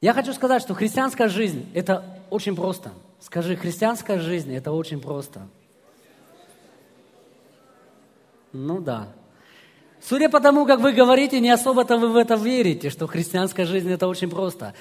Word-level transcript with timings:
Я 0.00 0.14
хочу 0.14 0.32
сказать, 0.32 0.62
что 0.62 0.74
христианская 0.74 1.28
жизнь– 1.28 1.70
это 1.74 2.04
очень 2.30 2.56
просто. 2.56 2.92
Скажи, 3.20 3.56
христианская 3.56 4.18
жизнь– 4.18 4.54
это 4.56 4.72
очень 4.72 5.00
просто. 5.00 5.46
Ну 8.52 8.80
да. 8.80 9.08
Судя 10.02 10.30
по 10.30 10.40
тому, 10.40 10.64
как 10.66 10.80
вы 10.80 10.92
говорите, 10.92 11.38
не 11.38 11.50
особо-то 11.50 11.98
вы 11.98 12.08
в 12.08 12.16
это 12.16 12.34
верите, 12.34 12.88
что 12.88 13.06
христианская 13.06 13.66
жизнь– 13.66 13.90
это 13.92 14.08
очень 14.08 14.30
просто. 14.30 14.74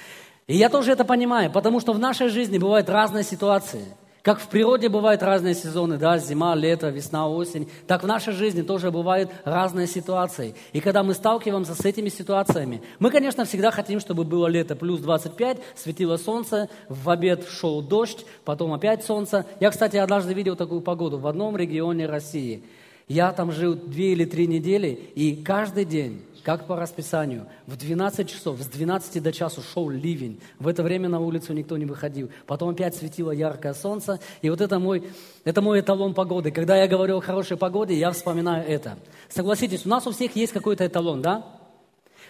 И 0.48 0.56
я 0.56 0.70
тоже 0.70 0.94
это 0.94 1.04
понимаю, 1.04 1.52
потому 1.52 1.80
что 1.80 1.94
в 1.94 2.00
нашей 2.00 2.30
жизни 2.30 2.58
бывают 2.58 2.90
разные 2.90 3.24
ситуации– 3.24 3.86
как 4.22 4.40
в 4.40 4.50
природе 4.50 4.90
бывают 4.90 5.24
разные 5.24 5.56
сезоны, 5.56 5.98
да, 5.98 6.18
зима, 6.18 6.54
лето, 6.54 6.90
весна, 6.90 7.30
осень, 7.30 7.70
так 7.88 8.04
в 8.04 8.08
нашей 8.08 8.34
жизни 8.34 8.62
тоже 8.62 8.92
бывают 8.92 9.32
разные 9.46 9.88
ситуации. 9.88 10.56
И 10.74 10.82
когда 10.82 11.04
мы 11.04 11.14
сталкиваемся 11.14 11.74
с 11.74 11.86
этими 11.86 12.10
ситуациями, 12.10 12.82
мы, 13.00 13.12
конечно, 13.12 13.46
всегда 13.46 13.72
хотим, 13.72 14.00
чтобы 14.00 14.26
было 14.26 14.48
лето 14.48 14.76
плюс 14.76 15.00
25, 15.00 15.60
светило 15.76 16.18
солнце, 16.18 16.70
в 16.90 17.10
обед 17.10 17.48
шел 17.48 17.82
дождь, 17.82 18.26
потом 18.44 18.74
опять 18.74 19.06
солнце. 19.06 19.46
Я, 19.60 19.72
кстати, 19.72 19.96
однажды 19.96 20.34
видел 20.34 20.56
такую 20.58 20.82
погоду 20.82 21.18
в 21.18 21.26
одном 21.26 21.56
регионе 21.56 22.06
России. 22.06 22.64
Я 23.08 23.32
там 23.32 23.52
жил 23.52 23.74
две 23.74 24.12
или 24.12 24.26
три 24.26 24.46
недели, 24.46 24.90
и 25.16 25.36
каждый 25.36 25.86
день 25.86 26.22
как 26.44 26.66
по 26.66 26.76
расписанию. 26.76 27.48
В 27.68 27.76
12 27.76 28.30
часов, 28.30 28.60
с 28.60 28.66
12 28.66 29.22
до 29.22 29.32
часу 29.32 29.62
шел 29.62 29.90
ливень. 29.90 30.40
В 30.60 30.68
это 30.68 30.84
время 30.84 31.10
на 31.10 31.20
улицу 31.20 31.54
никто 31.54 31.78
не 31.78 31.86
выходил. 31.86 32.30
Потом 32.46 32.70
опять 32.70 32.96
светило 32.96 33.32
яркое 33.32 33.74
солнце. 33.74 34.20
И 34.42 34.50
вот 34.50 34.62
это 34.62 34.80
мой, 34.80 35.10
это 35.44 35.62
мой 35.62 35.80
эталон 35.80 36.14
погоды. 36.14 36.52
Когда 36.52 36.76
я 36.78 36.88
говорю 36.88 37.18
о 37.18 37.22
хорошей 37.22 37.58
погоде, 37.58 37.94
я 37.96 38.12
вспоминаю 38.12 38.68
это. 38.68 38.98
Согласитесь, 39.30 39.86
у 39.86 39.90
нас 39.90 40.06
у 40.08 40.12
всех 40.12 40.36
есть 40.36 40.54
какой-то 40.54 40.86
эталон, 40.86 41.22
да? 41.22 41.46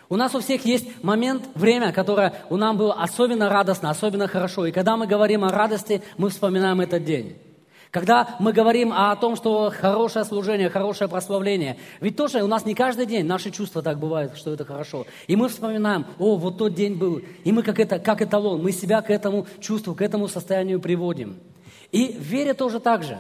У 0.10 0.16
нас 0.16 0.34
у 0.34 0.40
всех 0.40 0.66
есть 0.66 1.04
момент, 1.04 1.44
время, 1.54 1.94
которое 1.94 2.34
у 2.50 2.58
нас 2.58 2.76
было 2.76 2.94
особенно 2.96 3.48
радостно, 3.48 3.92
особенно 3.92 4.28
хорошо. 4.28 4.66
И 4.66 4.72
когда 4.72 4.98
мы 4.98 5.06
говорим 5.06 5.44
о 5.44 5.50
радости, 5.50 6.02
мы 6.18 6.30
вспоминаем 6.30 6.82
этот 6.82 7.06
день. 7.06 7.38
Когда 7.92 8.36
мы 8.40 8.54
говорим 8.54 8.94
о 8.94 9.16
том, 9.16 9.36
что 9.36 9.72
хорошее 9.76 10.24
служение, 10.24 10.70
хорошее 10.70 11.10
прославление, 11.10 11.78
ведь 12.02 12.16
тоже 12.16 12.44
у 12.44 12.48
нас 12.48 12.64
не 12.66 12.76
каждый 12.76 13.08
день 13.08 13.26
наши 13.26 13.50
чувства 13.50 13.82
так 13.82 13.98
бывают, 13.98 14.38
что 14.38 14.54
это 14.54 14.64
хорошо. 14.64 15.08
И 15.26 15.36
мы 15.36 15.50
вспоминаем, 15.50 16.06
о, 16.20 16.36
вот 16.36 16.60
тот 16.60 16.76
день 16.76 16.96
был, 16.96 17.22
и 17.44 17.52
мы 17.52 17.64
как, 17.64 17.80
это, 17.80 17.98
как 17.98 18.22
эталон, 18.22 18.62
мы 18.62 18.74
себя 18.74 19.02
к 19.02 19.10
этому 19.10 19.48
чувству, 19.60 19.96
к 19.96 20.04
этому 20.04 20.28
состоянию 20.28 20.80
приводим. 20.80 21.38
И 21.92 22.14
в 22.14 22.22
вере 22.22 22.54
тоже 22.54 22.80
так 22.80 23.02
же. 23.02 23.18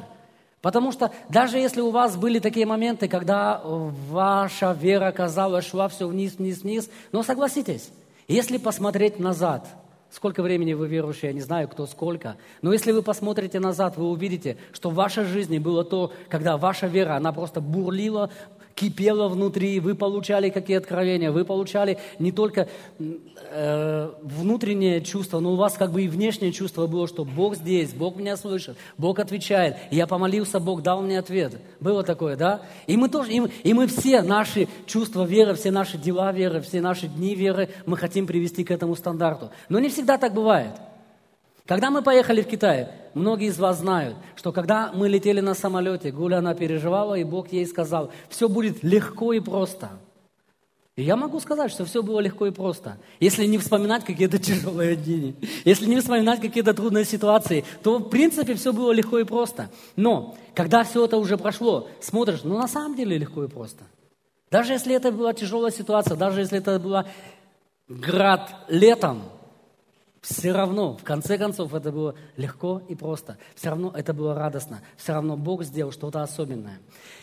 Потому 0.61 0.91
что 0.91 1.11
даже 1.29 1.57
если 1.57 1.81
у 1.81 1.89
вас 1.89 2.15
были 2.15 2.37
такие 2.37 2.67
моменты, 2.67 3.07
когда 3.07 3.61
ваша 3.63 4.77
вера, 4.79 5.11
казалось, 5.11 5.67
шла 5.67 5.87
все 5.87 6.07
вниз, 6.07 6.35
вниз, 6.35 6.61
вниз, 6.61 6.89
но 7.11 7.23
согласитесь, 7.23 7.89
если 8.27 8.57
посмотреть 8.57 9.19
назад– 9.19 9.65
Сколько 10.11 10.41
времени 10.41 10.73
вы 10.73 10.87
верующие, 10.87 11.29
я 11.29 11.33
не 11.33 11.41
знаю, 11.41 11.67
кто 11.67 11.85
сколько. 11.85 12.37
Но 12.61 12.73
если 12.73 12.91
вы 12.91 13.03
посмотрите 13.03 13.59
назад, 13.59 13.95
вы 13.95 14.09
увидите, 14.09 14.57
что 14.71 14.89
в 14.89 14.95
вашей 14.95 15.25
жизни 15.25 15.59
было 15.59 15.83
то, 15.83 16.11
когда 16.29 16.57
ваша 16.57 16.87
вера, 16.87 17.15
она 17.15 17.31
просто 17.31 17.61
бурлила, 17.61 18.31
кипело 18.79 19.27
внутри, 19.27 19.79
вы 19.79 19.93
получали 19.93 20.49
какие 20.49 20.77
откровения, 20.77 21.31
вы 21.31 21.43
получали 21.43 21.97
не 22.17 22.31
только 22.31 22.69
э, 22.97 24.11
внутреннее 24.21 25.01
чувство, 25.01 25.39
но 25.39 25.53
у 25.53 25.55
вас 25.55 25.73
как 25.73 25.91
бы 25.91 26.03
и 26.03 26.07
внешнее 26.07 26.53
чувство 26.53 26.87
было, 26.87 27.07
что 27.07 27.25
Бог 27.25 27.55
здесь, 27.55 27.91
Бог 27.91 28.15
меня 28.15 28.37
слышит, 28.37 28.77
Бог 28.97 29.19
отвечает. 29.19 29.75
Я 29.91 30.07
помолился, 30.07 30.59
Бог 30.59 30.81
дал 30.81 31.01
мне 31.01 31.19
ответ. 31.19 31.59
Было 31.79 32.03
такое, 32.03 32.37
да? 32.37 32.61
И 32.87 32.95
мы 32.95 33.09
тоже, 33.09 33.33
и 33.33 33.41
и 33.63 33.73
мы 33.73 33.87
все 33.87 34.21
наши 34.21 34.67
чувства 34.85 35.25
веры, 35.25 35.55
все 35.55 35.71
наши 35.71 35.97
дела 35.97 36.31
веры, 36.31 36.61
все 36.61 36.81
наши 36.81 37.07
дни 37.07 37.35
веры, 37.35 37.69
мы 37.85 37.97
хотим 37.97 38.27
привести 38.27 38.63
к 38.63 38.71
этому 38.71 38.95
стандарту. 38.95 39.51
Но 39.67 39.79
не 39.79 39.89
всегда 39.89 40.17
так 40.17 40.33
бывает. 40.33 40.71
Когда 41.69 41.91
мы 41.91 42.01
поехали 42.01 42.41
в 42.41 42.47
Китай, 42.47 42.87
многие 43.13 43.49
из 43.49 43.59
вас 43.59 43.77
знают, 43.77 44.15
что 44.35 44.51
когда 44.51 44.91
мы 44.91 45.07
летели 45.07 45.39
на 45.39 45.53
самолете, 45.53 46.11
Гуля, 46.11 46.39
она 46.39 46.55
переживала, 46.55 47.13
и 47.13 47.23
Бог 47.23 47.51
ей 47.51 47.67
сказал, 47.67 48.09
все 48.27 48.49
будет 48.49 48.81
легко 48.81 49.33
и 49.33 49.39
просто. 49.39 49.91
И 50.95 51.03
я 51.03 51.15
могу 51.15 51.39
сказать, 51.39 51.69
что 51.69 51.85
все 51.85 52.01
было 52.01 52.21
легко 52.21 52.47
и 52.47 52.51
просто. 52.51 52.97
Если 53.19 53.45
не 53.45 53.59
вспоминать 53.59 54.03
какие-то 54.03 54.39
тяжелые 54.39 54.95
дни, 54.95 55.35
если 55.63 55.85
не 55.85 55.99
вспоминать 55.99 56.41
какие-то 56.41 56.73
трудные 56.73 57.05
ситуации, 57.05 57.63
то 57.83 57.99
в 57.99 58.09
принципе 58.09 58.55
все 58.55 58.73
было 58.73 58.91
легко 58.91 59.19
и 59.19 59.23
просто. 59.23 59.69
Но 59.95 60.35
когда 60.55 60.83
все 60.83 61.05
это 61.05 61.17
уже 61.17 61.37
прошло, 61.37 61.87
смотришь, 62.01 62.39
ну 62.43 62.57
на 62.57 62.67
самом 62.67 62.95
деле 62.95 63.15
легко 63.15 63.43
и 63.43 63.47
просто. 63.47 63.83
Даже 64.49 64.73
если 64.73 64.95
это 64.95 65.11
была 65.11 65.33
тяжелая 65.33 65.71
ситуация, 65.71 66.17
даже 66.17 66.39
если 66.39 66.57
это 66.57 66.79
была 66.79 67.05
град 67.87 68.55
летом, 68.69 69.21
все 70.21 70.51
равно, 70.51 70.97
в 70.97 71.03
конце 71.03 71.37
концов, 71.37 71.73
это 71.73 71.91
было 71.91 72.15
легко 72.35 72.81
и 72.89 72.95
просто. 72.95 73.37
Все 73.55 73.69
равно 73.69 73.93
это 73.95 74.13
было 74.13 74.35
радостно. 74.35 74.81
Все 74.97 75.13
равно 75.13 75.37
Бог 75.37 75.63
сделал 75.63 75.91
что-то 75.91 76.21
особенное. 76.21 76.79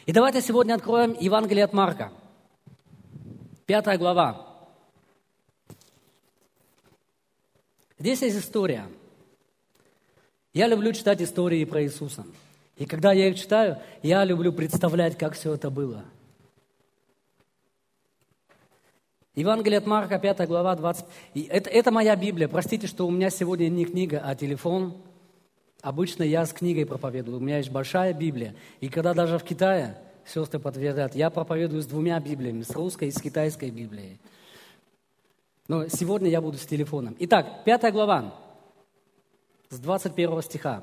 И 0.07 0.13
давайте 0.13 0.41
сегодня 0.41 0.75
откроем 0.75 1.15
Евангелие 1.21 1.65
от 1.65 1.73
Марка. 1.75 2.13
Пятая 3.67 3.99
глава. 3.99 4.47
Здесь 7.99 8.23
есть 8.23 8.39
история. 8.39 8.87
Я 10.55 10.67
люблю 10.67 10.93
читать 10.93 11.21
истории 11.21 11.65
про 11.65 11.83
Иисуса. 11.83 12.25
И 12.77 12.87
когда 12.87 13.13
я 13.13 13.29
их 13.29 13.39
читаю, 13.39 13.79
я 14.03 14.25
люблю 14.25 14.53
представлять, 14.53 15.19
как 15.19 15.35
все 15.35 15.55
это 15.55 15.71
было– 15.71 16.05
Евангелие 19.37 19.79
от 19.79 19.87
Марка, 19.87 20.19
5 20.19 20.49
глава, 20.49 20.75
20. 20.75 21.05
Это, 21.51 21.69
это 21.69 21.91
моя 21.91 22.17
Библия. 22.17 22.49
Простите, 22.49 22.87
что 22.87 23.07
у 23.07 23.11
меня 23.11 23.29
сегодня 23.29 23.69
не 23.69 23.85
книга, 23.85 24.23
а 24.25 24.35
телефон. 24.35 24.97
Обычно 25.83 26.23
я 26.23 26.47
с 26.47 26.55
книгой 26.55 26.87
проповедую. 26.87 27.37
У 27.37 27.41
меня 27.41 27.59
есть 27.59 27.71
большая 27.71 28.15
Библия. 28.15 28.57
И 28.81 28.89
когда 28.89 29.13
даже 29.13 29.39
в 29.39 29.45
Китае, 29.45 29.99
сестры 30.25 30.59
подтвердят, 30.59 31.15
я 31.15 31.29
проповедую 31.29 31.83
с 31.83 31.87
двумя 31.87 32.19
Библиями, 32.19 32.63
с 32.63 32.71
русской 32.71 33.09
и 33.09 33.11
с 33.11 33.21
китайской 33.21 33.71
Библией. 33.71 34.19
Но 35.69 35.87
сегодня 35.89 36.31
я 36.31 36.41
буду 36.41 36.57
с 36.57 36.65
телефоном. 36.65 37.15
Итак, 37.19 37.63
5 37.67 37.93
глава, 37.93 38.35
с 39.69 39.79
21 39.79 40.43
стиха. 40.43 40.83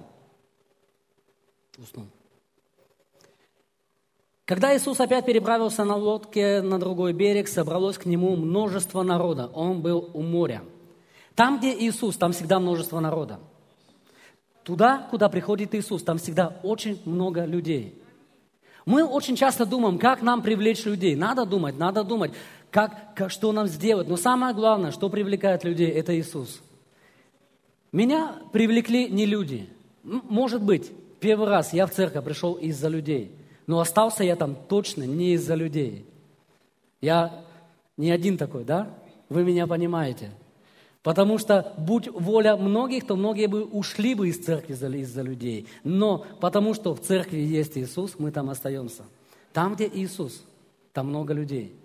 Уснул. 1.80 2.06
Когда 4.46 4.76
Иисус 4.76 5.00
опять 5.00 5.26
переправился 5.26 5.86
на 5.86 5.96
лодке 5.96 6.62
на 6.62 6.78
другой 6.78 7.14
берег, 7.14 7.48
собралось 7.48 7.98
к 7.98 8.06
нему 8.06 8.36
множество 8.36 9.02
народа. 9.02 9.50
Он 9.54 9.82
был 9.82 10.10
у 10.14 10.22
моря. 10.22 10.64
Там, 11.34 11.60
где 11.60 11.74
Иисус, 11.74 12.18
там 12.18 12.34
всегда 12.34 12.60
множество 12.60 13.00
народа. 13.00 13.40
Туда, 14.64 15.08
куда 15.10 15.30
приходит 15.30 15.74
Иисус, 15.76 16.04
там 16.04 16.18
всегда 16.18 16.60
очень 16.62 17.02
много 17.06 17.46
людей. 17.46 18.02
Мы 18.86 19.06
очень 19.06 19.38
часто 19.38 19.66
думаем, 19.66 19.98
как 19.98 20.22
нам 20.22 20.42
привлечь 20.42 20.84
людей. 20.84 21.16
Надо 21.16 21.46
думать, 21.46 21.78
надо 21.78 22.04
думать, 22.04 22.34
как, 22.70 23.16
как, 23.16 23.32
что 23.32 23.54
нам 23.54 23.68
сделать. 23.68 24.10
Но 24.10 24.18
самое 24.18 24.54
главное, 24.54 24.92
что 24.92 25.10
привлекает 25.10 25.64
людей, 25.64 25.90
это 25.90 26.18
Иисус. 26.20 26.62
Меня 27.94 28.36
привлекли 28.52 29.08
не 29.08 29.26
люди. 29.26 29.70
Может 30.04 30.62
быть, 30.62 30.92
первый 31.22 31.48
раз 31.48 31.72
я 31.72 31.88
в 31.88 31.92
церковь 31.92 32.26
пришел 32.26 32.56
из-за 32.56 32.90
людей– 32.90 33.32
но 33.68 33.80
остался 33.80 34.24
я 34.24 34.36
там 34.36 34.56
точно 34.56 35.04
не 35.04 35.34
из-за 35.34 35.56
людей. 35.56 36.06
Я 37.02 37.44
не 37.98 38.12
один 38.12 38.38
такой, 38.38 38.64
да? 38.64 38.90
Вы 39.30 39.44
меня 39.44 39.68
понимаете. 39.68 40.32
Потому 41.04 41.38
что, 41.38 41.74
будь 41.78 42.08
воля 42.08 42.56
многих, 42.56 43.06
то 43.06 43.16
многие 43.18 43.48
бы 43.48 43.66
ушли 43.66 44.16
бы 44.16 44.30
из 44.30 44.44
церкви 44.44 44.74
из-за 44.74 45.22
людей. 45.22 45.68
Но 45.84 46.26
потому 46.40 46.74
что 46.74 46.96
в 46.96 47.02
церкви 47.02 47.40
есть 47.40 47.78
Иисус, 47.78 48.16
мы 48.18 48.32
там 48.32 48.50
остаемся. 48.50 49.04
Там, 49.52 49.76
где 49.76 49.90
Иисус, 49.94 50.44
там 50.94 51.10
много 51.10 51.34
людей. 51.34 51.76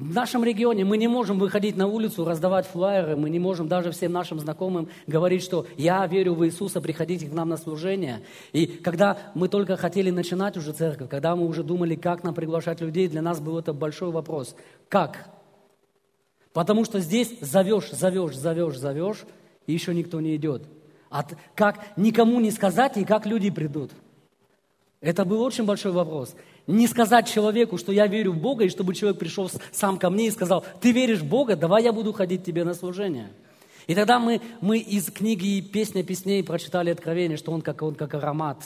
В 0.00 0.14
нашем 0.14 0.42
регионе 0.44 0.86
мы 0.86 0.96
не 0.96 1.08
можем 1.08 1.38
выходить 1.38 1.76
на 1.76 1.86
улицу, 1.86 2.24
раздавать 2.24 2.66
флайеры, 2.66 3.16
мы 3.16 3.28
не 3.28 3.38
можем 3.38 3.68
даже 3.68 3.90
всем 3.90 4.12
нашим 4.12 4.40
знакомым 4.40 4.88
говорить, 5.06 5.42
что 5.42 5.66
я 5.76 6.06
верю 6.06 6.32
в 6.32 6.46
Иисуса, 6.46 6.80
приходите 6.80 7.26
к 7.26 7.32
нам 7.34 7.50
на 7.50 7.58
служение. 7.58 8.22
И 8.52 8.66
когда 8.66 9.18
мы 9.34 9.48
только 9.48 9.76
хотели 9.76 10.08
начинать 10.10 10.56
уже 10.56 10.72
церковь, 10.72 11.10
когда 11.10 11.36
мы 11.36 11.46
уже 11.46 11.62
думали, 11.62 11.96
как 11.96 12.24
нам 12.24 12.34
приглашать 12.34 12.80
людей, 12.80 13.08
для 13.08 13.20
нас 13.20 13.40
был 13.40 13.58
это 13.58 13.74
большой 13.74 14.10
вопрос. 14.10 14.56
Как? 14.88 15.28
Потому 16.54 16.86
что 16.86 16.98
здесь 17.00 17.38
зовешь, 17.42 17.90
зовешь, 17.90 18.38
зовешь, 18.38 18.78
зовешь, 18.78 19.26
и 19.66 19.74
еще 19.74 19.94
никто 19.94 20.18
не 20.22 20.34
идет. 20.34 20.62
А 21.10 21.26
как 21.54 21.78
никому 21.98 22.40
не 22.40 22.52
сказать, 22.52 22.96
и 22.96 23.04
как 23.04 23.26
люди 23.26 23.50
придут? 23.50 23.90
Это 25.02 25.26
был 25.26 25.42
очень 25.42 25.66
большой 25.66 25.92
вопрос. 25.92 26.34
Не 26.70 26.86
сказать 26.86 27.28
человеку, 27.28 27.78
что 27.78 27.90
я 27.90 28.06
верю 28.06 28.32
в 28.32 28.38
Бога, 28.38 28.64
и 28.64 28.68
чтобы 28.68 28.94
человек 28.94 29.18
пришел 29.18 29.50
сам 29.72 29.98
ко 29.98 30.08
мне 30.08 30.28
и 30.28 30.30
сказал, 30.30 30.64
ты 30.80 30.92
веришь 30.92 31.18
в 31.18 31.28
Бога, 31.28 31.56
давай 31.56 31.82
я 31.82 31.92
буду 31.92 32.12
ходить 32.12 32.44
тебе 32.44 32.62
на 32.62 32.74
служение. 32.74 33.30
И 33.88 33.94
тогда 33.96 34.20
мы, 34.20 34.40
мы 34.60 34.78
из 34.78 35.10
книги 35.10 35.60
«Песня 35.60 36.04
песней» 36.04 36.44
прочитали 36.44 36.90
откровение, 36.90 37.36
что 37.36 37.50
он 37.50 37.60
как, 37.60 37.82
он 37.82 37.96
как 37.96 38.14
аромат. 38.14 38.58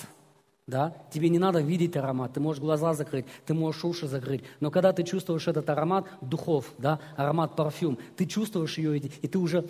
Да? 0.67 0.95
Тебе 1.13 1.31
не 1.31 1.39
надо 1.39 1.61
видеть 1.61 1.97
аромат, 1.97 2.35
ты 2.35 2.41
можешь 2.41 2.61
глаза 2.61 2.93
закрыть, 2.93 3.25
ты 3.47 3.55
можешь 3.55 3.85
уши 3.85 4.07
закрыть. 4.07 4.43
Но 4.61 4.71
когда 4.71 4.93
ты 4.93 5.03
чувствуешь 5.03 5.49
этот 5.49 5.71
аромат 5.71 6.05
духов, 6.21 6.73
да, 6.77 7.01
аромат 7.17 7.57
парфюм, 7.57 7.99
ты 8.17 8.27
чувствуешь 8.27 8.77
ее, 8.77 8.99
и 8.99 9.29
ты 9.29 9.39
уже 9.39 9.65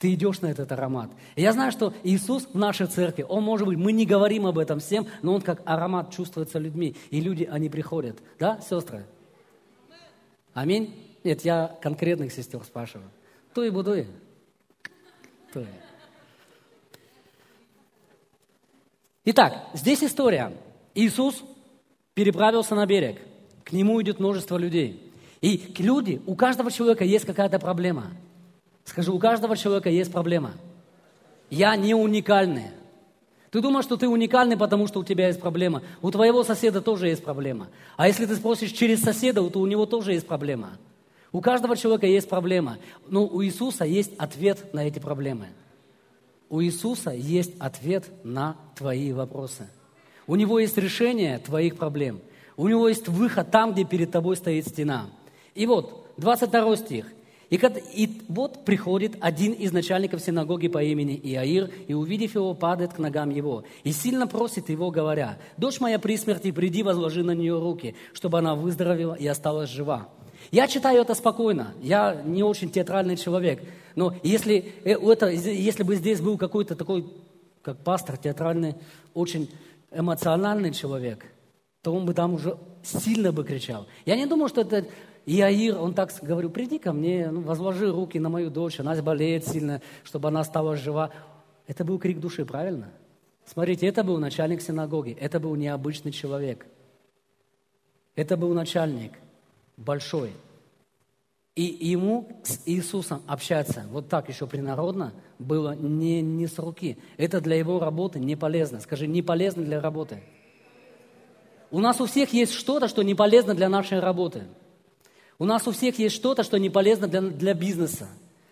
ты 0.00 0.14
идешь 0.14 0.40
на 0.40 0.46
этот 0.46 0.72
аромат. 0.72 1.10
Я 1.36 1.52
знаю, 1.52 1.70
что 1.70 1.92
Иисус 2.02 2.48
в 2.50 2.56
нашей 2.56 2.86
церкви, 2.86 3.22
Он 3.28 3.44
может 3.44 3.68
быть, 3.68 3.76
мы 3.76 3.92
не 3.92 4.06
говорим 4.06 4.46
об 4.46 4.58
этом 4.58 4.80
всем, 4.80 5.06
но 5.20 5.34
Он 5.34 5.42
как 5.42 5.60
аромат 5.66 6.10
чувствуется 6.10 6.58
людьми. 6.58 6.96
И 7.10 7.20
люди, 7.20 7.44
они 7.44 7.68
приходят. 7.68 8.18
Да, 8.38 8.58
сестры? 8.62 9.04
Аминь? 10.54 10.94
Нет, 11.22 11.44
я 11.44 11.76
конкретных 11.82 12.32
сестер 12.32 12.64
спрашиваю. 12.64 13.10
То 13.52 13.62
и 13.62 13.68
буду. 13.68 14.06
То 15.52 15.60
и. 15.60 15.66
Итак, 19.26 19.66
здесь 19.74 20.02
история. 20.02 20.50
Иисус 20.94 21.44
переправился 22.14 22.74
на 22.74 22.86
берег. 22.86 23.20
К 23.64 23.72
нему 23.72 24.00
идет 24.00 24.18
множество 24.18 24.56
людей. 24.56 25.12
И 25.42 25.74
люди, 25.76 26.22
у 26.24 26.36
каждого 26.36 26.70
человека 26.70 27.04
есть 27.04 27.26
какая-то 27.26 27.58
проблема– 27.58 28.12
Скажи, 28.84 29.12
у 29.12 29.18
каждого 29.18 29.56
человека 29.56 29.88
есть 29.88 30.12
проблема. 30.12 30.52
Я 31.48 31.76
не 31.76 31.94
уникальный. 31.94 32.70
Ты 33.50 33.60
думаешь, 33.60 33.84
что 33.84 33.96
ты 33.96 34.08
уникальный, 34.08 34.56
потому 34.56 34.86
что 34.86 35.00
у 35.00 35.04
тебя 35.04 35.26
есть 35.26 35.40
проблема. 35.40 35.82
У 36.02 36.10
твоего 36.10 36.44
соседа 36.44 36.80
тоже 36.80 37.08
есть 37.08 37.24
проблема. 37.24 37.68
А 37.96 38.06
если 38.06 38.26
ты 38.26 38.36
спросишь 38.36 38.70
через 38.70 39.02
соседа, 39.02 39.42
то 39.50 39.58
у 39.58 39.66
него 39.66 39.86
тоже 39.86 40.12
есть 40.12 40.26
проблема. 40.26 40.78
У 41.32 41.40
каждого 41.40 41.76
человека 41.76 42.06
есть 42.06 42.28
проблема. 42.28 42.78
Но 43.08 43.26
у 43.26 43.42
Иисуса 43.42 43.84
есть 43.84 44.12
ответ 44.18 44.72
на 44.72 44.86
эти 44.86 45.00
проблемы. 45.00 45.48
У 46.48 46.60
Иисуса 46.62 47.10
есть 47.10 47.52
ответ 47.58 48.08
на 48.24 48.56
твои 48.76 49.12
вопросы. 49.12 49.68
У 50.26 50.36
Него 50.36 50.60
есть 50.60 50.76
решение 50.78 51.38
твоих 51.38 51.76
проблем. 51.76 52.20
У 52.56 52.68
Него 52.68 52.88
есть 52.88 53.08
выход 53.08 53.50
там, 53.50 53.72
где 53.72 53.84
перед 53.84 54.12
тобой 54.12 54.36
стоит 54.36 54.66
стена. 54.66 55.06
И 55.54 55.66
вот, 55.66 56.12
22 56.18 56.76
стих. 56.76 57.06
И, 57.50 57.60
и 57.94 58.22
вот 58.28 58.64
приходит 58.64 59.16
один 59.20 59.52
из 59.52 59.72
начальников 59.72 60.20
синагоги 60.20 60.68
по 60.68 60.82
имени 60.82 61.20
Иаир, 61.22 61.68
и, 61.88 61.94
увидев 61.94 62.36
его, 62.36 62.54
падает 62.54 62.94
к 62.94 62.98
ногам 62.98 63.30
его, 63.30 63.64
и 63.82 63.92
сильно 63.92 64.28
просит 64.28 64.68
его, 64.68 64.90
говоря, 64.90 65.38
«Дочь 65.56 65.80
моя 65.80 65.98
при 65.98 66.16
смерти, 66.16 66.52
приди, 66.52 66.84
возложи 66.84 67.24
на 67.24 67.32
нее 67.32 67.58
руки, 67.58 67.96
чтобы 68.12 68.38
она 68.38 68.54
выздоровела 68.54 69.14
и 69.14 69.26
осталась 69.26 69.68
жива». 69.68 70.08
Я 70.52 70.68
читаю 70.68 71.02
это 71.02 71.14
спокойно, 71.14 71.74
я 71.82 72.22
не 72.24 72.42
очень 72.42 72.70
театральный 72.70 73.16
человек, 73.16 73.62
но 73.94 74.14
если, 74.22 74.72
э, 74.84 74.92
это, 74.92 75.28
если 75.28 75.82
бы 75.82 75.96
здесь 75.96 76.20
был 76.20 76.38
какой-то 76.38 76.74
такой, 76.76 77.06
как 77.62 77.78
пастор 77.84 78.16
театральный, 78.16 78.74
очень 79.12 79.50
эмоциональный 79.90 80.72
человек, 80.72 81.26
то 81.82 81.94
он 81.94 82.06
бы 82.06 82.14
там 82.14 82.34
уже 82.34 82.56
сильно 82.82 83.32
бы 83.32 83.44
кричал. 83.44 83.86
Я 84.06 84.16
не 84.16 84.26
думаю, 84.26 84.48
что 84.48 84.62
это 84.62 84.86
и 85.26 85.40
Аир, 85.40 85.78
он 85.78 85.94
так 85.94 86.12
говорю, 86.22 86.50
приди 86.50 86.78
ко 86.78 86.92
мне, 86.92 87.30
ну, 87.30 87.42
возложи 87.42 87.90
руки 87.90 88.18
на 88.18 88.28
мою 88.28 88.50
дочь, 88.50 88.80
она 88.80 88.94
болеет 89.02 89.46
сильно, 89.46 89.82
чтобы 90.02 90.28
она 90.28 90.42
стала 90.44 90.76
жива. 90.76 91.10
Это 91.66 91.84
был 91.84 91.98
крик 91.98 92.20
души, 92.20 92.44
правильно? 92.44 92.90
Смотрите, 93.44 93.86
это 93.86 94.02
был 94.02 94.18
начальник 94.18 94.62
синагоги, 94.62 95.16
это 95.20 95.40
был 95.40 95.54
необычный 95.56 96.12
человек. 96.12 96.66
Это 98.14 98.36
был 98.36 98.54
начальник, 98.54 99.12
большой. 99.76 100.32
И 101.56 101.62
ему 101.62 102.28
с 102.42 102.60
Иисусом 102.66 103.22
общаться 103.26 103.84
вот 103.90 104.08
так 104.08 104.28
еще 104.28 104.46
принародно 104.46 105.12
было 105.38 105.74
не, 105.74 106.22
не 106.22 106.46
с 106.46 106.58
руки. 106.58 106.96
Это 107.16 107.40
для 107.40 107.56
его 107.56 107.78
работы 107.80 108.18
не 108.18 108.36
полезно. 108.36 108.80
Скажи, 108.80 109.06
не 109.06 109.20
полезно 109.20 109.62
для 109.64 109.80
работы. 109.80 110.22
У 111.70 111.80
нас 111.80 112.00
у 112.00 112.06
всех 112.06 112.32
есть 112.32 112.52
что-то, 112.52 112.88
что 112.88 113.02
не 113.02 113.14
полезно 113.14 113.54
для 113.54 113.68
нашей 113.68 114.00
работы. 114.00 114.44
У 115.40 115.46
нас 115.46 115.66
у 115.66 115.72
всех 115.72 115.98
есть 115.98 116.14
что-то, 116.14 116.42
что 116.42 116.58
не 116.58 116.68
полезно 116.68 117.08
для, 117.08 117.22
для 117.22 117.54
бизнеса, 117.54 118.08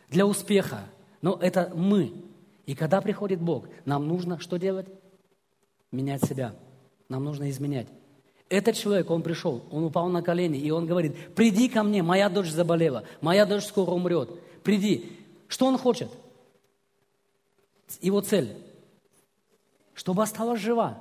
для 0.08 0.26
успеха. 0.26 0.86
Но 1.20 1.38
это 1.40 1.70
мы. 1.74 2.14
И 2.64 2.74
когда 2.74 3.02
приходит 3.02 3.42
Бог, 3.42 3.66
нам 3.84 4.08
нужно 4.08 4.40
что 4.40 4.56
делать? 4.56 4.86
Менять 5.92 6.24
себя. 6.24 6.54
Нам 7.10 7.24
нужно 7.24 7.50
изменять. 7.50 7.88
Этот 8.48 8.74
человек, 8.74 9.10
он 9.10 9.20
пришел, 9.20 9.62
он 9.70 9.84
упал 9.84 10.08
на 10.08 10.22
колени, 10.22 10.58
и 10.58 10.70
он 10.70 10.86
говорит, 10.86 11.34
приди 11.34 11.68
ко 11.68 11.82
мне, 11.82 12.02
моя 12.02 12.30
дочь 12.30 12.48
заболела, 12.48 13.04
моя 13.20 13.44
дочь 13.44 13.64
скоро 13.64 13.90
умрет. 13.90 14.30
Приди. 14.62 15.12
Что 15.46 15.66
он 15.66 15.76
хочет? 15.76 16.08
Его 18.00 18.22
цель, 18.22 18.56
чтобы 19.92 20.22
осталась 20.22 20.60
жива 20.60 20.96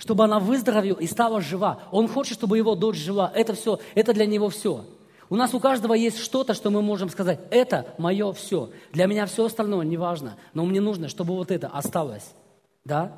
чтобы 0.00 0.24
она 0.24 0.40
выздоровела 0.40 0.98
и 0.98 1.06
стала 1.06 1.42
жива. 1.42 1.82
Он 1.92 2.08
хочет, 2.08 2.38
чтобы 2.38 2.56
его 2.56 2.74
дочь 2.74 2.96
жила. 2.96 3.30
Это 3.34 3.52
все, 3.52 3.78
это 3.94 4.14
для 4.14 4.24
него 4.24 4.48
все. 4.48 4.86
У 5.28 5.36
нас 5.36 5.52
у 5.52 5.60
каждого 5.60 5.92
есть 5.92 6.18
что-то, 6.18 6.54
что 6.54 6.70
мы 6.70 6.80
можем 6.80 7.10
сказать, 7.10 7.38
это 7.50 7.94
мое 7.98 8.32
все. 8.32 8.70
Для 8.92 9.06
меня 9.06 9.26
все 9.26 9.44
остальное 9.44 9.84
не 9.84 9.98
важно, 9.98 10.36
но 10.54 10.64
мне 10.64 10.80
нужно, 10.80 11.08
чтобы 11.08 11.34
вот 11.34 11.50
это 11.50 11.68
осталось. 11.68 12.32
Да? 12.84 13.12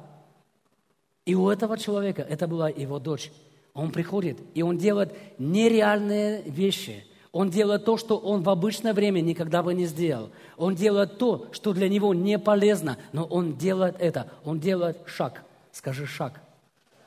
И 1.24 1.36
у 1.36 1.48
этого 1.48 1.78
человека, 1.78 2.26
это 2.28 2.48
была 2.48 2.68
его 2.68 2.98
дочь. 2.98 3.32
Он 3.74 3.92
приходит, 3.92 4.38
и 4.54 4.62
он 4.62 4.76
делает 4.76 5.14
нереальные 5.38 6.42
вещи. 6.42 7.06
Он 7.30 7.48
делает 7.48 7.84
то, 7.84 7.96
что 7.96 8.18
он 8.18 8.42
в 8.42 8.50
обычное 8.50 8.92
время 8.92 9.20
никогда 9.20 9.62
бы 9.62 9.72
не 9.72 9.86
сделал. 9.86 10.30
Он 10.58 10.74
делает 10.74 11.16
то, 11.16 11.46
что 11.52 11.72
для 11.72 11.88
него 11.88 12.12
не 12.12 12.40
полезно, 12.40 12.98
но 13.12 13.24
он 13.24 13.56
делает 13.56 13.94
это. 14.00 14.28
Он 14.44 14.58
делает 14.58 14.98
шаг. 15.06 15.44
Скажи 15.70 16.06
шаг 16.06 16.41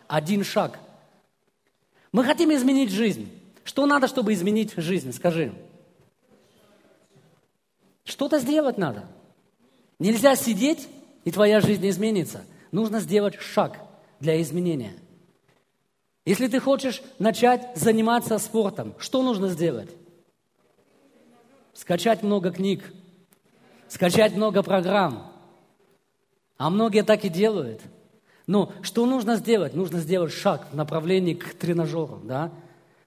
один 0.07 0.43
шаг. 0.43 0.79
Мы 2.11 2.23
хотим 2.23 2.53
изменить 2.53 2.91
жизнь. 2.91 3.29
Что 3.63 3.85
надо, 3.85 4.07
чтобы 4.07 4.33
изменить 4.33 4.73
жизнь? 4.77 5.11
Скажи. 5.11 5.53
Что-то 8.03 8.39
сделать 8.39 8.77
надо. 8.77 9.05
Нельзя 9.99 10.35
сидеть, 10.35 10.87
и 11.23 11.31
твоя 11.31 11.59
жизнь 11.59 11.87
изменится. 11.89 12.45
Нужно 12.71 12.99
сделать 12.99 13.35
шаг 13.39 13.79
для 14.19 14.41
изменения. 14.41 14.93
Если 16.25 16.47
ты 16.47 16.59
хочешь 16.59 17.01
начать 17.19 17.75
заниматься 17.75 18.37
спортом, 18.37 18.95
что 18.99 19.23
нужно 19.23 19.47
сделать? 19.47 19.89
Скачать 21.73 22.23
много 22.23 22.51
книг, 22.51 22.83
скачать 23.87 24.35
много 24.35 24.63
программ. 24.63 25.31
А 26.57 26.69
многие 26.69 27.03
так 27.03 27.25
и 27.25 27.29
делают– 27.29 27.81
но 28.47 28.71
что 28.81 29.05
нужно 29.05 29.35
сделать? 29.37 29.73
Нужно 29.73 29.99
сделать 29.99 30.31
шаг 30.31 30.67
в 30.71 30.75
направлении 30.75 31.33
к 31.33 31.55
тренажеру. 31.55 32.19
Да? 32.23 32.51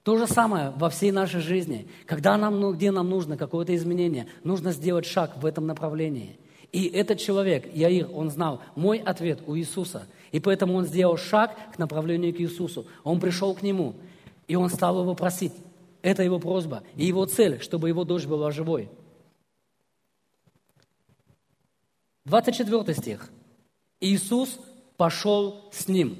То 0.03 0.17
же 0.17 0.27
самое 0.27 0.71
во 0.75 0.89
всей 0.89 1.11
нашей 1.11 1.41
жизни. 1.41 1.87
Когда 2.05 2.37
нам, 2.37 2.59
ну, 2.59 2.73
где 2.73 2.91
нам 2.91 3.09
нужно 3.09 3.37
какое-то 3.37 3.75
изменение, 3.75 4.27
нужно 4.43 4.71
сделать 4.71 5.05
шаг 5.05 5.37
в 5.37 5.45
этом 5.45 5.67
направлении. 5.67 6.37
И 6.71 6.85
этот 6.87 7.19
человек, 7.19 7.73
Яир, 7.73 8.09
он 8.13 8.29
знал 8.29 8.61
мой 8.75 8.99
ответ 8.99 9.39
у 9.47 9.55
Иисуса. 9.55 10.07
И 10.31 10.39
поэтому 10.39 10.75
он 10.75 10.85
сделал 10.85 11.17
шаг 11.17 11.55
к 11.73 11.79
направлению 11.79 12.33
к 12.33 12.39
Иисусу. 12.39 12.85
Он 13.03 13.19
пришел 13.19 13.55
к 13.55 13.61
нему, 13.61 13.95
и 14.47 14.55
он 14.55 14.69
стал 14.69 15.01
его 15.01 15.15
просить. 15.15 15.53
Это 16.01 16.23
его 16.23 16.39
просьба. 16.39 16.83
И 16.95 17.05
его 17.05 17.25
цель, 17.25 17.59
чтобы 17.61 17.89
его 17.89 18.03
дочь 18.03 18.25
была 18.25 18.51
живой. 18.51 18.89
24 22.25 22.93
стих. 22.93 23.29
Иисус 23.99 24.59
пошел 24.99 25.69
с 25.71 25.87
ним. 25.87 26.17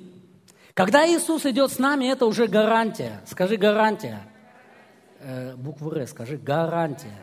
Когда 0.73 1.05
Иисус 1.05 1.45
идет 1.45 1.69
с 1.69 1.79
нами, 1.79 2.05
это 2.05 2.25
уже 2.25 2.47
гарантия. 2.47 3.21
Скажи 3.27 3.57
гарантия. 3.57 4.21
Э, 5.19 5.53
букву 5.57 5.91
Р, 5.91 6.07
скажи 6.07 6.37
гарантия. 6.37 7.19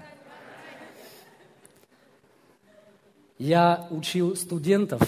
Я 3.39 3.87
учил 3.91 4.37
студентов, 4.37 5.01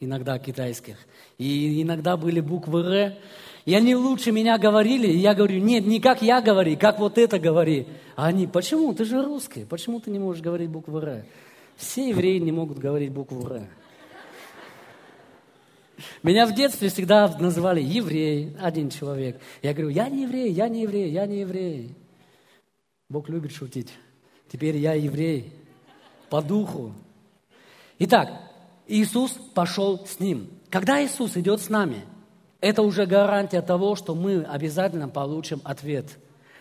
иногда 0.00 0.40
китайских, 0.40 0.96
и 1.38 1.80
иногда 1.82 2.16
были 2.16 2.40
буквы 2.40 2.80
Р, 2.80 3.12
и 3.64 3.72
они 3.72 3.94
лучше 3.94 4.32
меня 4.32 4.58
говорили, 4.58 5.06
и 5.06 5.18
я 5.18 5.34
говорю, 5.34 5.60
нет, 5.60 5.86
не 5.86 6.00
как 6.00 6.20
я 6.20 6.40
говорю, 6.40 6.76
как 6.76 6.98
вот 6.98 7.16
это 7.16 7.38
говори. 7.38 7.86
А 8.16 8.26
они, 8.26 8.48
почему? 8.48 8.92
Ты 8.92 9.04
же 9.04 9.22
русский, 9.22 9.64
почему 9.64 10.00
ты 10.00 10.10
не 10.10 10.18
можешь 10.18 10.42
говорить 10.42 10.68
букву 10.68 10.98
Р? 10.98 11.24
Все 11.76 12.08
евреи 12.08 12.38
не 12.38 12.50
могут 12.50 12.78
говорить 12.78 13.12
букву 13.12 13.46
Р. 13.48 13.68
Меня 16.22 16.46
в 16.46 16.54
детстве 16.54 16.88
всегда 16.88 17.28
называли 17.38 17.80
еврей, 17.80 18.56
один 18.60 18.90
человек. 18.90 19.40
Я 19.62 19.72
говорю, 19.72 19.90
я 19.90 20.08
не 20.08 20.22
еврей, 20.22 20.52
я 20.52 20.68
не 20.68 20.82
еврей, 20.82 21.10
я 21.10 21.26
не 21.26 21.40
еврей. 21.40 21.94
Бог 23.08 23.28
любит 23.28 23.52
шутить. 23.52 23.92
Теперь 24.50 24.76
я 24.76 24.94
еврей 24.94 25.52
по 26.28 26.42
духу. 26.42 26.92
Итак, 27.98 28.30
Иисус 28.86 29.32
пошел 29.54 30.06
с 30.06 30.20
ним. 30.20 30.50
Когда 30.70 31.02
Иисус 31.04 31.36
идет 31.36 31.60
с 31.60 31.68
нами, 31.68 32.04
это 32.60 32.82
уже 32.82 33.06
гарантия 33.06 33.62
того, 33.62 33.94
что 33.94 34.14
мы 34.14 34.42
обязательно 34.42 35.08
получим 35.08 35.60
ответ. 35.64 36.18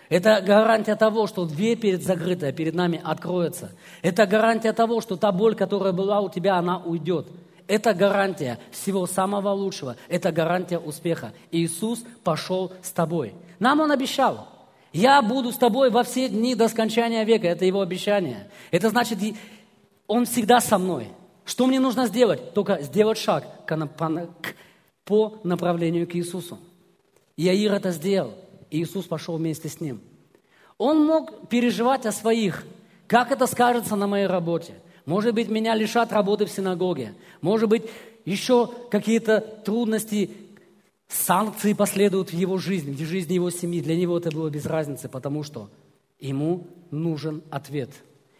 Это 0.10 0.42
гарантия 0.42 0.96
того, 0.96 1.26
что 1.26 1.46
дверь 1.46 1.80
перед 1.80 2.04
закрытая 2.04 2.52
перед 2.52 2.76
нами 2.76 3.02
откроется. 3.04 3.72
Это 4.02 4.28
гарантия 4.28 4.72
того, 4.72 5.02
что 5.02 5.16
та 5.18 5.32
боль, 5.32 5.56
которая 5.56 5.94
была 5.94 6.22
у 6.22 6.30
тебя, 6.30 6.58
она 6.58 6.78
уйдет. 6.78 7.28
Это 7.68 7.94
гарантия 7.94 8.60
всего 8.72 9.08
самого 9.08 9.50
лучшего. 9.50 9.96
Это 10.08 10.32
гарантия 10.32 10.78
успеха. 10.78 11.34
Иисус 11.52 12.04
пошел 12.24 12.72
с 12.82 12.92
тобой. 12.92 13.34
Нам 13.60 13.80
Он 13.80 13.92
обещал. 13.92 14.48
Я 14.94 15.22
буду 15.22 15.52
с 15.52 15.58
тобой 15.58 15.90
во 15.90 16.04
все 16.04 16.30
дни 16.30 16.56
до 16.56 16.68
скончания 16.68 17.24
века. 17.24 17.48
Это 17.48 17.66
Его 17.66 17.82
обещание. 17.82 18.50
Это 18.72 18.90
значит, 18.90 19.20
Он 20.08 20.26
всегда 20.26 20.60
со 20.62 20.78
мной. 20.78 21.10
Что 21.44 21.68
мне 21.68 21.80
нужно 21.80 22.08
сделать? 22.08 22.54
Только 22.54 22.82
сделать 22.82 23.18
шаг 23.18 23.46
по 25.04 25.40
направлению 25.44 26.08
к 26.08 26.16
Иисусу. 26.16 26.60
И 27.36 27.48
Аир 27.50 27.74
это 27.74 27.92
сделал. 27.92 28.34
И 28.70 28.82
Иисус 28.82 29.06
пошел 29.06 29.38
вместе 29.38 29.70
с 29.70 29.80
ним. 29.82 30.02
Он 30.78 31.06
мог 31.06 31.48
переживать 31.50 32.06
о 32.06 32.12
своих. 32.12 32.64
Как 33.08 33.32
это 33.32 33.48
скажется 33.48 33.96
на 33.96 34.08
моей 34.08 34.28
работе? 34.28 34.74
Может 35.06 35.36
быть, 35.36 35.50
меня 35.50 35.76
лишат 35.76 36.12
работы 36.12 36.46
в 36.46 36.52
синагоге. 36.52 37.14
Может 37.42 37.70
быть, 37.70 37.84
еще 38.26 38.68
какие-то 38.90 39.40
трудности, 39.40 40.32
санкции 41.08 41.74
последуют 41.74 42.32
в 42.32 42.34
его 42.34 42.58
жизни, 42.58 42.92
в 42.92 43.00
жизни 43.08 43.34
его 43.34 43.52
семьи. 43.52 43.82
Для 43.82 43.96
него 43.96 44.18
это 44.18 44.32
было 44.32 44.50
без 44.50 44.66
разницы, 44.66 45.08
потому 45.08 45.44
что 45.44 45.70
ему 46.20 46.68
нужен 46.90 47.44
ответ. 47.52 47.92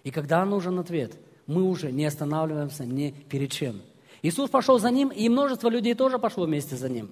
И 0.04 0.10
когда 0.10 0.44
нужен 0.44 0.80
ответ, 0.80 1.14
мы 1.46 1.64
уже 1.64 1.92
не 1.92 2.06
останавливаемся 2.06 2.86
ни 2.86 3.12
перед 3.30 3.52
чем. 3.52 3.82
Иисус 4.24 4.50
пошел 4.50 4.80
за 4.80 4.90
ним, 4.90 5.10
и 5.10 5.30
множество 5.30 5.70
людей 5.70 5.94
тоже 5.94 6.18
пошло 6.18 6.46
вместе 6.46 6.76
за 6.76 6.90
ним. 6.90 7.12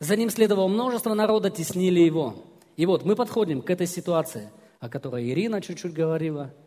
За 0.00 0.16
ним 0.16 0.28
следовало 0.28 0.68
множество 0.68 1.14
народа, 1.14 1.48
теснили 1.48 2.00
его. 2.00 2.44
И 2.76 2.84
вот 2.84 3.06
мы 3.06 3.16
подходим 3.16 3.62
к 3.62 3.70
этой 3.70 3.86
ситуации, 3.86 4.50
о 4.80 4.90
которой 4.90 5.30
Ирина 5.30 5.62
чуть-чуть 5.62 5.94
говорила– 5.94 6.52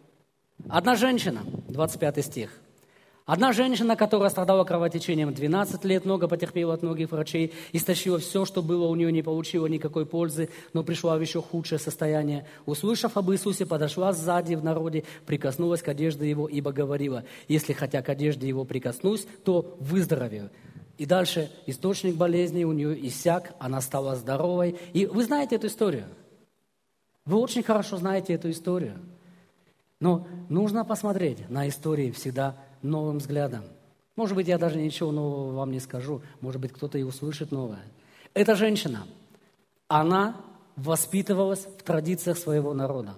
Одна 0.70 0.96
женщина, 0.96 1.42
25 1.70 2.26
стих. 2.26 2.52
Одна 3.26 3.52
женщина, 3.52 3.98
которая 3.98 4.30
страдала 4.30 4.64
кровотечением 4.64 5.34
12 5.34 5.84
лет, 5.84 6.06
много 6.06 6.30
потерпела 6.30 6.74
от 6.74 6.82
многих 6.82 7.12
врачей, 7.12 7.54
истощила 7.74 8.20
все, 8.20 8.46
что 8.46 8.62
было 8.62 8.88
у 8.88 8.96
нее, 8.96 9.12
не 9.12 9.22
получила 9.22 9.68
никакой 9.68 10.06
пользы, 10.06 10.50
но 10.72 10.82
пришла 10.82 11.18
в 11.18 11.22
еще 11.22 11.42
худшее 11.42 11.78
состояние. 11.78 12.48
Услышав 12.66 13.18
об 13.18 13.30
Иисусе, 13.32 13.66
подошла 13.66 14.14
сзади 14.14 14.56
в 14.56 14.64
народе, 14.64 15.04
прикоснулась 15.26 15.82
к 15.82 15.90
одежде 15.90 16.30
его, 16.30 16.48
ибо 16.48 16.72
говорила, 16.72 17.26
если 17.50 17.74
хотя 17.74 18.02
к 18.02 18.08
одежде 18.08 18.48
его 18.48 18.64
прикоснусь, 18.64 19.28
то 19.44 19.76
выздоровею. 19.82 20.50
И 20.98 21.06
дальше 21.06 21.52
источник 21.66 22.16
болезни 22.16 22.64
у 22.64 22.72
нее 22.72 23.08
иссяк, 23.08 23.54
она 23.60 23.82
стала 23.82 24.16
здоровой. 24.16 24.78
И 24.94 25.06
вы 25.06 25.24
знаете 25.26 25.58
эту 25.58 25.68
историю. 25.68 26.06
Вы 27.26 27.40
очень 27.40 27.62
хорошо 27.62 27.98
знаете 27.98 28.34
эту 28.34 28.50
историю. 28.50 29.00
Но 30.00 30.28
нужно 30.50 30.86
посмотреть 30.86 31.50
на 31.50 31.68
истории 31.68 32.12
всегда 32.12 32.56
новым 32.82 33.18
взглядом. 33.18 33.64
Может 34.16 34.36
быть, 34.36 34.48
я 34.48 34.58
даже 34.58 34.78
ничего 34.78 35.12
нового 35.12 35.54
вам 35.56 35.72
не 35.72 35.80
скажу. 35.80 36.22
Может 36.42 36.62
быть, 36.62 36.74
кто-то 36.74 36.98
и 36.98 37.04
услышит 37.04 37.52
новое. 37.52 37.84
Эта 38.34 38.56
женщина, 38.56 39.08
она 39.88 40.36
воспитывалась 40.76 41.66
в 41.66 41.84
традициях 41.84 42.38
своего 42.38 42.74
народа. 42.74 43.16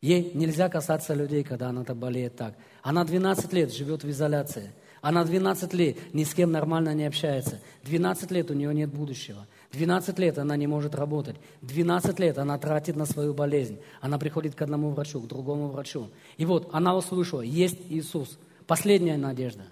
Ей 0.00 0.32
нельзя 0.34 0.68
касаться 0.68 1.12
людей, 1.12 1.44
когда 1.44 1.68
она-то 1.68 1.94
болеет 1.94 2.36
так. 2.36 2.54
Она 2.82 3.04
12 3.04 3.52
лет 3.52 3.72
живет 3.72 4.02
в 4.02 4.10
изоляции. 4.10 4.72
Она 5.02 5.24
12 5.24 5.72
лет 5.74 5.96
ни 6.14 6.24
с 6.24 6.34
кем 6.34 6.52
нормально 6.52 6.94
не 6.94 7.06
общается. 7.06 7.60
12 7.84 8.30
лет 8.30 8.50
у 8.50 8.54
нее 8.54 8.74
нет 8.74 8.90
будущего. 8.92 9.46
12 9.72 10.18
лет 10.18 10.38
она 10.38 10.56
не 10.56 10.66
может 10.66 10.94
работать. 10.94 11.36
12 11.62 12.18
лет 12.18 12.38
она 12.38 12.58
тратит 12.58 12.96
на 12.96 13.06
свою 13.06 13.34
болезнь. 13.34 13.78
Она 14.00 14.18
приходит 14.18 14.54
к 14.54 14.62
одному 14.62 14.90
врачу, 14.90 15.20
к 15.20 15.28
другому 15.28 15.68
врачу. 15.68 16.08
И 16.38 16.44
вот 16.44 16.68
она 16.72 16.96
услышала, 16.96 17.42
есть 17.42 17.78
Иисус. 17.88 18.38
Последняя 18.66 19.16
надежда. 19.16 19.64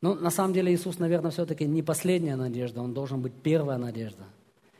Но 0.00 0.14
на 0.14 0.30
самом 0.30 0.52
деле 0.52 0.72
Иисус, 0.72 0.98
наверное, 0.98 1.30
все-таки 1.30 1.64
не 1.64 1.82
последняя 1.82 2.36
надежда, 2.36 2.82
Он 2.82 2.92
должен 2.94 3.20
быть 3.20 3.32
первая 3.32 3.78
надежда. 3.78 4.24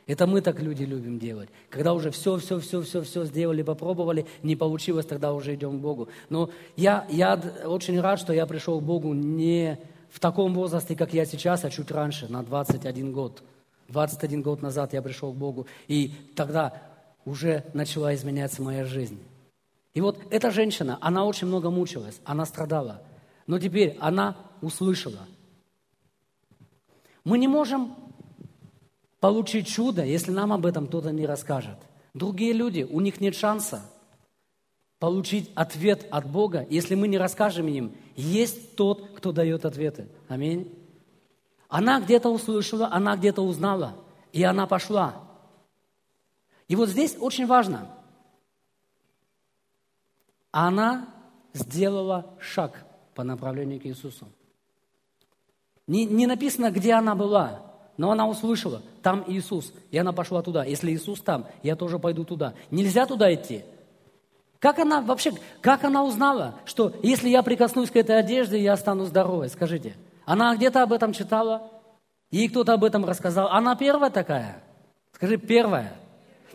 Это 0.05 0.27
мы 0.27 0.41
так 0.41 0.61
люди 0.61 0.83
любим 0.83 1.17
делать. 1.17 1.49
Когда 1.69 1.93
уже 1.93 2.11
все, 2.11 2.37
все, 2.37 2.59
все, 2.59 2.81
все, 2.81 3.01
все 3.03 3.23
сделали, 3.23 3.63
попробовали, 3.63 4.25
не 4.43 4.57
получилось, 4.57 5.05
тогда 5.05 5.33
уже 5.33 5.55
идем 5.55 5.79
к 5.79 5.81
Богу. 5.81 6.09
Но 6.29 6.49
я, 6.75 7.07
я 7.09 7.41
очень 7.65 7.99
рад, 8.01 8.19
что 8.19 8.33
я 8.33 8.45
пришел 8.45 8.81
к 8.81 8.83
Богу 8.83 9.13
не 9.13 9.79
в 10.09 10.19
таком 10.19 10.53
возрасте, 10.53 10.95
как 10.95 11.13
я 11.13 11.25
сейчас, 11.25 11.63
а 11.63 11.69
чуть 11.69 11.89
раньше, 11.89 12.27
на 12.27 12.43
21 12.43 13.13
год. 13.13 13.43
21 13.89 14.41
год 14.41 14.61
назад 14.61 14.93
я 14.93 15.01
пришел 15.01 15.33
к 15.33 15.37
Богу, 15.37 15.67
и 15.87 16.13
тогда 16.35 16.81
уже 17.25 17.65
начала 17.73 18.13
изменяться 18.15 18.61
моя 18.61 18.85
жизнь. 18.85 19.19
И 19.93 20.01
вот 20.01 20.19
эта 20.31 20.51
женщина, 20.51 20.97
она 21.01 21.25
очень 21.25 21.47
много 21.47 21.69
мучилась, 21.69 22.19
она 22.23 22.45
страдала, 22.45 23.03
но 23.47 23.59
теперь 23.59 23.97
она 23.99 24.37
услышала. 24.61 25.27
Мы 27.23 27.37
не 27.37 27.47
можем 27.47 27.95
получить 29.19 29.67
чудо, 29.67 30.03
если 30.03 30.31
нам 30.31 30.51
об 30.51 30.65
этом 30.65 30.87
кто-то 30.87 31.11
не 31.11 31.25
расскажет. 31.25 31.77
Другие 32.13 32.53
люди, 32.53 32.83
у 32.83 32.99
них 32.99 33.21
нет 33.21 33.35
шанса 33.35 33.81
получить 35.03 35.51
ответ 35.53 36.07
от 36.11 36.29
Бога, 36.31 36.65
если 36.69 36.95
мы 36.95 37.09
не 37.09 37.17
расскажем 37.17 37.67
им, 37.67 37.91
есть 38.15 38.77
тот, 38.77 39.09
кто 39.15 39.33
дает 39.33 39.65
ответы. 39.65 40.07
Аминь. 40.29 40.71
Она 41.73 41.99
где-то 41.99 42.29
услышала, 42.29 42.87
она 42.91 43.15
где-то 43.15 43.41
узнала, 43.41 43.95
и 44.31 44.43
она 44.43 44.67
пошла. 44.67 45.15
И 46.67 46.75
вот 46.75 46.87
здесь 46.87 47.17
очень 47.19 47.47
важно. 47.47 47.87
Она 50.51 51.07
сделала 51.51 52.27
шаг 52.39 52.85
по 53.15 53.23
направлению 53.23 53.81
к 53.81 53.87
Иисусу. 53.87 54.27
Не, 55.87 56.05
не 56.05 56.27
написано, 56.27 56.69
где 56.69 56.93
она 56.93 57.15
была, 57.15 57.63
но 57.97 58.11
она 58.11 58.27
услышала, 58.27 58.83
там 59.01 59.23
Иисус, 59.25 59.73
и 59.89 59.97
она 59.97 60.13
пошла 60.13 60.43
туда. 60.43 60.65
Если 60.65 60.91
Иисус 60.91 61.21
там, 61.21 61.47
я 61.63 61.75
тоже 61.75 61.97
пойду 61.97 62.23
туда. 62.23 62.53
Нельзя 62.69 63.07
туда 63.07 63.33
идти. 63.33 63.63
Как 64.59 64.77
она 64.77 65.01
вообще, 65.01 65.33
как 65.59 65.83
она 65.85 66.03
узнала, 66.03 66.53
что 66.65 66.93
если 67.01 67.29
я 67.29 67.41
прикоснусь 67.41 67.89
к 67.89 67.95
этой 67.95 68.19
одежде, 68.19 68.61
я 68.61 68.77
стану 68.77 69.05
здоровой? 69.05 69.49
Скажите. 69.49 69.95
Она 70.25 70.55
где-то 70.55 70.83
об 70.83 70.93
этом 70.93 71.13
читала, 71.13 71.69
ей 72.31 72.47
кто-то 72.47 72.73
об 72.73 72.83
этом 72.83 73.05
рассказал. 73.05 73.49
Она 73.49 73.75
первая 73.75 74.09
такая? 74.09 74.63
Скажи, 75.13 75.37
первая. 75.37 75.93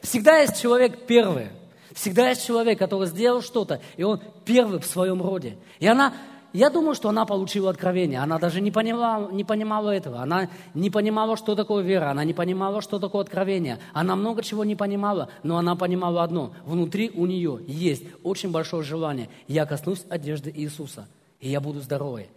Всегда 0.02 0.38
есть 0.38 0.60
человек 0.60 1.06
первый. 1.06 1.48
Всегда 1.94 2.28
есть 2.28 2.46
человек, 2.46 2.78
который 2.78 3.08
сделал 3.08 3.42
что-то, 3.42 3.80
и 3.96 4.04
он 4.04 4.20
первый 4.44 4.78
в 4.78 4.86
своем 4.86 5.20
роде. 5.20 5.56
И 5.80 5.86
она, 5.86 6.14
я 6.52 6.70
думаю, 6.70 6.94
что 6.94 7.08
она 7.08 7.26
получила 7.26 7.70
откровение. 7.70 8.20
Она 8.20 8.38
даже 8.38 8.60
не 8.60 8.70
понимала, 8.70 9.30
не 9.32 9.42
понимала 9.42 9.90
этого. 9.90 10.20
Она 10.22 10.48
не 10.74 10.90
понимала, 10.90 11.36
что 11.36 11.56
такое 11.56 11.82
вера. 11.82 12.10
Она 12.10 12.24
не 12.24 12.34
понимала, 12.34 12.82
что 12.82 13.00
такое 13.00 13.22
откровение. 13.22 13.78
Она 13.92 14.14
много 14.14 14.42
чего 14.42 14.64
не 14.64 14.76
понимала, 14.76 15.28
но 15.42 15.58
она 15.58 15.74
понимала 15.74 16.22
одно. 16.22 16.52
Внутри 16.64 17.10
у 17.10 17.26
нее 17.26 17.60
есть 17.66 18.04
очень 18.22 18.52
большое 18.52 18.84
желание. 18.84 19.28
Я 19.48 19.66
коснусь 19.66 20.04
одежды 20.08 20.52
Иисуса, 20.54 21.08
и 21.40 21.48
я 21.48 21.60
буду 21.60 21.80
здоровой. 21.80 22.28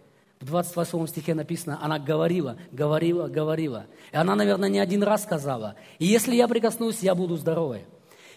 В 0.41 0.45
28 0.45 1.07
стихе 1.07 1.35
написано, 1.35 1.79
она 1.81 1.99
говорила, 1.99 2.57
говорила, 2.71 3.27
говорила. 3.27 3.85
И 4.11 4.15
она, 4.15 4.35
наверное, 4.35 4.69
не 4.69 4.79
один 4.79 5.03
раз 5.03 5.23
сказала, 5.23 5.75
и 5.99 6.05
если 6.05 6.35
я 6.35 6.47
прикоснусь, 6.47 6.99
я 7.01 7.13
буду 7.13 7.37
здоровой. 7.37 7.85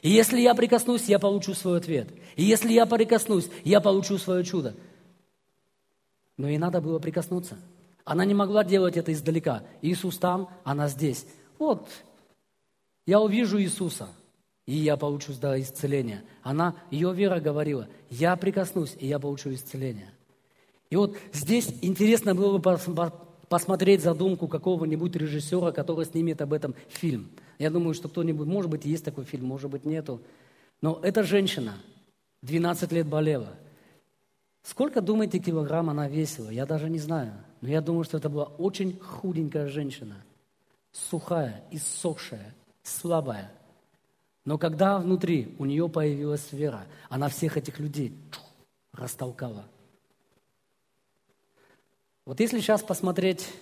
И 0.02 0.10
если 0.10 0.38
я 0.38 0.54
прикоснусь, 0.54 1.06
я 1.08 1.18
получу 1.18 1.54
свой 1.54 1.78
ответ. 1.78 2.08
И 2.36 2.44
если 2.44 2.72
я 2.72 2.84
прикоснусь, 2.84 3.48
я 3.64 3.80
получу 3.80 4.18
свое 4.18 4.44
чудо. 4.44 4.74
Но 6.36 6.46
ей 6.46 6.58
надо 6.58 6.82
было 6.82 6.98
прикоснуться. 6.98 7.56
Она 8.04 8.26
не 8.26 8.34
могла 8.34 8.64
делать 8.64 8.98
это 8.98 9.10
издалека. 9.14 9.62
Иисус 9.80 10.18
там, 10.18 10.50
она 10.62 10.88
здесь. 10.88 11.26
Вот, 11.58 11.88
я 13.06 13.18
увижу 13.20 13.58
Иисуса, 13.58 14.08
и 14.66 14.76
я 14.76 14.98
получу 14.98 15.32
исцеление. 15.32 16.22
Она, 16.42 16.74
ее 16.90 17.14
вера 17.14 17.40
говорила, 17.40 17.88
я 18.10 18.36
прикоснусь, 18.36 18.94
и 18.98 19.06
я 19.06 19.18
получу 19.18 19.54
исцеление. 19.54 20.13
И 20.90 20.96
вот 20.96 21.16
здесь 21.32 21.72
интересно 21.82 22.34
было 22.34 22.58
бы 22.58 23.12
посмотреть 23.48 24.02
задумку 24.02 24.48
какого-нибудь 24.48 25.16
режиссера, 25.16 25.72
который 25.72 26.06
снимет 26.06 26.40
об 26.42 26.52
этом 26.52 26.74
фильм. 26.88 27.30
Я 27.58 27.70
думаю, 27.70 27.94
что 27.94 28.08
кто-нибудь, 28.08 28.46
может 28.46 28.70
быть, 28.70 28.84
есть 28.84 29.04
такой 29.04 29.24
фильм, 29.24 29.46
может 29.46 29.70
быть, 29.70 29.84
нету. 29.84 30.20
Но 30.80 31.00
эта 31.02 31.22
женщина 31.22 31.74
12 32.42 32.92
лет 32.92 33.06
болела. 33.06 33.54
Сколько, 34.62 35.00
думаете, 35.00 35.38
килограмм 35.38 35.90
она 35.90 36.08
весила? 36.08 36.48
Я 36.48 36.66
даже 36.66 36.88
не 36.88 36.98
знаю. 36.98 37.32
Но 37.60 37.68
я 37.68 37.80
думаю, 37.80 38.04
что 38.04 38.16
это 38.18 38.28
была 38.28 38.44
очень 38.44 38.98
худенькая 38.98 39.68
женщина. 39.68 40.16
Сухая, 40.92 41.64
иссохшая, 41.70 42.54
слабая. 42.82 43.52
Но 44.44 44.58
когда 44.58 44.98
внутри 44.98 45.54
у 45.58 45.64
нее 45.64 45.88
появилась 45.88 46.52
вера, 46.52 46.86
она 47.08 47.28
всех 47.28 47.56
этих 47.56 47.78
людей 47.78 48.14
растолкала. 48.92 49.64
Вот 52.24 52.40
если 52.40 52.60
сейчас 52.60 52.82
посмотреть 52.82 53.52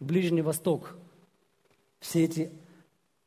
Ближний 0.00 0.42
Восток, 0.42 0.96
все 2.00 2.24
эти 2.24 2.50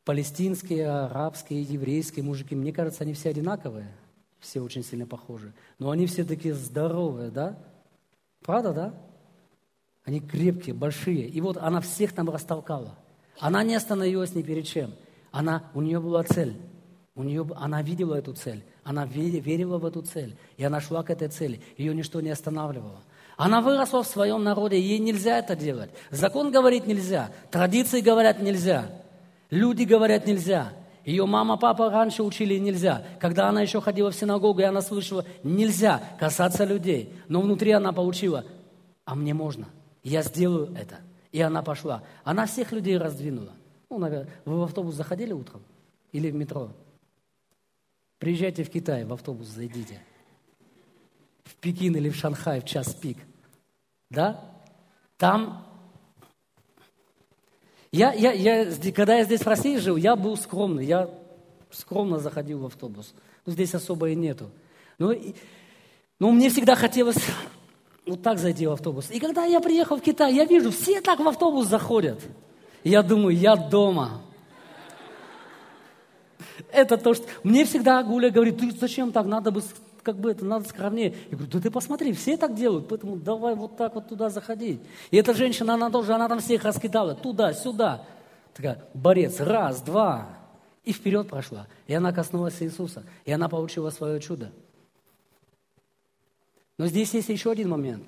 палестинские, 0.03 0.89
арабские, 0.89 1.61
еврейские 1.61 2.23
мужики, 2.23 2.53
мне 2.53 2.73
кажется, 2.73 3.03
они 3.03 3.13
все 3.13 3.29
одинаковые, 3.29 3.87
все 4.39 4.61
очень 4.61 4.83
сильно 4.83 5.07
похожи. 5.07 5.53
Но 5.79 5.89
они 5.89 6.05
все 6.05 6.25
такие 6.25 6.53
здоровые, 6.53 7.31
да? 7.31 7.57
Правда, 8.41 8.73
да? 8.73 8.93
Они 10.03 10.19
крепкие, 10.19 10.75
большие. 10.75 11.27
И 11.27 11.39
вот 11.41 11.57
она 11.57 11.81
всех 11.81 12.13
там 12.13 12.29
растолкала. 12.29 12.95
Она 13.39 13.63
не 13.63 13.75
остановилась 13.75 14.35
ни 14.35 14.41
перед 14.41 14.65
чем. 14.65 14.93
Она, 15.31 15.69
у 15.73 15.81
нее 15.81 15.99
была 15.99 16.23
цель. 16.23 16.57
У 17.15 17.23
нее, 17.23 17.49
она 17.55 17.81
видела 17.81 18.15
эту 18.15 18.33
цель. 18.33 18.63
Она 18.83 19.05
верила 19.05 19.77
в 19.77 19.85
эту 19.85 20.01
цель. 20.01 20.37
И 20.55 20.63
она 20.63 20.79
шла 20.81 21.03
к 21.03 21.09
этой 21.09 21.29
цели. 21.29 21.61
Ее 21.77 21.93
ничто 21.93 22.21
не 22.21 22.29
останавливало. 22.29 23.01
Она 23.37 23.61
выросла 23.61 24.01
в 24.01 24.07
своем 24.07 24.43
народе, 24.43 24.81
ей 24.81 24.97
нельзя 24.97 25.37
это 25.37 25.55
делать. 25.55 25.91
Закон 26.09 26.51
говорит 26.51 26.87
нельзя, 26.87 27.29
традиции 27.51 28.01
говорят 28.01 28.41
нельзя, 28.41 28.89
люди 29.51 29.83
говорят 29.83 30.25
нельзя. 30.25 30.73
Ее 31.05 31.25
мама, 31.25 31.55
папа 31.55 31.89
раньше 31.89 32.23
учили 32.23 32.57
нельзя. 32.57 33.05
Когда 33.21 33.47
она 33.47 33.61
еще 33.61 33.79
ходила 33.79 34.11
в 34.11 34.15
синагогу, 34.15 34.59
и 34.59 34.63
она 34.63 34.81
слышала, 34.81 35.23
нельзя 35.43 36.01
касаться 36.19 36.65
людей. 36.65 37.13
Но 37.29 37.39
внутри 37.39 37.71
она 37.71 37.93
получила, 37.93 38.43
а 39.05 39.15
мне 39.15 39.33
можно, 39.33 39.69
я 40.03 40.21
сделаю 40.23 40.75
это. 40.75 40.97
И 41.31 41.39
она 41.39 41.61
пошла. 41.61 42.03
Она 42.25 42.45
всех 42.45 42.71
людей 42.73 42.97
раздвинула. 42.97 43.53
Ну, 43.89 43.99
наверное, 43.99 44.33
вы 44.43 44.59
в 44.59 44.63
автобус 44.63 44.95
заходили 44.95 45.31
утром? 45.31 45.61
Или 46.11 46.29
в 46.31 46.35
метро? 46.35 46.71
Приезжайте 48.17 48.63
в 48.63 48.69
Китай, 48.69 49.05
в 49.05 49.13
автобус 49.13 49.47
зайдите. 49.47 50.01
В 51.47 51.55
Пекин 51.55 51.95
или 51.95 52.09
в 52.09 52.15
Шанхай 52.15 52.61
в 52.61 52.65
час 52.65 52.93
пик. 52.93 53.17
Да? 54.09 54.43
Там... 55.17 55.63
Я, 57.91 58.11
я, 58.13 58.33
я, 58.33 58.91
когда 58.91 59.15
я 59.15 59.23
здесь 59.23 59.41
в 59.41 59.47
России 59.47 59.77
жил, 59.77 59.95
я 59.95 60.15
был 60.15 60.35
скромный. 60.35 60.85
Я 60.85 61.09
скромно 61.71 62.19
заходил 62.19 62.59
в 62.59 62.65
автобус. 62.65 63.13
Ну, 63.45 63.53
здесь 63.53 63.73
особо 63.73 64.09
и 64.09 64.15
нету. 64.15 64.51
Но, 64.99 65.13
но 66.19 66.31
мне 66.31 66.49
всегда 66.49 66.75
хотелось 66.75 67.17
вот 68.05 68.21
так 68.21 68.39
зайти 68.39 68.67
в 68.67 68.71
автобус. 68.71 69.09
И 69.09 69.19
когда 69.19 69.45
я 69.45 69.59
приехал 69.59 69.97
в 69.97 70.01
Китай, 70.01 70.33
я 70.33 70.45
вижу, 70.45 70.71
все 70.71 71.01
так 71.01 71.19
в 71.19 71.27
автобус 71.27 71.67
заходят. 71.67 72.21
И 72.83 72.89
я 72.89 73.03
думаю, 73.03 73.35
я 73.35 73.55
дома. 73.55 74.21
Это 76.71 76.97
то, 76.97 77.13
что... 77.13 77.25
Мне 77.43 77.65
всегда 77.65 78.03
Гуля 78.03 78.29
говорит, 78.29 78.59
ты 78.59 78.71
зачем 78.71 79.11
так, 79.11 79.25
надо 79.25 79.51
бы, 79.51 79.61
как 80.07 80.15
бы 80.19 80.31
это, 80.31 80.45
надо 80.45 80.69
скромнее. 80.69 81.13
Я 81.29 81.37
говорю, 81.37 81.51
да 81.51 81.59
ты 81.59 81.69
посмотри, 81.69 82.13
все 82.13 82.37
так 82.37 82.55
делают, 82.55 82.87
поэтому 82.87 83.17
давай 83.17 83.55
вот 83.55 83.75
так 83.75 83.93
вот 83.93 84.07
туда 84.07 84.29
заходить. 84.29 84.79
И 85.11 85.17
эта 85.17 85.33
женщина, 85.33 85.73
она 85.73 85.89
тоже, 85.89 86.13
она 86.13 86.29
там 86.29 86.39
всех 86.39 86.63
раскидала, 86.63 87.13
туда, 87.13 87.53
сюда. 87.53 88.05
Такая, 88.53 88.85
борец, 88.93 89.41
раз, 89.41 89.81
два. 89.81 90.29
И 90.85 90.93
вперед 90.93 91.27
прошла. 91.27 91.67
И 91.87 91.93
она 91.93 92.13
коснулась 92.13 92.61
Иисуса. 92.61 93.03
И 93.25 93.31
она 93.33 93.49
получила 93.49 93.89
свое 93.89 94.21
чудо. 94.21 94.53
Но 96.77 96.87
здесь 96.87 97.13
есть 97.13 97.27
еще 97.27 97.51
один 97.51 97.67
момент. 97.67 98.07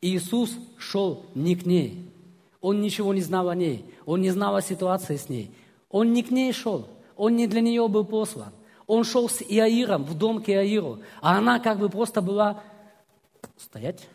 Иисус 0.00 0.56
шел 0.78 1.26
не 1.34 1.56
к 1.56 1.66
ней. 1.66 2.12
Он 2.60 2.80
ничего 2.80 3.12
не 3.12 3.22
знал 3.22 3.48
о 3.48 3.56
ней. 3.56 3.84
Он 4.06 4.20
не 4.20 4.30
знал 4.30 4.54
о 4.54 4.62
ситуации 4.62 5.16
с 5.16 5.28
ней. 5.28 5.52
Он 5.90 6.12
не 6.12 6.22
к 6.22 6.30
ней 6.30 6.52
шел. 6.52 6.86
Он 7.16 7.34
не 7.34 7.48
для 7.48 7.60
нее 7.60 7.88
был 7.88 8.04
послан. 8.04 8.52
Он 8.90 9.04
шел 9.04 9.28
с 9.28 9.42
Иаиром 9.42 10.04
в 10.04 10.16
дом 10.16 10.42
к 10.42 10.48
Иаиру. 10.48 11.00
А 11.20 11.38
она 11.38 11.60
как 11.60 11.78
бы 11.78 11.88
просто 11.88 12.20
была... 12.20 12.62
Стоять. 13.56 14.08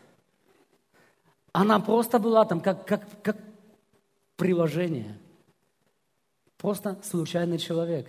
Она 1.52 1.78
просто 1.80 2.18
была 2.18 2.44
там 2.44 2.60
как, 2.60 2.84
как, 2.86 3.22
как 3.22 3.36
приложение. 4.36 5.18
Просто 6.58 6.98
случайный 7.02 7.58
человек. 7.58 8.06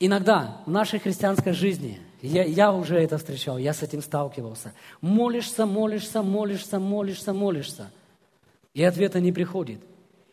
Иногда 0.00 0.62
в 0.66 0.70
нашей 0.70 0.98
христианской 0.98 1.52
жизни, 1.52 2.00
я, 2.22 2.44
я 2.44 2.72
уже 2.72 2.96
это 2.96 3.18
встречал, 3.18 3.58
я 3.58 3.72
с 3.74 3.82
этим 3.82 4.02
сталкивался, 4.02 4.72
молишься, 5.00 5.66
молишься, 5.66 6.22
молишься, 6.22 6.78
молишься, 6.78 7.32
молишься– 7.32 7.90
и 8.76 8.82
ответа 8.84 9.20
не 9.20 9.32
приходит. 9.32 9.80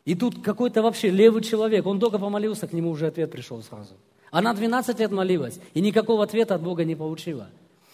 И 0.03 0.15
тут 0.15 0.43
какой-то 0.43 0.81
вообще 0.81 1.09
левый 1.09 1.41
человек, 1.41 1.85
он 1.85 1.97
только 1.97 2.19
помолился, 2.19 2.67
к 2.67 2.73
нему 2.73 2.89
уже 2.89 3.07
ответ 3.07 3.31
пришел 3.31 3.63
сразу. 3.63 3.93
Она 4.33 4.53
12 4.53 4.99
лет 4.99 5.11
молилась, 5.11 5.59
и 5.73 5.79
никакого 5.79 6.23
ответа 6.23 6.55
от 6.55 6.61
Бога 6.61 6.83
не 6.83 6.95
получила. 6.95 7.47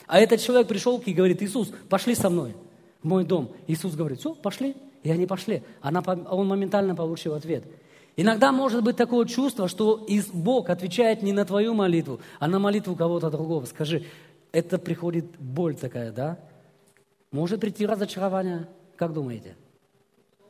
А 0.08 0.20
этот 0.20 0.42
человек 0.42 0.68
пришел 0.68 0.98
и 1.06 1.14
говорит, 1.14 1.44
Иисус, 1.44 1.72
пошли 1.90 2.16
со 2.16 2.32
мной 2.32 2.56
в 3.04 3.08
мой 3.08 3.26
дом. 3.26 3.52
Иисус 3.68 3.94
говорит, 3.94 4.20
все, 4.20 4.34
пошли. 4.34 4.76
И 5.04 5.12
они 5.12 5.28
пошли. 5.28 5.62
Она, 5.82 6.02
он 6.02 6.48
моментально 6.48 6.96
получил 6.96 7.36
ответ. 7.36 7.64
Иногда 8.16 8.52
может 8.52 8.84
быть 8.84 8.96
такое 8.96 9.26
чувство, 9.28 9.68
что 9.68 10.08
Бог 10.34 10.70
отвечает 10.70 11.22
не 11.22 11.34
на 11.34 11.46
твою 11.46 11.74
молитву, 11.74 12.20
а 12.40 12.48
на 12.48 12.58
молитву 12.58 12.96
кого-то 12.96 13.30
другого. 13.30 13.66
Скажи, 13.66 14.06
это 14.52 14.80
приходит 14.80 15.26
боль 15.40 15.76
такая, 15.76 16.12
да? 16.12 16.40
Может 17.32 17.62
прийти 17.62 17.86
разочарование? 17.86 18.68
Как 18.96 19.14
думаете? 19.14 19.56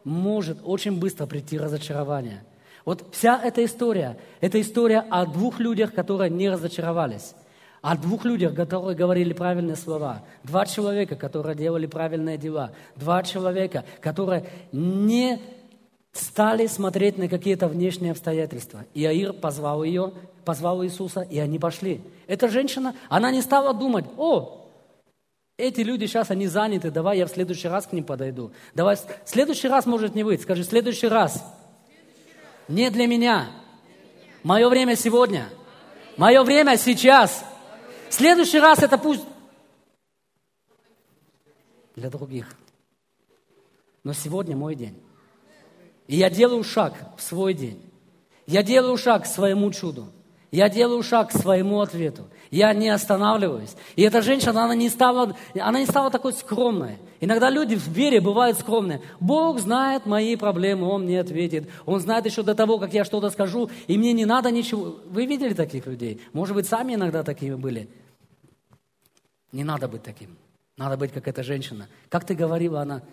может 0.04 0.60
очень 0.64 1.00
быстро 1.00 1.26
прийти 1.26 1.58
разочарование. 1.58 2.44
Вот 2.86 3.06
вся 3.12 3.40
эта 3.44 3.64
история, 3.66 4.18
это 4.42 4.60
история 4.60 5.00
о 5.10 5.26
двух 5.26 5.60
людях, 5.60 5.94
которые 5.94 6.30
не 6.30 6.50
разочаровались. 6.50 7.36
О 7.82 7.96
двух 7.96 8.26
людях, 8.26 8.56
которые 8.56 8.96
говорили 8.96 9.34
правильные 9.34 9.76
слова. 9.76 10.24
Два 10.44 10.66
человека, 10.66 11.16
которые 11.16 11.56
делали 11.56 11.86
правильные 11.86 12.38
дела. 12.38 12.72
Два 12.96 13.24
человека, 13.24 13.86
которые 14.02 14.46
не 14.72 15.40
стали 16.12 16.68
смотреть 16.68 17.18
на 17.18 17.28
какие-то 17.28 17.68
внешние 17.68 18.12
обстоятельства. 18.12 18.86
И 18.94 19.06
Аир 19.06 19.34
позвал 19.34 19.84
ее, 19.84 20.14
позвал 20.44 20.84
Иисуса, 20.84 21.22
и 21.22 21.40
они 21.40 21.60
пошли. 21.60 22.02
Эта 22.28 22.50
женщина, 22.50 22.96
она 23.08 23.32
не 23.32 23.42
стала 23.42 23.74
думать, 23.74 24.06
о, 24.18 24.68
эти 25.58 25.82
люди 25.82 26.06
сейчас, 26.06 26.32
они 26.32 26.48
заняты, 26.48 26.90
давай 26.90 27.18
я 27.18 27.26
в 27.26 27.30
следующий 27.30 27.68
раз 27.68 27.86
к 27.86 27.94
ним 27.94 28.04
подойду. 28.04 28.52
Давай, 28.74 28.96
в 28.96 29.06
следующий 29.26 29.68
раз 29.68 29.86
может 29.86 30.16
не 30.16 30.24
быть, 30.24 30.42
скажи, 30.42 30.64
в 30.64 30.68
следующий 30.68 31.08
раз. 31.08 31.44
Не 32.70 32.92
для 32.92 33.08
меня. 33.08 33.50
Мое 34.44 34.70
время 34.70 34.96
сегодня. 34.96 35.50
Мое 36.18 36.44
время 36.44 36.78
сейчас. 36.78 37.44
В 38.10 38.14
следующий 38.14 38.60
раз 38.60 38.84
это 38.84 39.00
пусть 39.00 39.26
для 41.96 42.12
других. 42.12 42.56
Но 44.04 44.14
сегодня 44.14 44.56
мой 44.56 44.76
день. 44.76 45.02
И 46.08 46.16
я 46.16 46.30
делаю 46.30 46.64
шаг 46.64 46.94
в 47.18 47.22
свой 47.24 47.56
день. 47.56 47.82
Я 48.46 48.62
делаю 48.62 48.98
шаг 48.98 49.24
к 49.24 49.26
своему 49.26 49.72
чуду. 49.72 50.08
Я 50.52 50.68
делаю 50.70 51.04
шаг 51.04 51.30
к 51.30 51.38
своему 51.38 51.80
ответу. 51.82 52.28
Я 52.50 52.74
не 52.74 52.90
останавливаюсь. 52.90 53.76
И 53.96 54.02
эта 54.02 54.22
женщина, 54.24 54.64
она 54.64 54.74
не 54.74 54.90
стала, 54.90 55.36
она 55.56 55.80
не 55.80 55.86
стала 55.86 56.10
такой 56.10 56.34
скромной. 56.34 56.98
Иногда 57.20 57.52
люди 57.52 57.76
в 57.76 57.88
вере 57.90 58.20
бывают 58.20 58.58
скромные. 58.58 59.02
Бог 59.20 59.60
знает 59.60 60.08
мои 60.08 60.36
проблемы, 60.36 60.88
Он 60.88 61.04
мне 61.04 61.20
ответит. 61.20 61.70
Он 61.86 62.00
знает 62.00 62.26
еще 62.26 62.42
до 62.42 62.56
того, 62.56 62.80
как 62.80 62.94
я 62.94 63.06
что-то 63.06 63.30
скажу, 63.30 63.70
и 63.88 63.98
мне 63.98 64.14
не 64.14 64.26
надо 64.26 64.50
ничего. 64.50 64.96
Вы 65.06 65.28
видели 65.28 65.54
таких 65.54 65.86
людей? 65.86 66.20
Может 66.34 66.56
быть, 66.56 66.68
сами 66.68 66.96
иногда 66.96 67.22
такими 67.22 67.54
были? 67.54 67.88
Не 69.52 69.64
надо 69.64 69.88
быть 69.88 70.02
таким. 70.02 70.36
Надо 70.78 70.98
быть, 70.98 71.12
как 71.12 71.28
эта 71.28 71.44
женщина. 71.44 71.88
Как 72.10 72.26
ты 72.26 72.34
говорила, 72.34 72.82
она 72.82 73.04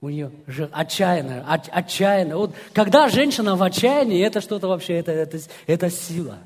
у 0.00 0.08
нее 0.08 0.30
отчаянная, 0.72 1.44
от, 1.46 1.68
отчаянная. 1.70 2.36
Вот 2.36 2.54
когда 2.72 3.08
женщина 3.08 3.56
в 3.56 3.62
отчаянии, 3.62 4.24
это 4.24 4.40
что-то 4.40 4.68
вообще, 4.68 4.94
это, 4.94 5.12
это, 5.12 5.38
это 5.66 5.90
сила. 5.90 6.38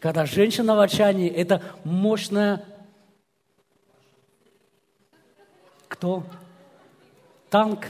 Когда 0.00 0.26
женщина 0.26 0.76
в 0.76 0.80
отчаянии, 0.80 1.28
это 1.28 1.62
мощная... 1.84 2.64
Кто? 5.88 6.22
Танк. 7.50 7.86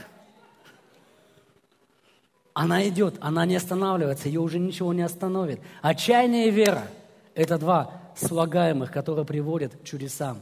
Она 2.53 2.87
идет, 2.87 3.15
она 3.21 3.45
не 3.45 3.55
останавливается, 3.55 4.27
ее 4.27 4.39
уже 4.39 4.59
ничего 4.59 4.93
не 4.93 5.01
остановит. 5.01 5.61
Отчаяние 5.81 6.47
и 6.47 6.51
вера– 6.51 6.87
это 7.35 7.57
два 7.57 8.01
слагаемых, 8.15 8.91
которые 8.91 9.25
приводят 9.25 9.75
к 9.75 9.83
чудесам. 9.83 10.41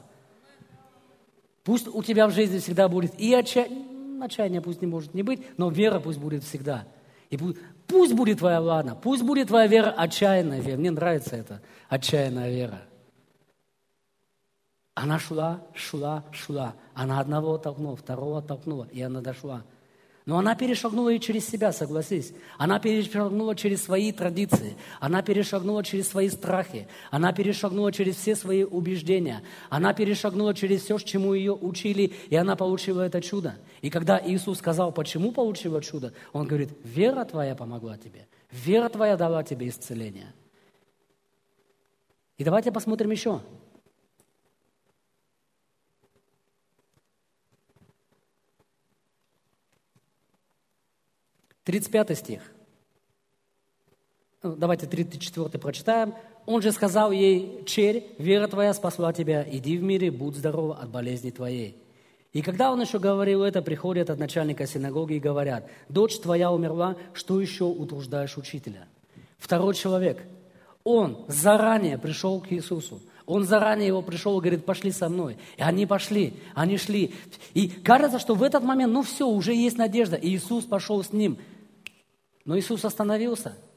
Пусть 1.63 1.87
у 1.87 2.01
тебя 2.01 2.27
в 2.27 2.31
жизни 2.31 2.59
всегда 2.59 2.87
будет 2.87 3.19
и 3.19 3.33
отчаяние, 3.33 4.23
отчаяние 4.23 4.61
пусть 4.61 4.81
не 4.81 4.87
может 4.87 5.13
не 5.13 5.21
быть, 5.21 5.41
но 5.57 5.69
вера 5.69 5.99
пусть 5.99 6.17
будет 6.17 6.43
всегда. 6.43 6.87
И 7.29 7.37
пусть 7.87 8.13
будет 8.13 8.39
твоя 8.39 8.59
ладно, 8.59 8.95
пусть 8.95 9.23
будет 9.23 9.47
твоя 9.47 9.67
вера 9.67 9.89
отчаянная 9.91 10.59
вера. 10.59 10.77
Мне 10.77 10.91
нравится 10.91 11.35
это, 11.35 11.61
отчаянная 11.89 12.51
вера. 12.51 12.81
Она 14.93 15.19
шла, 15.19 15.61
шла, 15.75 16.23
шла. 16.31 16.73
Она 16.93 17.19
одного 17.19 17.53
оттолкнула, 17.53 17.95
второго 17.95 18.39
оттолкнула, 18.39 18.87
и 18.91 19.01
она 19.01 19.21
дошла. 19.21 19.63
Но 20.27 20.37
она 20.37 20.55
перешагнула 20.55 21.13
и 21.13 21.21
через 21.21 21.47
себя, 21.47 21.71
согласись. 21.71 22.33
Она 22.57 22.79
перешагнула 22.79 23.55
через 23.55 23.81
свои 23.81 24.11
традиции. 24.11 24.75
Она 24.99 25.21
перешагнула 25.21 25.85
через 25.85 26.09
свои 26.09 26.27
страхи. 26.27 26.89
Она 27.11 27.31
перешагнула 27.31 27.93
через 27.93 28.17
все 28.17 28.35
свои 28.35 28.65
убеждения. 28.65 29.41
Она 29.69 29.93
перешагнула 29.93 30.53
через 30.53 30.83
все, 30.83 30.97
чему 30.99 31.33
ее 31.33 31.53
учили, 31.53 32.11
и 32.27 32.35
она 32.35 32.57
получила 32.57 33.03
это 33.03 33.21
чудо. 33.21 33.55
И 33.81 33.89
когда 33.89 34.21
Иисус 34.21 34.57
сказал, 34.57 34.91
почему 34.91 35.31
получила 35.31 35.81
чудо, 35.81 36.11
Он 36.33 36.45
говорит, 36.45 36.71
вера 36.83 37.23
твоя 37.23 37.55
помогла 37.55 37.97
тебе. 37.97 38.27
Вера 38.51 38.89
твоя 38.89 39.15
дала 39.15 39.43
тебе 39.43 39.69
исцеление. 39.69 40.33
И 42.37 42.43
давайте 42.43 42.73
посмотрим 42.73 43.11
еще. 43.11 43.39
35 51.67 52.17
стих. 52.17 52.41
Ну, 54.41 54.55
давайте 54.55 54.87
34 54.87 55.59
прочитаем. 55.59 56.13
Он 56.45 56.61
же 56.61 56.71
сказал 56.71 57.11
ей, 57.11 57.61
черь, 57.65 58.05
вера 58.17 58.47
твоя 58.47 58.73
спасла 58.73 59.11
тебя, 59.11 59.45
иди 59.45 59.77
в 59.77 59.83
мире, 59.83 60.09
будь 60.09 60.37
здорова 60.37 60.77
от 60.77 60.89
болезни 60.89 61.29
твоей. 61.29 61.75
И 62.31 62.41
когда 62.41 62.71
он 62.71 62.79
еще 62.79 62.99
говорил 62.99 63.43
это, 63.43 63.61
приходят 63.61 64.09
от 64.09 64.17
начальника 64.17 64.65
синагоги 64.65 65.15
и 65.15 65.19
говорят, 65.19 65.69
дочь 65.89 66.17
твоя 66.19 66.53
умерла, 66.53 66.95
что 67.13 67.41
еще 67.41 67.65
утруждаешь 67.65 68.37
учителя? 68.37 68.87
Второй 69.37 69.75
человек, 69.75 70.23
он 70.85 71.25
заранее 71.27 71.97
пришел 71.97 72.39
к 72.39 72.49
Иисусу. 72.53 73.01
Он 73.25 73.43
заранее 73.43 73.87
его 73.87 74.01
пришел 74.01 74.37
и 74.37 74.41
говорит, 74.41 74.63
пошли 74.63 74.89
со 74.89 75.09
мной. 75.09 75.37
И 75.57 75.61
они 75.61 75.85
пошли, 75.85 76.33
они 76.55 76.77
шли. 76.77 77.13
И 77.53 77.67
кажется, 77.67 78.19
что 78.19 78.35
в 78.35 78.41
этот 78.41 78.63
момент, 78.63 78.93
ну 78.93 79.03
все, 79.03 79.27
уже 79.27 79.53
есть 79.53 79.77
надежда. 79.77 80.15
И 80.15 80.29
Иисус 80.29 80.63
пошел 80.63 81.03
с 81.03 81.11
ним. 81.11 81.37
Но 82.47 82.57
Иисус 82.57 82.83
остановился– 82.83 83.55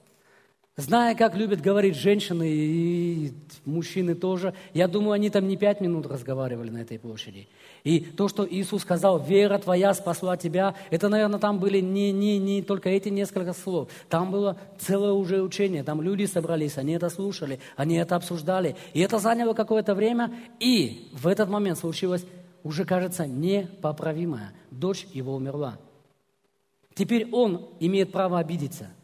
Зная, 0.81 1.15
как 1.15 1.37
любят 1.37 1.61
говорить 1.61 1.95
женщины 1.95 2.49
и 2.49 3.33
мужчины 3.67 4.15
тоже, 4.15 4.55
я 4.73 4.89
думаю, 4.89 5.13
они 5.13 5.29
там 5.29 5.47
не 5.47 5.59
пять 5.59 5.81
минут 5.81 6.07
разговаривали 6.07 6.71
на 6.71 6.79
этой 6.79 6.99
площади. 6.99 7.49
И 7.85 8.01
то, 8.01 8.29
что 8.29 8.47
Иисус 8.49 8.83
сказал, 8.83 9.23
вера 9.23 9.59
твоя 9.59 9.93
спасла 9.93 10.39
тебя, 10.39 10.75
это, 10.91 11.11
наверное, 11.11 11.39
там 11.39 11.59
были 11.59 11.81
не, 11.81 12.13
не, 12.13 12.39
не 12.39 12.63
только 12.63 12.89
эти 12.89 13.11
несколько 13.11 13.53
слов. 13.53 13.91
Там 14.09 14.31
было 14.31 14.57
целое 14.79 15.13
уже 15.13 15.43
учение, 15.43 15.83
там 15.83 16.01
люди 16.01 16.25
собрались, 16.25 16.79
они 16.79 16.93
это 16.95 17.11
слушали, 17.11 17.61
они 17.77 17.97
это 17.97 18.17
обсуждали. 18.17 18.75
И 18.95 19.01
это 19.01 19.19
заняло 19.19 19.53
какое-то 19.53 19.95
время, 19.95 20.33
и 20.61 21.11
в 21.13 21.27
этот 21.27 21.51
момент 21.51 21.79
случилось 21.79 22.25
уже, 22.63 22.87
кажется, 22.87 23.27
непоправимое. 23.27 24.53
Дочь 24.71 25.07
его 25.13 25.35
умерла. 25.35 25.79
Теперь 27.01 27.31
он 27.33 27.71
имеет 27.81 28.13
право 28.13 28.39
обидеться– 28.39 28.91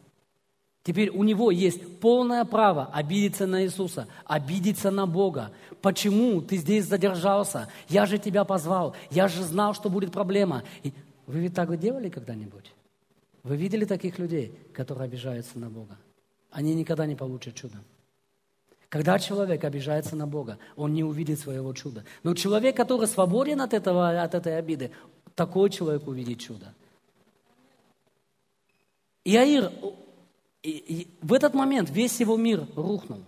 Теперь 0.87 1.09
у 1.09 1.23
него 1.25 1.51
есть 1.51 1.99
полное 1.99 2.45
право 2.45 2.85
обидеться 2.85 3.45
на 3.45 3.65
Иисуса, 3.65 4.07
обидеться 4.23 4.89
на 4.89 5.05
Бога. 5.05 5.51
Почему 5.81 6.41
ты 6.41 6.55
здесь 6.55 6.85
задержался? 6.85 7.67
Я 7.89 8.05
же 8.05 8.17
тебя 8.17 8.45
позвал, 8.45 8.95
я 9.09 9.27
же 9.27 9.43
знал, 9.43 9.73
что 9.73 9.89
будет 9.89 10.13
проблема. 10.13 10.63
И 10.83 10.93
вы 11.25 11.39
ведь 11.39 11.55
так 11.55 11.77
делали 11.77 12.07
когда-нибудь? 12.07 12.71
Вы 13.43 13.57
видели 13.57 13.83
таких 13.83 14.17
людей, 14.17 14.57
которые 14.73 15.07
обижаются 15.07 15.59
на 15.59 15.69
Бога? 15.69 15.97
Они 16.51 16.73
никогда 16.73 17.05
не 17.05 17.15
получат 17.15 17.55
чуда. 17.55 17.79
Когда 18.87 19.19
человек 19.19 19.65
обижается 19.65 20.15
на 20.15 20.25
Бога, 20.25 20.57
он 20.77 20.93
не 20.93 21.03
увидит 21.03 21.37
своего 21.37 21.73
чуда. 21.73 22.05
Но 22.23 22.33
человек, 22.33 22.77
который 22.77 23.07
свободен 23.07 23.59
от, 23.59 23.73
этого, 23.73 24.21
от 24.21 24.35
этой 24.35 24.57
обиды, 24.57 24.91
такой 25.35 25.69
человек 25.69 26.07
увидит 26.07 26.39
чудо. 26.39 26.73
Иаир 29.27 29.73
в 31.21 31.33
этот 31.33 31.53
момент 31.53 31.89
весь 31.89 32.17
его 32.21 32.37
мир 32.37 32.65
рухнул. 32.77 33.19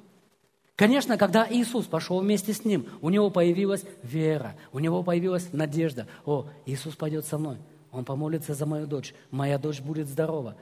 Конечно, 0.78 1.18
когда 1.18 1.46
Иисус 1.50 1.88
пошел 1.88 2.22
вместе 2.22 2.54
с 2.54 2.64
ним, 2.64 2.88
у 3.02 3.10
него 3.10 3.30
появилась 3.30 3.84
вера, 4.02 4.56
у 4.72 4.80
него 4.80 5.04
появилась 5.04 5.52
надежда. 5.52 6.08
О, 6.26 6.46
Иисус 6.66 6.96
пойдет 6.96 7.26
со 7.26 7.38
мной, 7.38 7.58
Он 7.92 8.06
помолится 8.06 8.54
за 8.54 8.66
мою 8.66 8.88
дочь, 8.88 9.14
моя 9.30 9.58
дочь 9.58 9.82
будет 9.82 10.08
здорова. 10.08 10.56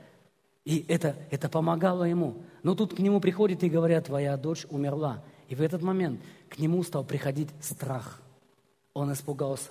И 0.64 0.84
это, 0.88 1.14
это 1.30 1.48
помогало 1.48 2.02
ему. 2.02 2.42
Но 2.64 2.74
тут 2.74 2.96
к 2.96 2.98
нему 2.98 3.20
приходит 3.20 3.62
и 3.62 3.70
говорят, 3.70 4.06
твоя 4.06 4.36
дочь 4.36 4.66
умерла. 4.70 5.22
И 5.48 5.54
в 5.54 5.62
этот 5.62 5.82
момент 5.82 6.20
к 6.48 6.58
нему 6.58 6.82
стал 6.82 7.04
приходить 7.04 7.50
страх. 7.60 8.20
Он 8.92 9.12
испугался. 9.12 9.70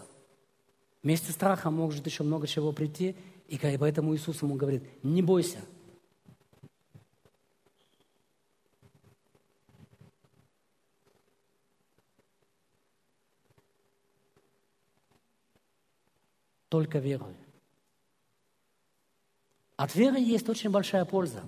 Вместе 1.03 1.33
с 1.33 1.35
страхом 1.35 1.73
может 1.73 2.05
еще 2.05 2.23
много 2.23 2.47
чего 2.47 2.71
прийти, 2.71 3.17
и 3.47 3.77
поэтому 3.77 4.15
Иисус 4.15 4.41
ему 4.41 4.55
говорит, 4.55 4.83
не 5.03 5.21
бойся– 5.21 5.59
только 16.69 16.99
веруй. 16.99 17.35
От 19.77 19.95
веры 19.95 20.19
есть 20.19 20.49
очень 20.49 20.69
большая 20.69 21.05
польза. 21.05 21.43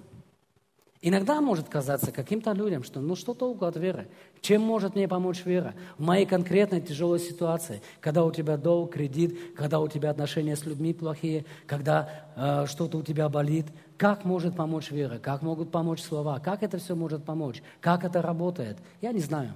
Иногда 1.01 1.39
может 1.39 1.69
казаться 1.69 2.11
каким-то 2.11 2.51
людям, 2.51 2.83
что 2.83 2.99
ну 2.99 3.15
что 3.15 3.33
толку 3.33 3.63
от 3.63 3.77
веры? 3.77 4.09
Чем 4.41 4.61
может 4.61 4.95
мне 4.95 5.07
помочь 5.07 5.45
вера? 5.45 5.73
В 5.97 6.03
моей 6.03 6.25
конкретной 6.25 6.81
тяжелой 6.81 7.19
ситуации, 7.19 7.81
когда 8.01 8.25
у 8.25 8.31
тебя 8.33 8.57
долг, 8.57 8.93
кредит, 8.93 9.55
когда 9.55 9.79
у 9.79 9.87
тебя 9.87 10.09
отношения 10.09 10.57
с 10.57 10.65
людьми 10.65 10.93
плохие, 10.93 11.45
когда 11.65 12.27
э, 12.35 12.65
что-то 12.67 12.97
у 12.97 13.01
тебя 13.01 13.29
болит, 13.29 13.67
как 13.97 14.25
может 14.25 14.57
помочь 14.57 14.91
вера? 14.91 15.19
Как 15.19 15.41
могут 15.41 15.71
помочь 15.71 16.01
слова? 16.01 16.39
Как 16.39 16.63
это 16.63 16.79
все 16.79 16.95
может 16.95 17.23
помочь? 17.23 17.63
Как 17.79 18.03
это 18.03 18.21
работает? 18.21 18.77
Я 18.99 19.13
не 19.13 19.21
знаю. 19.21 19.53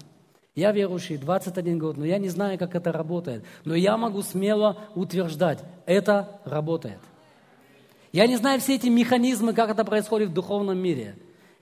Я 0.56 0.72
верующий 0.72 1.18
21 1.18 1.78
год, 1.78 1.98
но 1.98 2.06
я 2.06 2.20
не 2.20 2.30
знаю, 2.30 2.58
как 2.58 2.74
это 2.74 2.94
работает. 2.94 3.44
Но 3.66 3.76
я 3.76 3.98
могу 3.98 4.22
смело 4.22 4.78
утверждать, 4.96 5.60
это 5.86 6.40
работает. 6.46 7.00
Я 8.14 8.28
не 8.28 8.38
знаю 8.38 8.62
все 8.62 8.76
эти 8.76 8.88
механизмы, 8.88 9.54
как 9.54 9.72
это 9.72 9.84
происходит 9.84 10.30
в 10.30 10.34
духовном 10.34 10.78
мире, 10.78 11.16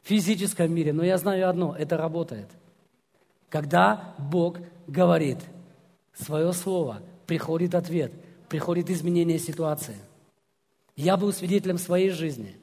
физическом 0.04 0.74
мире, 0.74 0.94
но 0.94 1.04
я 1.04 1.18
знаю 1.18 1.50
одно, 1.50 1.76
это 1.78 1.98
работает. 1.98 2.48
Когда 3.50 4.16
Бог 4.18 4.60
говорит 4.88 5.40
свое 6.14 6.54
слово, 6.54 7.02
приходит 7.28 7.76
ответ, 7.76 8.12
приходит 8.50 8.90
изменение 8.90 9.40
ситуации. 9.40 9.98
Я 10.96 11.18
был 11.18 11.34
свидетелем 11.34 11.78
своей 11.78 12.10
жизни 12.10 12.56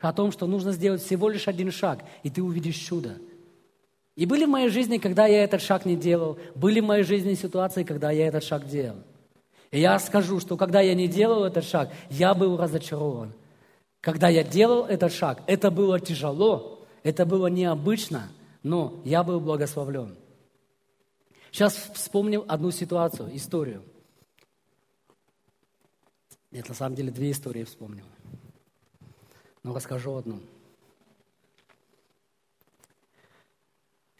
о 0.00 0.12
том, 0.12 0.32
что 0.32 0.46
нужно 0.46 0.72
сделать 0.72 1.02
всего 1.02 1.28
лишь 1.28 1.48
один 1.48 1.70
шаг, 1.70 2.04
и 2.22 2.30
ты 2.30 2.42
увидишь 2.42 2.76
чудо– 2.76 3.16
и 4.20 4.26
были 4.26 4.44
в 4.44 4.50
моей 4.50 4.68
жизни, 4.68 4.98
когда 4.98 5.26
я 5.26 5.44
этот 5.44 5.62
шаг 5.62 5.86
не 5.86 5.96
делал, 5.96 6.38
были 6.54 6.80
в 6.80 6.84
моей 6.84 7.04
жизни 7.04 7.32
ситуации, 7.32 7.84
когда 7.84 8.10
я 8.10 8.26
этот 8.26 8.44
шаг 8.44 8.66
делал. 8.68 8.98
И 9.70 9.80
я 9.80 9.98
скажу, 9.98 10.40
что 10.40 10.58
когда 10.58 10.82
я 10.82 10.94
не 10.94 11.08
делал 11.08 11.44
этот 11.44 11.64
шаг, 11.64 11.90
я 12.10 12.34
был 12.34 12.58
разочарован. 12.58 13.32
Когда 14.02 14.28
я 14.28 14.44
делал 14.44 14.84
этот 14.84 15.14
шаг, 15.14 15.40
это 15.46 15.70
было 15.70 15.98
тяжело, 15.98 16.79
это 17.02 17.26
было 17.26 17.46
необычно, 17.46 18.30
но 18.62 19.00
я 19.04 19.22
был 19.22 19.40
благословлен. 19.40 20.16
Сейчас 21.50 21.74
вспомним 21.94 22.44
одну 22.46 22.70
ситуацию, 22.70 23.34
историю. 23.36 23.82
Нет, 26.50 26.68
на 26.68 26.74
самом 26.74 26.96
деле 26.96 27.10
две 27.10 27.30
истории 27.30 27.64
вспомнил. 27.64 28.04
Но 29.62 29.74
расскажу 29.74 30.16
одну. 30.16 30.40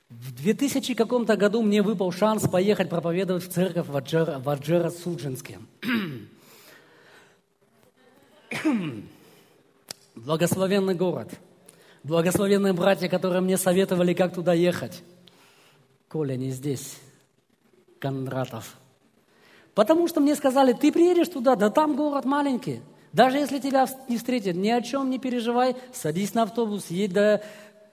В 0.08 0.34
2000 0.34 0.94
каком-то 0.94 1.36
году 1.36 1.62
мне 1.62 1.82
выпал 1.82 2.10
шанс 2.10 2.48
поехать 2.48 2.90
проповедовать 2.90 3.44
в 3.44 3.52
церковь 3.52 3.86
в 3.86 3.96
Аджера, 3.96 4.40
в 4.40 4.48
Аджера 4.48 4.90
Суджинске. 4.90 5.60
Благословенный 10.16 10.94
город. 10.94 11.38
Благословенные 12.02 12.72
братья, 12.72 13.08
которые 13.08 13.42
мне 13.42 13.56
советовали, 13.58 14.14
как 14.14 14.34
туда 14.34 14.54
ехать. 14.54 15.02
Коля 16.08 16.36
не 16.36 16.50
здесь. 16.50 16.96
Кондратов. 17.98 18.76
Потому 19.74 20.08
что 20.08 20.20
мне 20.20 20.34
сказали, 20.34 20.72
ты 20.72 20.90
приедешь 20.90 21.28
туда, 21.28 21.56
да 21.56 21.70
там 21.70 21.96
город 21.96 22.24
маленький. 22.24 22.80
Даже 23.12 23.38
если 23.38 23.58
тебя 23.58 23.86
не 24.08 24.16
встретят, 24.16 24.56
ни 24.56 24.70
о 24.70 24.80
чем 24.80 25.10
не 25.10 25.18
переживай, 25.18 25.76
садись 25.92 26.34
на 26.34 26.42
автобус, 26.42 26.86
едь 26.90 27.12
до 27.12 27.42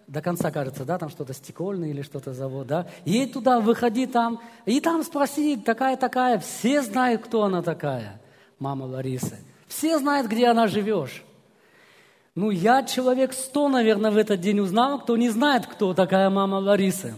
до 0.07 0.21
конца, 0.21 0.51
кажется, 0.51 0.85
да, 0.85 0.97
там 0.97 1.09
что-то 1.09 1.33
стекольное 1.33 1.89
или 1.89 2.01
что-то 2.01 2.33
завод, 2.33 2.67
да, 2.67 2.87
едь 3.03 3.33
туда, 3.33 3.59
выходи 3.59 4.07
там, 4.07 4.41
и 4.65 4.79
там 4.79 5.03
спроси, 5.03 5.57
такая-такая, 5.57 6.39
все 6.39 6.81
знают, 6.81 7.23
кто 7.23 7.43
она 7.43 7.61
такая, 7.61 8.21
мама 8.57 8.85
Ларисы, 8.85 9.37
все 9.67 9.99
знают, 9.99 10.27
где 10.27 10.47
она 10.47 10.67
живешь. 10.67 11.23
Ну, 12.37 12.51
я 12.51 12.83
человек 12.83 13.33
сто, 13.33 13.67
наверное, 13.67 14.11
в 14.11 14.17
этот 14.17 14.39
день 14.39 14.59
узнал, 14.59 14.99
кто 14.99 15.17
не 15.17 15.31
знает, 15.31 15.65
кто 15.65 15.95
такая 15.95 16.29
мама 16.29 16.57
Ларисы. 16.57 17.15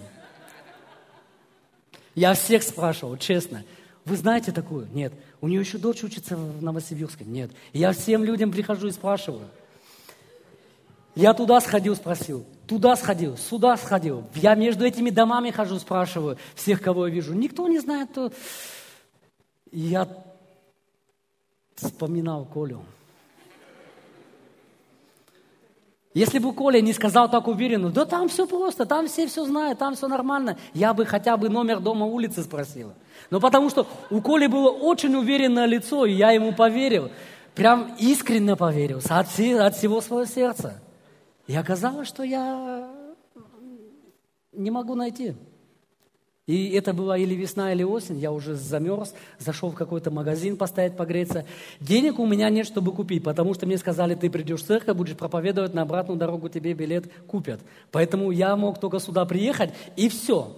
Я 2.15 2.35
всех 2.35 2.63
спрашивал, 2.63 3.17
честно. 3.17 3.65
Вы 4.05 4.15
знаете 4.15 4.53
такую? 4.53 4.87
Нет. 4.93 5.11
У 5.41 5.49
нее 5.49 5.59
еще 5.59 5.77
дочь 5.77 6.05
учится 6.05 6.37
в 6.37 6.63
Новосибирске? 6.63 7.25
Нет. 7.25 7.51
Я 7.73 7.91
всем 7.91 8.23
людям 8.23 8.49
прихожу 8.49 8.87
и 8.87 8.91
спрашиваю. 8.91 9.49
Я 11.15 11.33
туда 11.33 11.59
сходил, 11.59 11.97
спросил. 11.97 12.45
Туда 12.65 12.95
сходил, 12.95 13.35
сюда 13.35 13.75
сходил. 13.75 14.23
Я 14.35 14.55
между 14.55 14.85
этими 14.85 15.09
домами 15.09 15.51
хожу, 15.51 15.79
спрашиваю 15.79 16.37
всех, 16.55 16.81
кого 16.81 17.07
я 17.07 17.13
вижу. 17.13 17.33
Никто 17.33 17.67
не 17.67 17.79
знает, 17.79 18.09
кто... 18.11 18.31
Я 19.73 20.07
вспоминал 21.75 22.45
Колю. 22.45 22.85
Если 26.13 26.39
бы 26.39 26.53
Коля 26.53 26.81
не 26.81 26.91
сказал 26.93 27.29
так 27.29 27.47
уверенно, 27.47 27.89
да 27.91 28.03
там 28.05 28.29
все 28.29 28.47
просто, 28.47 28.85
там 28.85 29.07
все 29.07 29.27
все 29.27 29.45
знают, 29.45 29.77
там 29.77 29.95
все 29.95 30.07
нормально, 30.07 30.57
я 30.73 30.93
бы 30.93 31.05
хотя 31.05 31.37
бы 31.37 31.49
номер 31.49 31.79
дома 31.79 32.07
улицы 32.07 32.41
спросила. 32.41 32.95
Но 33.29 33.39
потому 33.39 33.69
что 33.69 33.85
у 34.09 34.19
Коли 34.21 34.47
было 34.47 34.69
очень 34.71 35.15
уверенное 35.15 35.65
лицо, 35.65 36.05
и 36.05 36.13
я 36.13 36.31
ему 36.31 36.53
поверил. 36.53 37.11
прям 37.53 37.93
искренне 37.99 38.55
поверил, 38.55 39.01
от, 39.09 39.27
от 39.27 39.75
всего 39.75 40.01
своего 40.01 40.25
сердца. 40.25 40.81
И 41.45 41.55
оказалось, 41.55 42.07
что 42.07 42.23
я 42.23 42.89
не 44.51 44.71
могу 44.71 44.95
найти. 44.95 45.35
И 46.49 46.71
это 46.71 46.93
была 46.93 47.15
или 47.15 47.35
весна, 47.35 47.71
или 47.73 47.83
осень, 47.83 48.17
я 48.17 48.31
уже 48.31 48.55
замерз, 48.55 49.13
зашел 49.37 49.69
в 49.69 49.75
какой-то 49.75 50.09
магазин 50.09 50.57
постоять, 50.57 50.97
погреться. 50.97 51.45
Денег 51.79 52.17
у 52.17 52.25
меня 52.25 52.49
нет, 52.49 52.65
чтобы 52.65 52.91
купить, 52.91 53.23
потому 53.23 53.53
что 53.53 53.67
мне 53.67 53.77
сказали, 53.77 54.15
ты 54.15 54.31
придешь 54.31 54.63
в 54.63 54.65
церковь, 54.65 54.97
будешь 54.97 55.15
проповедовать, 55.15 55.75
на 55.75 55.83
обратную 55.83 56.17
дорогу 56.17 56.49
тебе 56.49 56.73
билет 56.73 57.05
купят. 57.27 57.59
Поэтому 57.91 58.31
я 58.31 58.55
мог 58.55 58.79
только 58.79 58.97
сюда 58.99 59.25
приехать, 59.25 59.75
и 59.95 60.09
все. 60.09 60.57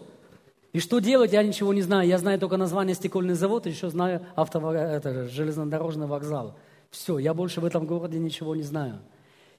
И 0.71 0.80
что 0.80 0.99
делать, 0.99 1.34
я 1.34 1.43
ничего 1.43 1.73
не 1.73 1.82
знаю. 1.82 2.08
Я 2.08 2.19
знаю 2.19 2.39
только 2.39 2.56
название 2.56 2.95
стекольный 2.95 3.34
завод, 3.34 3.65
еще 3.65 3.89
знаю 3.89 4.21
автово... 4.38 4.73
это, 4.73 5.27
железнодорожный 5.27 6.08
вокзал. 6.08 6.56
Все, 6.89 7.19
я 7.19 7.34
больше 7.34 7.60
в 7.60 7.65
этом 7.65 7.86
городе 7.86 8.17
ничего 8.17 8.56
не 8.56 8.63
знаю. 8.63 8.99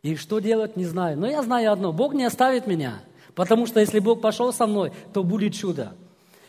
И 0.03 0.16
что 0.16 0.38
делать, 0.38 0.79
не 0.79 0.87
знаю. 0.87 1.18
Но 1.18 1.27
я 1.27 1.42
знаю 1.42 1.73
одно, 1.73 1.92
Бог 1.92 2.14
не 2.14 2.25
оставит 2.25 2.66
меня, 2.66 3.03
потому 3.35 3.66
что 3.66 3.81
если 3.81 3.99
Бог 3.99 4.23
пошел 4.23 4.51
со 4.51 4.66
мной, 4.66 4.92
то 5.12 5.23
будет 5.23 5.53
чудо. 5.53 5.92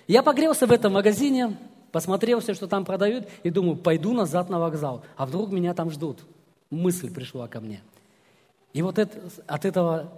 Я 0.08 0.24
погрелся 0.24 0.68
в 0.68 0.72
этом 0.72 0.94
магазине, 0.94 1.58
посмотрел 1.92 2.40
все, 2.40 2.54
что 2.54 2.68
там 2.68 2.86
продают, 2.86 3.28
и 3.44 3.50
думаю, 3.50 3.78
пойду 3.78 4.14
назад 4.14 4.50
на 4.50 4.60
вокзал. 4.60 5.04
А 5.16 5.26
вдруг 5.26 5.52
меня 5.52 5.74
там 5.74 5.90
ждут? 5.90 6.24
Мысль 6.70 7.14
пришла 7.14 7.48
ко 7.48 7.62
мне. 7.62 7.82
И 8.74 8.82
вот 8.82 8.98
это, 8.98 9.20
от 9.48 9.66
этого, 9.66 10.12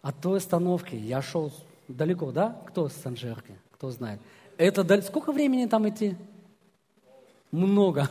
от 0.00 0.20
той 0.20 0.38
остановки 0.38 0.94
я 0.94 1.20
шел 1.20 1.52
далеко, 1.88 2.30
да? 2.30 2.56
Кто 2.66 2.88
с 2.88 2.92
Санжерки? 2.94 3.54
Кто 3.72 3.90
знает? 3.90 4.20
Это 4.56 5.02
сколько 5.02 5.32
времени 5.32 5.66
там 5.66 5.88
идти? 5.88 6.16
Много. 7.50 8.08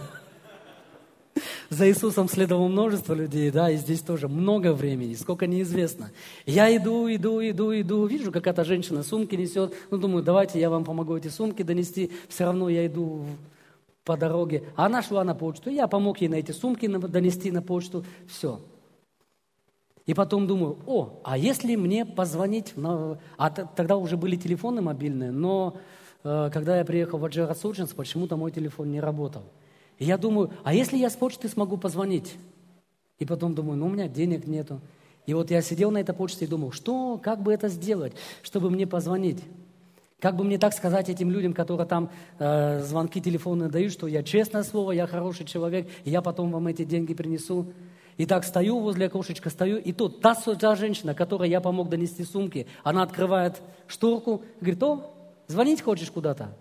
За 1.70 1.88
Иисусом 1.90 2.30
следовало 2.30 2.68
множество 2.68 3.14
людей, 3.14 3.50
да, 3.52 3.72
и 3.72 3.78
здесь 3.78 4.02
тоже 4.02 4.28
много 4.28 4.74
времени, 4.74 5.16
сколько 5.16 5.48
неизвестно. 5.48 6.12
Я 6.46 6.76
иду, 6.76 7.08
иду, 7.08 7.42
иду, 7.42 7.74
иду, 7.74 8.06
вижу, 8.06 8.32
какая-то 8.32 8.64
женщина 8.64 9.04
сумки 9.04 9.36
несет, 9.36 9.74
ну, 9.90 9.98
думаю, 9.98 10.24
давайте 10.24 10.60
я 10.60 10.70
вам 10.70 10.84
помогу 10.84 11.18
эти 11.18 11.28
сумки 11.28 11.64
донести, 11.64 12.12
все 12.30 12.46
равно 12.46 12.70
я 12.70 12.86
иду 12.86 13.26
по 14.04 14.16
дороге. 14.16 14.64
А 14.76 14.86
она 14.86 15.02
шла 15.02 15.24
на 15.24 15.34
почту, 15.34 15.70
я 15.70 15.88
помог 15.88 16.22
ей 16.22 16.28
на 16.28 16.36
эти 16.36 16.52
сумки 16.52 16.88
донести 16.88 17.52
на 17.52 17.62
почту, 17.62 18.06
все. 18.28 18.62
И 20.06 20.14
потом 20.14 20.46
думаю, 20.46 20.78
о, 20.86 21.20
а 21.24 21.36
если 21.38 21.76
мне 21.76 22.06
позвонить, 22.06 22.78
на... 22.78 23.18
а 23.38 23.50
тогда 23.50 23.98
уже 23.98 24.18
были 24.18 24.36
телефоны 24.36 24.82
мобильные, 24.82 25.32
но 25.32 25.78
э, 26.24 26.52
когда 26.54 26.78
я 26.78 26.86
приехал 26.86 27.18
в 27.18 27.26
Аджера 27.26 27.56
почему-то 27.96 28.38
мой 28.38 28.52
телефон 28.52 28.92
не 28.92 29.00
работал. 29.00 29.44
И 30.00 30.06
я 30.06 30.18
думаю, 30.18 30.52
а 30.64 30.74
если 30.74 30.98
я 30.98 31.10
с 31.10 31.16
почты 31.16 31.48
смогу 31.48 31.78
позвонить? 31.78 32.36
И 33.20 33.26
потом 33.26 33.56
думаю, 33.56 33.78
ну 33.78 33.88
у 33.88 33.90
меня 33.90 34.08
денег 34.08 34.46
нету. 34.48 34.82
И 35.26 35.34
вот 35.34 35.52
я 35.52 35.62
сидел 35.62 35.92
на 35.92 36.00
этой 36.00 36.14
почте 36.14 36.46
и 36.46 36.48
думал, 36.48 36.72
что, 36.72 37.18
как 37.18 37.42
бы 37.42 37.54
это 37.54 37.68
сделать, 37.68 38.14
чтобы 38.44 38.70
мне 38.70 38.86
позвонить? 38.86 39.42
Как 40.20 40.36
бы 40.36 40.44
мне 40.44 40.58
так 40.58 40.74
сказать 40.74 41.10
этим 41.10 41.30
людям, 41.30 41.54
которые 41.54 41.88
там 41.88 42.10
э, 42.40 42.82
звонки 42.84 43.22
телефонные 43.22 43.70
дают, 43.70 43.92
что 43.92 44.08
я 44.08 44.24
честное 44.24 44.64
слово, 44.64 44.92
я 44.92 45.08
хороший 45.08 45.46
человек, 45.46 45.88
и 46.04 46.10
я 46.10 46.22
потом 46.22 46.52
вам 46.52 46.68
эти 46.68 46.84
деньги 46.84 47.14
принесу. 47.14 47.74
И 48.18 48.26
так 48.26 48.46
стою 48.46 48.80
возле 48.80 49.08
окошечка, 49.08 49.50
стою, 49.50 49.78
и 49.78 49.92
тут 49.92 50.22
та, 50.22 50.36
та 50.36 50.76
женщина, 50.76 51.14
которой 51.14 51.50
я 51.50 51.60
помог 51.60 51.90
донести 51.90 52.24
сумки, 52.24 52.66
она 52.84 53.04
открывает 53.04 53.62
шторку, 53.88 54.42
говорит, 54.62 54.82
о, 54.84 55.12
звонить 55.48 55.82
хочешь 55.82 56.12
куда-то? 56.12 56.56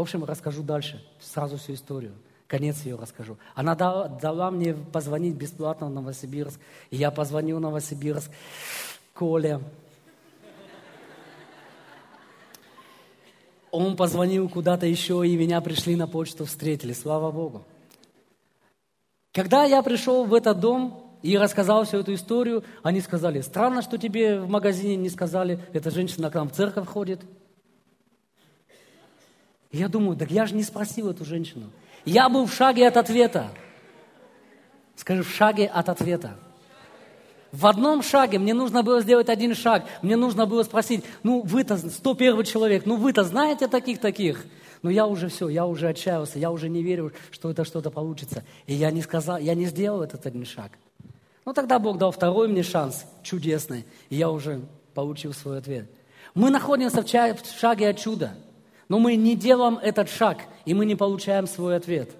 В 0.00 0.02
общем, 0.02 0.24
расскажу 0.24 0.62
дальше, 0.62 1.04
сразу 1.20 1.58
всю 1.58 1.74
историю. 1.74 2.14
Конец 2.46 2.86
ее 2.86 2.96
расскажу. 2.96 3.36
Она 3.54 3.74
дала, 3.74 4.08
дала 4.08 4.50
мне 4.50 4.72
позвонить 4.72 5.34
бесплатно 5.34 5.88
в 5.88 5.90
Новосибирск. 5.90 6.58
И 6.88 6.96
я 6.96 7.10
позвонил 7.10 7.58
в 7.58 7.60
Новосибирск. 7.60 8.30
Коля. 9.12 9.60
Он 13.70 13.94
позвонил 13.94 14.48
куда-то 14.48 14.86
еще, 14.86 15.22
и 15.28 15.36
меня 15.36 15.60
пришли 15.60 15.96
на 15.96 16.08
почту, 16.08 16.46
встретили. 16.46 16.94
Слава 16.94 17.30
Богу. 17.30 17.66
Когда 19.34 19.64
я 19.64 19.82
пришел 19.82 20.24
в 20.24 20.32
этот 20.32 20.60
дом 20.60 21.18
и 21.20 21.36
рассказал 21.36 21.84
всю 21.84 21.98
эту 21.98 22.14
историю, 22.14 22.64
они 22.82 23.02
сказали, 23.02 23.42
странно, 23.42 23.82
что 23.82 23.98
тебе 23.98 24.40
в 24.40 24.48
магазине 24.48 24.96
не 24.96 25.10
сказали, 25.10 25.62
эта 25.74 25.90
женщина 25.90 26.30
к 26.30 26.34
нам 26.36 26.48
в 26.48 26.52
церковь 26.52 26.88
ходит. 26.88 27.20
Я 29.72 29.88
думаю, 29.88 30.16
так 30.16 30.30
я 30.30 30.46
же 30.46 30.54
не 30.54 30.64
спросил 30.64 31.10
эту 31.10 31.24
женщину. 31.24 31.70
Я 32.04 32.28
был 32.28 32.46
в 32.46 32.52
шаге 32.52 32.88
от 32.88 32.96
ответа. 32.96 33.50
Скажи, 34.96 35.22
в 35.22 35.30
шаге 35.30 35.66
от 35.66 35.88
ответа. 35.88 36.36
В 37.52 37.66
одном 37.66 38.02
шаге 38.02 38.38
мне 38.38 38.54
нужно 38.54 38.82
было 38.82 39.00
сделать 39.00 39.28
один 39.28 39.54
шаг. 39.54 39.84
Мне 40.02 40.16
нужно 40.16 40.46
было 40.46 40.62
спросить, 40.62 41.04
ну 41.22 41.42
вы-то 41.42 41.76
101 41.76 42.44
человек, 42.44 42.86
ну 42.86 42.96
вы-то 42.96 43.24
знаете 43.24 43.68
таких-таких? 43.68 44.44
Но 44.82 44.90
я 44.90 45.06
уже 45.06 45.28
все, 45.28 45.48
я 45.48 45.66
уже 45.66 45.88
отчаялся, 45.88 46.38
я 46.38 46.50
уже 46.50 46.68
не 46.68 46.82
верю, 46.82 47.12
что 47.30 47.50
это 47.50 47.64
что-то 47.64 47.90
получится. 47.90 48.44
И 48.66 48.74
я 48.74 48.90
не 48.90 49.02
сказал, 49.02 49.38
я 49.38 49.54
не 49.54 49.66
сделал 49.66 50.02
этот 50.02 50.26
один 50.26 50.44
шаг. 50.44 50.72
Ну 51.44 51.52
тогда 51.52 51.78
Бог 51.78 51.98
дал 51.98 52.12
второй 52.12 52.48
мне 52.48 52.62
шанс, 52.62 53.04
чудесный, 53.22 53.84
и 54.08 54.16
я 54.16 54.30
уже 54.30 54.62
получил 54.94 55.32
свой 55.32 55.58
ответ. 55.58 55.90
Мы 56.34 56.50
находимся 56.50 57.02
в 57.02 57.58
шаге 57.58 57.88
от 57.88 57.98
чуда– 57.98 58.34
но 58.90 58.98
мы 58.98 59.16
не 59.16 59.34
делаем 59.34 59.78
этот 59.78 60.10
шаг, 60.10 60.40
и 60.66 60.74
мы 60.74 60.84
не 60.84 60.96
получаем 60.96 61.46
свой 61.46 61.76
ответ. 61.76 62.10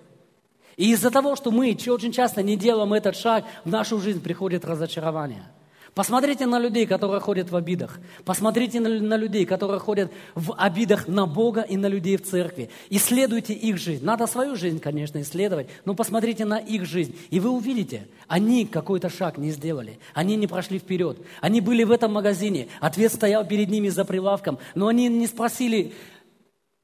И 0.78 0.92
из-за 0.92 1.10
того, 1.10 1.36
что 1.36 1.50
мы 1.50 1.76
очень 1.88 2.12
часто 2.12 2.42
не 2.42 2.56
делаем 2.56 2.94
этот 2.94 3.14
шаг, 3.14 3.44
в 3.66 3.68
нашу 3.68 4.00
жизнь 4.00 4.22
приходит 4.22 4.64
разочарование– 4.64 5.44
Посмотрите 5.94 6.46
на 6.46 6.58
людей, 6.58 6.86
которые 6.86 7.20
ходят 7.20 7.50
в 7.50 7.56
обидах. 7.56 7.98
Посмотрите 8.24 8.78
на, 8.78 9.16
людей, 9.16 9.44
которые 9.44 9.80
ходят 9.80 10.12
в 10.34 10.54
обидах 10.56 11.08
на 11.08 11.26
Бога 11.26 11.62
и 11.62 11.76
на 11.76 11.86
людей 11.86 12.16
в 12.16 12.22
церкви. 12.22 12.70
Исследуйте 12.90 13.54
их 13.54 13.76
жизнь. 13.76 14.04
Надо 14.04 14.26
свою 14.26 14.54
жизнь, 14.54 14.78
конечно, 14.78 15.20
исследовать, 15.20 15.66
но 15.84 15.94
посмотрите 15.94 16.44
на 16.44 16.58
их 16.58 16.86
жизнь. 16.86 17.16
И 17.30 17.40
вы 17.40 17.50
увидите, 17.50 18.06
они 18.28 18.66
какой-то 18.66 19.08
шаг 19.08 19.36
не 19.36 19.50
сделали. 19.50 19.98
Они 20.14 20.36
не 20.36 20.46
прошли 20.46 20.78
вперед. 20.78 21.18
Они 21.40 21.60
были 21.60 21.82
в 21.82 21.90
этом 21.90 22.12
магазине. 22.12 22.68
Ответ 22.80 23.12
стоял 23.12 23.44
перед 23.44 23.68
ними 23.68 23.88
за 23.88 24.04
прилавком. 24.04 24.58
Но 24.76 24.86
они 24.86 25.08
не 25.08 25.26
спросили, 25.26 25.92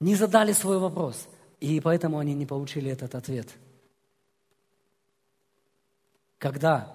не 0.00 0.14
задали 0.14 0.52
свой 0.52 0.78
вопрос, 0.78 1.28
и 1.60 1.80
поэтому 1.80 2.18
они 2.18 2.34
не 2.34 2.46
получили 2.46 2.90
этот 2.90 3.14
ответ. 3.14 3.48
Когда 6.38 6.94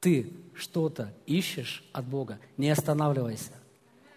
ты 0.00 0.32
что-то 0.54 1.12
ищешь 1.26 1.84
от 1.92 2.04
Бога, 2.04 2.38
не 2.56 2.70
останавливайся. 2.70 3.52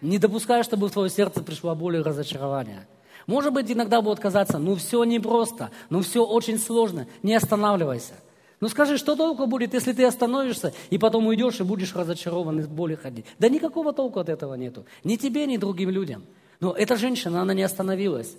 Не 0.00 0.18
допускай, 0.18 0.62
чтобы 0.62 0.88
в 0.88 0.92
твое 0.92 1.08
сердце 1.08 1.42
пришло 1.42 1.74
боль 1.74 1.96
и 1.96 2.02
разочарование. 2.02 2.86
Может 3.26 3.52
быть, 3.52 3.70
иногда 3.70 4.02
будет 4.02 4.20
казаться, 4.20 4.58
ну 4.58 4.74
все 4.76 5.02
непросто, 5.04 5.70
ну 5.88 6.02
все 6.02 6.24
очень 6.24 6.58
сложно. 6.58 7.06
Не 7.22 7.34
останавливайся. 7.34 8.14
Ну 8.60 8.68
скажи, 8.68 8.96
что 8.98 9.16
толку 9.16 9.46
будет, 9.46 9.74
если 9.74 9.92
ты 9.92 10.04
остановишься 10.04 10.72
и 10.90 10.98
потом 10.98 11.26
уйдешь 11.26 11.60
и 11.60 11.64
будешь 11.64 11.94
разочарован 11.94 12.60
и 12.60 12.62
боли 12.64 12.94
ходить? 12.94 13.26
Да 13.38 13.48
никакого 13.48 13.92
толку 13.92 14.20
от 14.20 14.28
этого 14.28 14.54
нету. 14.54 14.86
Ни 15.04 15.16
тебе, 15.16 15.46
ни 15.46 15.56
другим 15.56 15.90
людям. 15.90 16.24
Но 16.60 16.72
эта 16.72 16.96
женщина, 16.96 17.42
она 17.42 17.54
не 17.54 17.62
остановилась. 17.62 18.36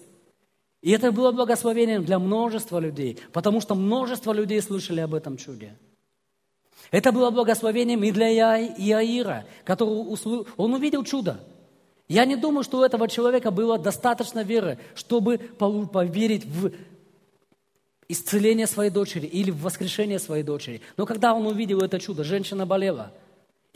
И 0.82 0.91
это 0.91 1.12
было 1.12 1.32
благословением 1.32 2.06
для 2.06 2.19
множества 2.19 2.80
людей, 2.80 3.19
потому 3.34 3.62
что 3.62 3.75
множество 3.75 4.32
людей 4.32 4.62
слышали 4.62 5.01
об 5.01 5.13
этом 5.13 5.38
чуде. 5.38 5.75
Это 6.91 7.12
было 7.12 7.32
благословением 7.32 8.03
и 8.03 8.12
для 8.12 8.30
Иаира, 8.30 9.45
который 9.65 10.47
он 10.56 10.73
увидел 10.73 11.03
чудо. 11.03 11.39
Я 12.08 12.23
не 12.25 12.38
думаю, 12.38 12.63
что 12.63 12.80
у 12.80 12.84
этого 12.84 13.10
человека 13.10 13.51
было 13.51 13.77
достаточно 13.77 14.43
веры, 14.43 14.80
чтобы 14.95 15.39
поверить 15.39 16.45
в 16.45 16.71
исцеление 18.08 18.67
своей 18.67 18.91
дочери 18.91 19.25
или 19.25 19.51
в 19.51 19.62
воскрешение 19.62 20.19
своей 20.19 20.43
дочери. 20.43 20.82
Но 20.95 21.06
когда 21.06 21.34
он 21.34 21.45
увидел 21.45 21.82
это 21.82 21.99
чудо, 21.99 22.23
женщина 22.23 22.65
болела– 22.65 23.12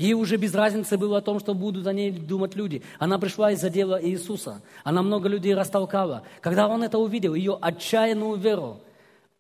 Ей 0.02 0.14
уже 0.14 0.38
без 0.38 0.56
разницы 0.56 0.98
было 0.98 1.20
о 1.20 1.22
том, 1.22 1.40
что 1.40 1.54
будут 1.54 1.86
о 1.86 1.94
ней 1.94 2.10
думать 2.10 2.56
люди. 2.56 2.82
Она 2.98 3.20
пришла 3.20 3.52
из-за 3.52 3.70
дела 3.70 4.04
Иисуса. 4.04 4.64
Она 4.84 5.04
много 5.04 5.30
людей 5.30 5.54
растолкала. 5.54 6.24
Когда 6.42 6.68
он 6.68 6.82
это 6.82 6.98
увидел, 6.98 7.36
ее 7.36 7.56
отчаянную 7.62 8.36
веру, 8.36 8.80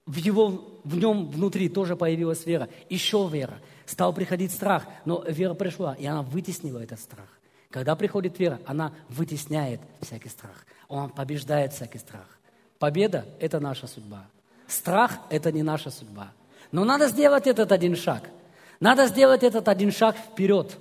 в, 0.06 0.18
его, 0.18 0.80
в 0.84 1.00
нем 1.00 1.32
внутри 1.32 1.68
тоже 1.68 1.96
появилась 1.96 2.46
вера. 2.46 2.70
Еще 2.92 3.28
вера. 3.34 3.56
Стал 3.88 4.14
приходить 4.14 4.52
страх, 4.52 4.86
но 5.04 5.24
вера 5.28 5.56
пришла, 5.56 5.96
и 5.96 6.06
она 6.06 6.22
вытеснила 6.22 6.78
этот 6.78 7.00
страх. 7.00 7.40
Когда 7.72 7.96
приходит 7.96 8.38
вера, 8.38 8.60
она 8.68 8.92
вытесняет 9.10 9.82
всякий 10.00 10.30
страх. 10.30 10.68
Он 10.88 11.10
побеждает 11.10 11.74
всякий 11.74 11.98
страх. 11.98 12.38
Победа– 12.78 13.26
это 13.40 13.60
наша 13.60 13.88
судьба. 13.88 14.28
Страх– 14.68 15.18
это 15.32 15.52
не 15.52 15.64
наша 15.64 15.90
судьба. 15.90 16.34
Но 16.72 16.86
надо 16.86 17.08
сделать 17.08 17.48
этот 17.48 17.72
один 17.72 17.96
шаг– 17.96 18.30
надо 18.82 19.06
сделать 19.08 19.44
этот 19.44 19.70
один 19.70 19.92
шаг 19.92 20.18
вперед, 20.18 20.76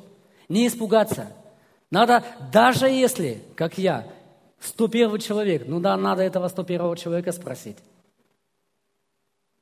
не 0.48 0.66
испугаться. 0.66 1.28
Надо, 1.90 2.24
даже 2.50 2.88
если, 2.88 3.44
как 3.54 3.78
я, 3.78 4.08
101 4.60 5.18
человек, 5.18 5.64
ну 5.66 5.80
да, 5.80 5.96
надо 5.96 6.22
этого 6.22 6.48
101 6.48 6.96
человека 6.96 7.30
спросить. 7.30 7.76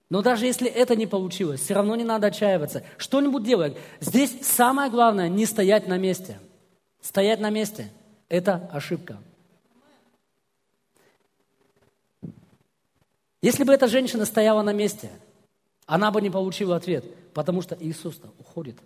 Но 0.09 0.22
даже 0.22 0.46
если 0.46 0.70
это 0.70 0.96
не 0.96 1.07
получилось, 1.07 1.61
все 1.61 1.74
равно 1.74 1.96
не 1.96 2.05
надо 2.05 2.29
отчаиваться. 2.29 2.83
Что-нибудь 2.96 3.42
делать. 3.42 3.77
Здесь 4.01 4.46
самое 4.46 4.90
главное 4.90 5.29
не 5.29 5.44
стоять 5.44 5.87
на 5.87 5.98
месте. 5.98 6.38
Стоять 7.03 7.40
на 7.40 7.51
месте– 7.51 7.90
это 8.29 8.70
ошибка. 8.72 9.18
Если 13.42 13.64
бы 13.64 13.72
эта 13.72 13.87
женщина 13.87 14.24
стояла 14.24 14.62
на 14.62 14.72
месте, 14.72 15.11
она 15.87 16.11
бы 16.11 16.20
не 16.20 16.31
получила 16.31 16.77
ответ, 16.77 17.05
потому 17.38 17.62
что 17.62 17.77
Иисус 17.79 18.20
уходит. 18.40 18.81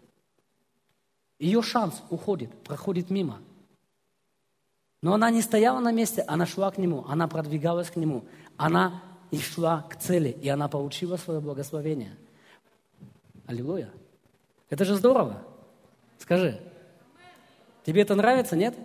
Ее 1.38 1.62
шанс 1.62 2.02
уходит, 2.10 2.50
проходит 2.64 3.08
мимо. 3.08 3.40
Но 5.00 5.14
она 5.14 5.30
не 5.30 5.40
стояла 5.40 5.80
на 5.80 5.90
месте, 5.90 6.22
она 6.28 6.44
шла 6.44 6.70
к 6.70 6.76
Нему, 6.76 7.02
она 7.08 7.28
продвигалась 7.28 7.88
к 7.88 7.96
Нему, 7.96 8.26
она 8.58 9.02
и 9.30 9.38
шла 9.38 9.86
к 9.88 9.96
цели, 9.96 10.28
и 10.28 10.50
она 10.50 10.68
получила 10.68 11.16
свое 11.16 11.40
благословение. 11.40 12.14
Аллилуйя. 13.46 13.90
Это 14.68 14.84
же 14.84 14.96
здорово. 14.96 15.42
Скажи, 16.18 16.60
тебе 17.86 18.02
это 18.02 18.14
нравится, 18.14 18.54
нет? 18.54 18.76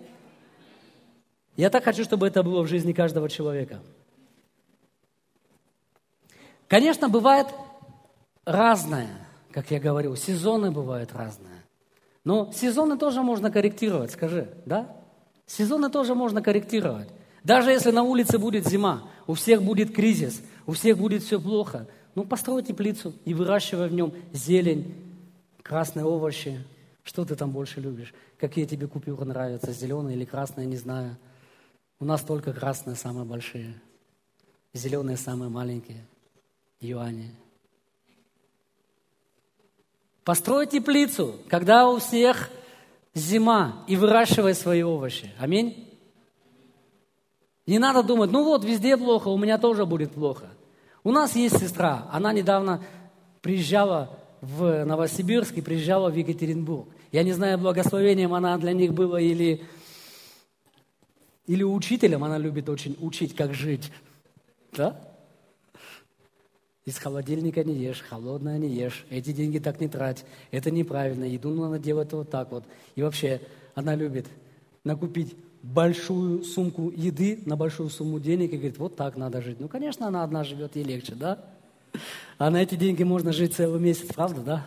Я 1.56 1.68
так 1.68 1.84
хочу, 1.84 2.04
чтобы 2.04 2.26
это 2.26 2.42
было 2.42 2.62
в 2.62 2.68
жизни 2.68 2.94
каждого 2.94 3.28
человека. 3.28 3.82
Конечно, 6.68 7.10
бывает 7.10 7.48
разное, 8.46 9.27
как 9.52 9.70
я 9.70 9.80
говорил, 9.80 10.16
сезоны 10.16 10.70
бывают 10.70 11.12
разные. 11.12 11.64
Но 12.24 12.52
сезоны 12.52 12.98
тоже 12.98 13.22
можно 13.22 13.50
корректировать, 13.50 14.10
скажи, 14.10 14.54
да? 14.66 14.94
Сезоны 15.46 15.90
тоже 15.90 16.14
можно 16.14 16.42
корректировать. 16.42 17.08
Даже 17.42 17.70
если 17.70 17.90
на 17.90 18.02
улице 18.02 18.38
будет 18.38 18.66
зима, 18.68 19.08
у 19.26 19.34
всех 19.34 19.62
будет 19.62 19.94
кризис, 19.94 20.42
у 20.66 20.72
всех 20.72 20.98
будет 20.98 21.22
все 21.22 21.40
плохо, 21.40 21.88
ну 22.14 22.24
построй 22.24 22.62
теплицу 22.62 23.14
и 23.24 23.32
выращивай 23.32 23.88
в 23.88 23.94
нем 23.94 24.12
зелень, 24.32 24.94
красные 25.62 26.04
овощи. 26.04 26.62
Что 27.02 27.24
ты 27.24 27.36
там 27.36 27.52
больше 27.52 27.80
любишь? 27.80 28.12
Какие 28.38 28.66
тебе 28.66 28.86
купюры 28.86 29.24
нравятся, 29.24 29.72
зеленые 29.72 30.16
или 30.16 30.26
красные, 30.26 30.66
не 30.66 30.76
знаю. 30.76 31.16
У 32.00 32.04
нас 32.04 32.20
только 32.20 32.52
красные 32.52 32.96
самые 32.96 33.24
большие, 33.24 33.80
зеленые 34.74 35.16
самые 35.16 35.48
маленькие, 35.48 36.04
юани. 36.80 37.34
Построй 40.28 40.66
теплицу, 40.66 41.36
когда 41.48 41.88
у 41.88 42.00
всех 42.00 42.50
зима, 43.14 43.82
и 43.86 43.96
выращивай 43.96 44.52
свои 44.52 44.82
овощи. 44.82 45.32
Аминь. 45.38 45.88
Не 47.66 47.78
надо 47.78 48.02
думать, 48.02 48.30
ну 48.30 48.44
вот, 48.44 48.62
везде 48.62 48.98
плохо, 48.98 49.28
у 49.28 49.38
меня 49.38 49.56
тоже 49.56 49.86
будет 49.86 50.12
плохо. 50.12 50.50
У 51.02 51.12
нас 51.12 51.34
есть 51.34 51.58
сестра, 51.58 52.10
она 52.12 52.34
недавно 52.34 52.84
приезжала 53.40 54.18
в 54.42 54.84
Новосибирск 54.84 55.56
и 55.56 55.62
приезжала 55.62 56.10
в 56.10 56.14
Екатеринбург. 56.14 56.88
Я 57.10 57.22
не 57.22 57.32
знаю, 57.32 57.56
благословением 57.56 58.34
она 58.34 58.58
для 58.58 58.74
них 58.74 58.92
была 58.92 59.22
или, 59.22 59.62
или 61.46 61.62
учителем, 61.62 62.22
она 62.22 62.36
любит 62.36 62.68
очень 62.68 62.98
учить, 63.00 63.34
как 63.34 63.54
жить. 63.54 63.90
Да? 64.72 65.07
Из 66.88 66.96
холодильника 66.96 67.62
не 67.64 67.74
ешь, 67.74 68.00
холодное 68.00 68.56
не 68.56 68.70
ешь, 68.70 69.04
эти 69.10 69.30
деньги 69.30 69.58
так 69.58 69.78
не 69.78 69.88
трать, 69.88 70.24
это 70.50 70.70
неправильно, 70.70 71.24
еду 71.24 71.50
надо 71.50 71.78
делать 71.78 72.10
вот 72.14 72.30
так 72.30 72.50
вот. 72.50 72.64
И 72.94 73.02
вообще, 73.02 73.42
она 73.74 73.94
любит 73.94 74.24
накупить 74.84 75.36
большую 75.62 76.44
сумку 76.44 76.90
еды 76.96 77.42
на 77.44 77.56
большую 77.56 77.90
сумму 77.90 78.18
денег 78.18 78.54
и 78.54 78.56
говорит, 78.56 78.78
вот 78.78 78.96
так 78.96 79.18
надо 79.18 79.42
жить. 79.42 79.60
Ну, 79.60 79.68
конечно, 79.68 80.06
она 80.06 80.24
одна 80.24 80.44
живет, 80.44 80.76
ей 80.76 80.84
легче, 80.86 81.14
да? 81.14 81.44
А 82.38 82.48
на 82.48 82.62
эти 82.62 82.74
деньги 82.74 83.02
можно 83.02 83.34
жить 83.34 83.52
целый 83.52 83.82
месяц, 83.82 84.06
правда, 84.14 84.40
да? 84.40 84.66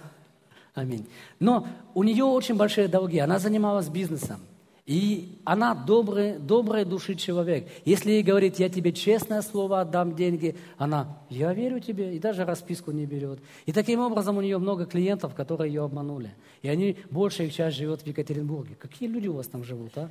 Аминь. 0.75 1.07
Но 1.39 1.65
у 1.95 2.03
нее 2.03 2.23
очень 2.23 2.55
большие 2.55 2.87
долги, 2.87 3.17
она 3.17 3.39
занималась 3.39 3.87
бизнесом. 3.89 4.41
И 4.85 5.39
она 5.45 5.75
добрый, 5.75 6.39
доброй 6.39 6.85
души 6.85 7.15
человек. 7.15 7.67
Если 7.85 8.11
ей 8.11 8.23
говорит, 8.23 8.57
я 8.57 8.67
тебе 8.67 8.91
честное 8.91 9.41
слово 9.41 9.81
отдам 9.81 10.15
деньги, 10.15 10.55
она, 10.77 11.19
я 11.29 11.53
верю 11.53 11.79
тебе, 11.79 12.15
и 12.15 12.19
даже 12.19 12.45
расписку 12.45 12.91
не 12.91 13.05
берет. 13.05 13.39
И 13.65 13.73
таким 13.73 13.99
образом 13.99 14.37
у 14.37 14.41
нее 14.41 14.57
много 14.57 14.85
клиентов, 14.85 15.35
которые 15.35 15.71
ее 15.71 15.83
обманули. 15.83 16.33
И 16.63 16.67
они, 16.67 16.97
большая 17.11 17.47
их 17.47 17.53
часть 17.53 17.77
живет 17.77 18.01
в 18.01 18.07
Екатеринбурге. 18.07 18.75
Какие 18.75 19.07
люди 19.07 19.27
у 19.27 19.33
вас 19.33 19.47
там 19.47 19.63
живут, 19.63 19.91
а? 19.97 20.09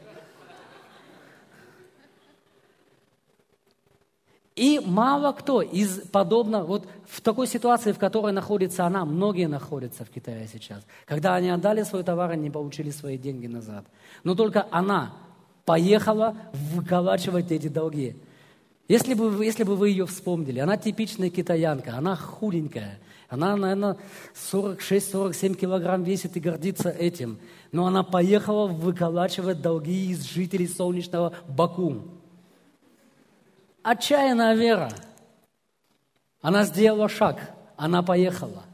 И 4.57 4.81
мало 4.85 5.33
кто 5.33 5.63
из 5.63 6.01
подобного, 6.09 6.65
вот 6.65 6.89
в 7.07 7.21
такой 7.21 7.47
ситуации, 7.47 7.93
в 7.93 7.99
которой 7.99 8.33
находится 8.33 8.85
она, 8.85 9.05
многие 9.05 9.47
находятся 9.47 10.05
в 10.05 10.11
Китае 10.11 10.49
сейчас, 10.53 10.85
когда 11.07 11.35
они 11.35 11.51
отдали 11.51 11.83
свой 11.83 12.03
товар, 12.03 12.33
они 12.33 12.51
получили 12.51 12.91
свои 12.91 13.17
деньги 13.17 13.47
назад. 13.47 13.85
Но 14.25 14.35
только 14.35 14.67
она 14.71 15.15
поехала 15.65 16.37
выколачивать 16.53 17.53
эти 17.53 17.69
долги. 17.69 18.17
Если 18.89 19.15
бы, 19.15 19.45
если 19.45 19.63
бы 19.63 19.77
вы 19.77 19.91
ее 19.91 20.05
вспомнили, 20.05 20.59
она 20.59 20.77
типичная 20.77 21.31
китаянка, 21.31 21.97
она 21.97 22.17
худенькая, 22.17 22.99
она, 23.29 23.55
наверное, 23.55 23.97
46-47 24.53 25.55
килограмм 25.55 26.03
весит 26.03 26.37
и 26.37 26.41
гордится 26.41 26.91
этим. 26.91 27.39
Но 27.71 27.87
она 27.87 28.03
поехала 28.03 28.67
выколачивать 28.67 29.63
долги 29.63 30.11
из 30.11 30.25
жителей 30.25 30.67
солнечного 30.67 31.35
Баку. 31.47 32.03
Отчаянная 33.83 34.55
вера. 34.55 34.91
Она 36.43 36.65
сделала 36.65 37.09
шаг, 37.09 37.55
она 37.77 38.03
поехала. 38.03 38.65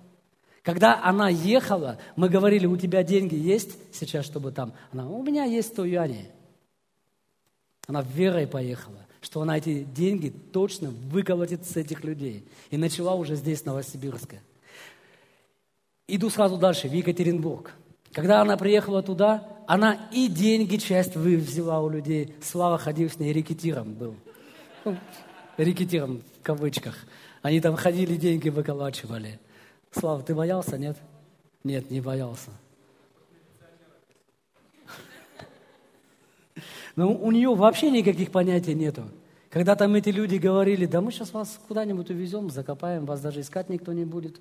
Когда 0.63 1.01
она 1.03 1.29
ехала, 1.29 1.99
мы 2.17 2.29
говорили, 2.29 2.67
у 2.67 2.77
тебя 2.77 3.05
деньги 3.05 3.37
есть 3.37 3.77
сейчас, 3.95 4.25
чтобы 4.25 4.51
там? 4.51 4.73
Она, 4.93 5.09
у 5.09 5.23
меня 5.23 5.45
есть 5.45 5.69
100 5.69 5.85
юаней. 5.85 6.31
Она 7.87 8.03
верой 8.03 8.49
поехала, 8.49 9.07
что 9.21 9.43
она 9.43 9.59
эти 9.59 9.85
деньги 9.85 10.31
точно 10.31 10.91
выколотит 10.91 11.65
с 11.65 11.77
этих 11.77 12.03
людей. 12.03 12.49
И 12.71 12.77
начала 12.77 13.15
уже 13.15 13.37
здесь, 13.37 13.63
в 13.63 13.67
Новосибирске. 13.67 14.43
Иду 16.09 16.31
сразу 16.31 16.57
дальше, 16.57 16.89
в 16.89 16.93
Екатеринбург. 16.93 17.73
Когда 18.13 18.41
она 18.41 18.57
приехала 18.57 19.03
туда, 19.05 19.47
она 19.69 20.09
и 20.13 20.27
деньги 20.27 20.79
часть 20.79 21.15
взяла 21.15 21.81
у 21.81 21.89
людей. 21.89 22.35
Слава 22.43 22.77
ходил 22.77 23.09
с 23.09 23.21
ней 23.21 23.33
рекетиром 23.33 23.95
был 23.95 24.17
ну, 24.87 24.97
рекетиром 25.57 26.23
в 26.41 26.43
кавычках. 26.43 26.97
Они 27.43 27.61
там 27.61 27.77
ходили, 27.77 28.17
деньги 28.17 28.49
выколачивали. 28.49 29.39
Слава, 29.91 30.23
ты 30.23 30.35
боялся, 30.35 30.79
нет? 30.79 30.97
Нет, 31.65 31.91
не 31.91 32.01
боялся. 32.01 32.51
Но 36.95 37.13
у 37.13 37.31
нее 37.31 37.55
вообще 37.55 37.91
никаких 37.91 38.31
понятий 38.31 38.75
нету. 38.75 39.05
Когда 39.51 39.75
там 39.75 39.95
эти 39.95 40.11
люди 40.11 40.37
говорили, 40.37 40.87
да 40.87 41.01
мы 41.01 41.11
сейчас 41.13 41.33
вас 41.33 41.59
куда-нибудь 41.69 42.11
увезем, 42.11 42.49
закопаем, 42.49 43.05
вас 43.05 43.21
даже 43.21 43.41
искать 43.41 43.69
никто 43.69 43.93
не 43.93 44.05
будет. 44.05 44.41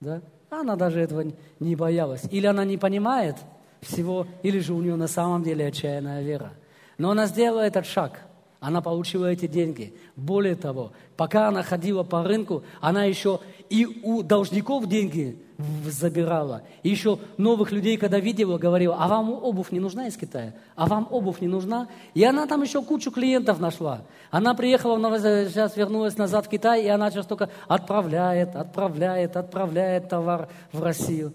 Да? 0.00 0.22
Она 0.50 0.76
даже 0.76 1.00
этого 1.00 1.24
не 1.60 1.76
боялась. 1.76 2.22
Или 2.30 2.46
она 2.46 2.64
не 2.64 2.78
понимает 2.78 3.36
всего, 3.80 4.26
или 4.42 4.58
же 4.60 4.72
у 4.72 4.80
нее 4.80 4.96
на 4.96 5.08
самом 5.08 5.42
деле 5.42 5.66
отчаянная 5.66 6.22
вера. 6.22 6.52
Но 6.98 7.10
она 7.10 7.26
сделала 7.26 7.60
этот 7.60 7.86
шаг– 7.86 8.20
она 8.64 8.80
получила 8.80 9.26
эти 9.26 9.46
деньги. 9.46 9.92
Более 10.16 10.56
того, 10.56 10.92
пока 11.18 11.48
она 11.48 11.62
ходила 11.62 12.02
по 12.02 12.22
рынку, 12.22 12.64
она 12.80 13.04
еще 13.04 13.40
и 13.68 14.00
у 14.02 14.22
должников 14.22 14.88
деньги 14.88 15.38
забирала. 15.84 16.62
И 16.82 16.88
еще 16.88 17.18
новых 17.36 17.72
людей, 17.72 17.98
когда 17.98 18.18
видела, 18.20 18.56
говорила, 18.56 18.96
а 18.98 19.06
вам 19.06 19.28
обувь 19.30 19.70
не 19.70 19.80
нужна 19.80 20.08
из 20.08 20.16
Китая? 20.16 20.54
А 20.76 20.86
вам 20.86 21.06
обувь 21.10 21.42
не 21.42 21.46
нужна? 21.46 21.88
И 22.14 22.24
она 22.24 22.46
там 22.46 22.62
еще 22.62 22.82
кучу 22.82 23.10
клиентов 23.10 23.60
нашла. 23.60 24.00
Она 24.30 24.54
приехала, 24.54 24.96
сейчас 25.18 25.76
вернулась 25.76 26.16
назад 26.16 26.46
в 26.46 26.48
Китай, 26.48 26.84
и 26.84 26.88
она 26.88 27.10
сейчас 27.10 27.26
только 27.26 27.50
отправляет, 27.68 28.56
отправляет, 28.56 29.36
отправляет 29.36 30.08
товар 30.08 30.48
в 30.72 30.82
Россию. 30.82 31.34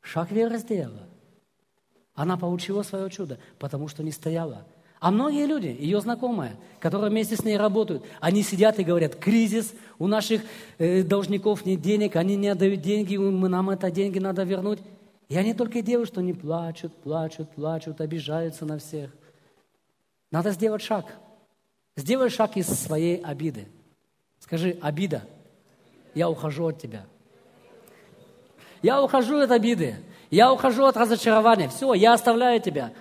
Шаг 0.00 0.30
веры 0.30 0.58
сделала. 0.58 1.08
Она 2.14 2.36
получила 2.36 2.84
свое 2.84 3.10
чудо, 3.10 3.38
потому 3.58 3.88
что 3.88 4.04
не 4.04 4.12
стояла 4.12 4.64
а 5.02 5.10
многие 5.10 5.46
люди, 5.46 5.66
ее 5.66 6.00
знакомые, 6.00 6.54
которые 6.78 7.10
вместе 7.10 7.34
с 7.34 7.42
ней 7.42 7.56
работают, 7.56 8.04
они 8.20 8.44
сидят 8.44 8.78
и 8.78 8.84
говорят, 8.84 9.16
кризис, 9.16 9.74
у 9.98 10.06
наших 10.06 10.42
э, 10.78 11.02
должников 11.02 11.66
нет 11.66 11.80
денег, 11.80 12.14
они 12.14 12.36
не 12.36 12.46
отдают 12.46 12.82
деньги, 12.82 13.16
мы, 13.16 13.48
нам 13.48 13.70
это 13.70 13.90
деньги 13.90 14.20
надо 14.20 14.44
вернуть. 14.44 14.78
И 15.28 15.36
они 15.36 15.54
только 15.54 15.82
делают, 15.82 16.08
что 16.08 16.20
они 16.20 16.32
плачут, 16.32 16.94
плачут, 16.94 17.50
плачут, 17.50 18.00
обижаются 18.00 18.64
на 18.64 18.78
всех. 18.78 19.10
Надо 20.30 20.52
сделать 20.52 20.82
шаг. 20.82 21.06
Сделай 21.96 22.30
шаг 22.30 22.56
из 22.56 22.68
своей 22.68 23.16
обиды. 23.16 23.66
Скажи, 24.38 24.78
обида, 24.80 25.24
я 26.14 26.30
ухожу 26.30 26.68
от 26.68 26.80
тебя. 26.80 27.06
Я 28.82 29.02
ухожу 29.02 29.38
от 29.38 29.50
обиды. 29.50 29.96
Я 30.30 30.52
ухожу 30.52 30.84
от 30.84 30.96
разочарования. 30.96 31.68
Все, 31.68 31.92
я 31.92 32.12
оставляю 32.12 32.60
тебя. 32.60 32.92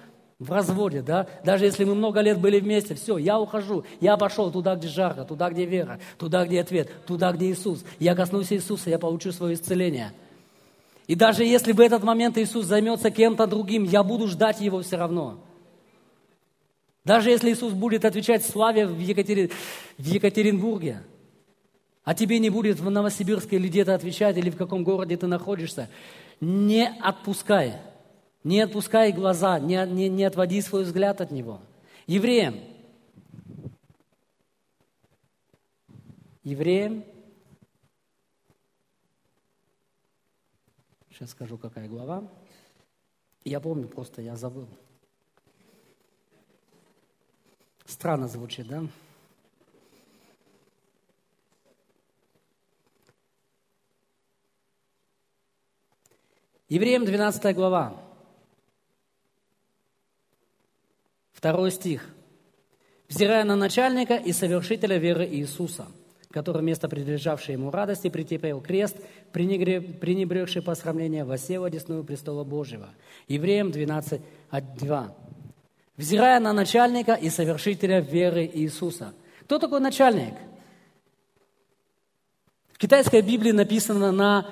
В 0.42 0.52
разводе, 0.52 1.04
да, 1.04 1.28
даже 1.46 1.66
если 1.66 1.84
мы 1.84 1.94
много 1.94 2.20
лет 2.20 2.40
были 2.40 2.60
вместе, 2.60 2.96
все, 2.96 3.20
я 3.20 3.40
ухожу, 3.40 3.86
я 4.00 4.18
пошел 4.18 4.52
туда, 4.52 4.76
где 4.76 4.88
жарко, 4.88 5.24
туда, 5.24 5.52
где 5.52 5.66
вера, 5.66 6.00
туда, 6.18 6.48
где 6.48 6.62
ответ, 6.62 6.90
туда, 7.06 7.32
где 7.32 7.52
Иисус. 7.52 7.86
Я 8.00 8.16
коснусь 8.16 8.52
Иисуса, 8.52 8.90
я 8.90 8.98
получу 8.98 9.32
свое 9.32 9.54
исцеление. 9.54 10.14
И 11.06 11.14
даже 11.14 11.44
если 11.44 11.74
в 11.74 11.80
этот 11.80 12.02
момент 12.02 12.40
Иисус 12.40 12.66
займется 12.66 13.12
кем-то 13.12 13.46
другим, 13.46 13.84
я 13.84 14.02
буду 14.02 14.28
ждать 14.28 14.62
Его 14.62 14.82
все 14.82 14.98
равно. 14.98 15.38
Даже 17.06 17.30
если 17.30 17.52
Иисус 17.52 17.74
будет 17.74 18.04
отвечать 18.04 18.44
славе 18.44 18.88
в, 18.88 19.00
Екатери... 19.00 19.52
в 20.00 20.06
Екатеринбурге, 20.08 21.04
а 22.04 22.16
тебе 22.16 22.40
не 22.40 22.50
будет 22.50 22.80
в 22.80 22.90
Новосибирске 22.90 23.58
или 23.58 23.68
где-то 23.68 23.94
отвечать, 23.94 24.38
или 24.38 24.50
в 24.50 24.58
каком 24.58 24.84
городе 24.84 25.18
ты 25.18 25.28
находишься, 25.28 25.88
не 26.40 26.92
отпускай. 27.00 27.76
Не 28.44 28.62
отпускай 28.62 29.12
глаза, 29.12 29.60
не, 29.60 29.86
не, 29.86 30.10
не 30.10 30.24
отводи 30.24 30.62
свой 30.62 30.84
взгляд 30.84 31.22
от 31.22 31.32
него. 31.32 31.62
Евреям. 32.08 32.60
Евреям. 36.44 37.06
Сейчас 41.12 41.32
скажу, 41.32 41.58
какая 41.58 41.88
глава. 41.88 42.28
Я 43.44 43.60
помню, 43.60 43.88
просто 43.88 44.24
я 44.24 44.36
забыл. 44.36 44.68
Странно 47.86 48.28
звучит, 48.28 48.68
да? 48.68 48.84
Евреям 56.70 57.06
12 57.06 57.54
глава. 57.56 58.01
Второй 61.42 61.72
стих. 61.72 62.06
«Взирая 63.10 63.44
на 63.46 63.56
начальника 63.56 64.14
и 64.14 64.32
совершителя 64.32 64.98
веры 65.00 65.26
Иисуса, 65.26 65.88
который 66.30 66.62
место 66.62 66.88
принадлежавшее 66.88 67.54
ему 67.54 67.72
радости 67.72 68.12
претерпел 68.12 68.62
крест, 68.62 68.98
пренебрегший 69.32 70.62
посрамление, 70.62 71.24
восел 71.24 71.64
одесную 71.64 72.04
престола 72.04 72.44
Божьего». 72.44 72.90
Евреям 73.28 73.72
12, 73.72 74.22
2. 74.52 75.16
«Взирая 75.98 76.40
на 76.40 76.54
начальника 76.54 77.16
и 77.16 77.32
совершителя 77.32 78.02
веры 78.02 78.46
Иисуса». 78.46 79.16
Кто 79.46 79.58
такой 79.58 79.80
начальник? 79.80 80.36
В 82.72 82.78
китайской 82.78 83.24
Библии 83.24 83.52
написано 83.52 84.12
на 84.12 84.46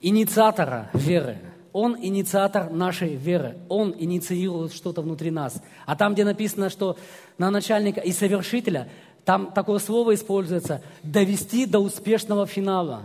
инициатора 0.00 0.90
веры– 0.92 1.38
он 1.76 1.94
инициатор 2.00 2.70
нашей 2.70 3.16
веры. 3.16 3.58
Он 3.68 3.94
инициирует 3.98 4.72
что-то 4.72 5.02
внутри 5.02 5.30
нас. 5.30 5.62
А 5.84 5.94
там, 5.94 6.14
где 6.14 6.24
написано, 6.24 6.70
что 6.70 6.96
на 7.36 7.50
начальника 7.50 8.00
и 8.00 8.12
совершителя, 8.12 8.88
там 9.26 9.52
такое 9.52 9.78
слово 9.78 10.14
используется– 10.14 10.80
довести 11.02 11.66
до 11.66 11.80
успешного 11.80 12.46
финала. 12.46 13.02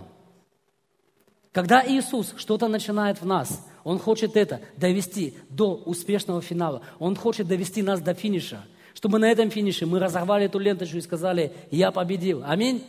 Когда 1.51 1.85
Иисус 1.85 2.33
что-то 2.37 2.69
начинает 2.69 3.19
в 3.19 3.25
нас, 3.25 3.61
Он 3.83 3.99
хочет 3.99 4.37
это 4.37 4.61
довести 4.77 5.35
до 5.49 5.75
успешного 5.75 6.41
финала. 6.41 6.81
Он 6.97 7.17
хочет 7.17 7.49
довести 7.49 7.81
нас 7.81 7.99
до 7.99 8.13
финиша, 8.13 8.63
чтобы 8.93 9.19
на 9.19 9.29
этом 9.29 9.49
финише 9.49 9.85
мы 9.85 9.99
разорвали 9.99 10.45
эту 10.45 10.59
ленточку 10.59 10.95
и 10.95 11.01
сказали 11.01 11.51
«Я 11.71 11.91
победил». 11.91 12.41
Аминь. 12.45 12.85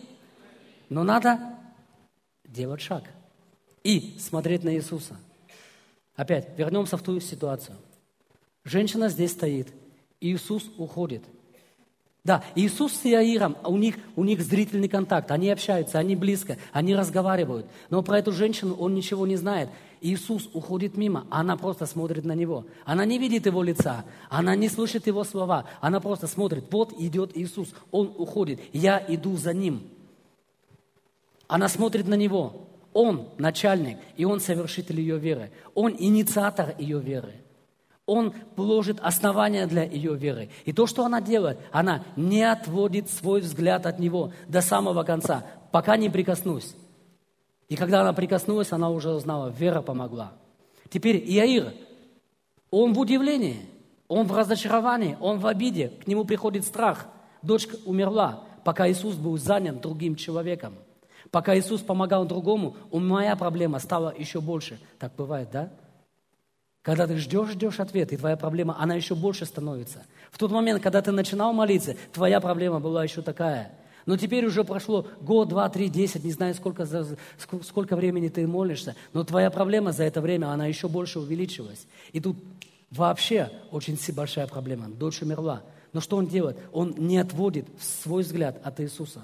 Но 0.89 1.03
надо 1.03 1.41
делать 2.45 2.83
шаг 2.83 3.03
и 3.83 4.15
смотреть 4.21 4.63
на 4.63 4.77
Иисуса– 4.77 5.17
Опять, 6.23 6.57
вернемся 6.57 6.97
в 6.97 7.03
ту 7.03 7.19
ситуацию. 7.19 7.77
Женщина 8.63 9.09
здесь 9.09 9.33
стоит, 9.33 9.75
Иисус 10.21 10.63
уходит. 10.79 11.25
Да, 12.23 12.45
Иисус 12.55 12.93
с 12.93 13.05
Иаиром, 13.07 13.57
у 13.65 13.77
них, 13.77 13.97
у 14.15 14.23
них 14.23 14.41
зрительный 14.41 14.89
контакт, 14.89 15.33
они 15.33 15.51
общаются, 15.51 15.99
они 15.99 16.15
близко, 16.15 16.59
они 16.71 16.95
разговаривают. 16.95 17.67
Но 17.91 18.05
про 18.05 18.21
эту 18.21 18.31
женщину 18.31 18.77
он 18.77 18.95
ничего 18.95 19.27
не 19.27 19.35
знает. 19.35 19.69
Иисус 20.01 20.49
уходит 20.53 20.97
мимо, 20.97 21.27
она 21.29 21.57
просто 21.57 21.87
смотрит 21.87 22.25
на 22.25 22.37
него. 22.37 22.67
Она 22.85 23.05
не 23.05 23.19
видит 23.19 23.47
его 23.47 23.65
лица, 23.65 24.05
она 24.29 24.55
не 24.55 24.69
слышит 24.69 25.09
его 25.09 25.25
слова, 25.25 25.65
она 25.81 25.99
просто 25.99 26.29
смотрит, 26.29 26.67
вот 26.71 26.93
идет 27.01 27.37
Иисус, 27.37 27.75
он 27.91 28.15
уходит, 28.17 28.61
я 28.73 29.05
иду 29.09 29.37
за 29.37 29.53
ним. 29.53 29.83
Она 31.49 31.67
смотрит 31.67 32.07
на 32.07 32.15
него, 32.15 32.69
он 32.93 33.29
начальник, 33.39 33.99
и 34.17 34.25
Он 34.25 34.41
совершитель 34.41 35.01
ее 35.01 35.19
веры. 35.19 35.51
Он 35.75 35.95
инициатор 35.99 36.75
ее 36.79 37.01
веры. 37.01 37.35
Он 38.05 38.33
положит 38.57 38.99
основания 39.01 39.67
для 39.67 39.85
ее 39.85 40.15
веры. 40.15 40.51
И 40.65 40.73
то, 40.73 40.87
что 40.87 41.05
она 41.05 41.21
делает, 41.21 41.59
она 41.71 42.05
не 42.17 42.43
отводит 42.43 43.09
свой 43.09 43.41
взгляд 43.41 43.87
от 43.87 43.99
Него 43.99 44.33
до 44.49 44.61
самого 44.61 45.05
конца, 45.05 45.47
пока 45.71 45.97
не 45.97 46.11
прикоснусь. 46.11 46.75
И 47.69 47.77
когда 47.77 48.03
она 48.03 48.13
прикоснулась, 48.13 48.73
она 48.73 48.91
уже 48.91 49.11
узнала, 49.11 49.49
вера 49.49 49.81
помогла. 49.81 50.33
Теперь 50.91 51.17
Иаир, 51.17 51.73
он 52.71 52.93
в 52.93 52.99
удивлении, 52.99 53.61
он 54.09 54.27
в 54.27 54.37
разочаровании, 54.37 55.17
он 55.21 55.39
в 55.39 55.47
обиде, 55.47 55.89
к 55.89 56.07
нему 56.07 56.25
приходит 56.25 56.67
страх. 56.67 57.07
Дочка 57.41 57.77
умерла, 57.87 58.45
пока 58.65 58.91
Иисус 58.91 59.15
был 59.15 59.39
занят 59.39 59.81
другим 59.81 60.17
человеком– 60.17 60.75
Пока 61.33 61.59
Иисус 61.59 61.81
помогал 61.81 62.27
другому, 62.27 62.77
у 62.91 63.01
моя 63.01 63.35
проблема 63.37 63.79
стала 63.79 64.15
еще 64.17 64.43
больше. 64.43 64.79
Так 64.99 65.15
бывает, 65.17 65.49
да? 65.51 65.71
Когда 66.83 67.07
ты 67.07 67.17
ждешь, 67.17 67.53
ждешь 67.53 67.81
ответ, 67.81 68.13
и 68.13 68.19
твоя 68.19 68.37
проблема, 68.37 68.77
она 68.79 68.95
еще 68.97 69.15
больше 69.15 69.47
становится. 69.47 70.05
В 70.31 70.37
тот 70.37 70.51
момент, 70.51 70.83
когда 70.83 71.01
ты 71.01 71.11
начинал 71.11 71.55
молиться, 71.55 71.97
твоя 72.13 72.39
проблема 72.39 72.81
была 72.81 73.03
еще 73.03 73.23
такая. 73.23 73.73
Но 74.05 74.19
теперь 74.19 74.45
уже 74.45 74.63
прошло 74.63 75.07
год, 75.23 75.49
два, 75.49 75.71
три, 75.71 75.89
десять, 75.89 76.23
не 76.23 76.33
знаю, 76.33 76.55
сколько, 76.55 76.87
сколько 77.63 77.97
времени 77.97 78.29
ты 78.29 78.47
молишься, 78.47 78.95
но 79.15 79.25
твоя 79.25 79.51
проблема 79.51 79.93
за 79.93 80.05
это 80.05 80.21
время, 80.21 80.49
она 80.49 80.67
еще 80.67 80.87
больше 80.87 81.19
увеличилась. 81.19 81.87
И 82.13 82.21
тут 82.21 82.37
вообще 82.91 83.51
очень 83.71 83.97
большая 84.15 84.49
проблема. 84.49 84.89
Дочь 84.89 85.23
умерла. 85.23 85.63
Но 85.95 86.01
что 86.03 86.19
он 86.19 86.27
делает? 86.27 86.59
Он 86.73 86.95
не 86.99 87.17
отводит 87.17 87.67
свой 87.81 88.23
взгляд 88.23 88.61
от 88.63 88.81
Иисуса. 88.81 89.23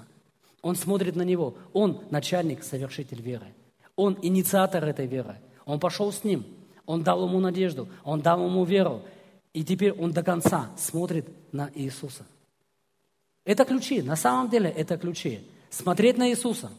Он 0.61 0.75
смотрит 0.75 1.15
на 1.15 1.21
него. 1.21 1.55
Он 1.73 2.03
начальник, 2.09 2.63
совершитель 2.63 3.21
веры. 3.21 3.53
Он 3.95 4.17
инициатор 4.21 4.83
этой 4.85 5.07
веры. 5.07 5.37
Он 5.65 5.79
пошел 5.79 6.11
с 6.11 6.23
ним. 6.23 6.45
Он 6.85 7.03
дал 7.03 7.27
ему 7.27 7.39
надежду. 7.39 7.87
Он 8.03 8.21
дал 8.21 8.45
ему 8.45 8.63
веру. 8.65 9.01
И 9.53 9.63
теперь 9.63 9.93
он 9.93 10.11
до 10.11 10.23
конца 10.23 10.69
смотрит 10.77 11.27
на 11.51 11.69
Иисуса. 11.73 12.25
Это 13.45 13.65
ключи. 13.65 14.01
На 14.01 14.15
самом 14.15 14.49
деле 14.49 14.69
это 14.69 14.97
ключи. 14.97 15.47
Смотреть 15.69 16.17
на 16.17 16.29
Иисуса 16.29 16.71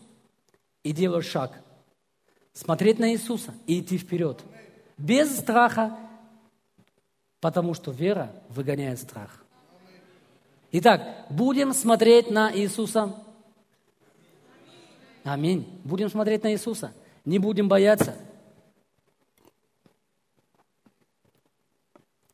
и 0.82 0.92
делать 0.92 1.26
шаг. 1.26 1.60
Смотреть 2.52 2.98
на 2.98 3.12
Иисуса 3.12 3.54
и 3.66 3.80
идти 3.80 3.98
вперед. 3.98 4.40
Без 4.98 5.38
страха, 5.38 5.96
потому 7.40 7.74
что 7.74 7.90
вера 7.90 8.32
выгоняет 8.48 8.98
страх. 8.98 9.42
Итак, 10.72 11.26
будем 11.30 11.72
смотреть 11.72 12.30
на 12.30 12.54
Иисуса 12.54 13.14
Аминь. 15.24 15.80
Будем 15.84 16.08
смотреть 16.08 16.42
на 16.42 16.52
Иисуса. 16.52 16.92
Не 17.24 17.38
будем 17.38 17.68
бояться. 17.68 18.16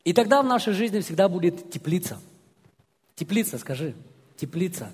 И 0.03 0.13
тогда 0.13 0.41
в 0.41 0.45
нашей 0.45 0.73
жизни 0.73 1.01
всегда 1.01 1.27
будет 1.27 1.69
теплица. 1.69 2.21
Теплица, 3.15 3.57
скажи. 3.57 3.93
Теплица. 4.37 4.91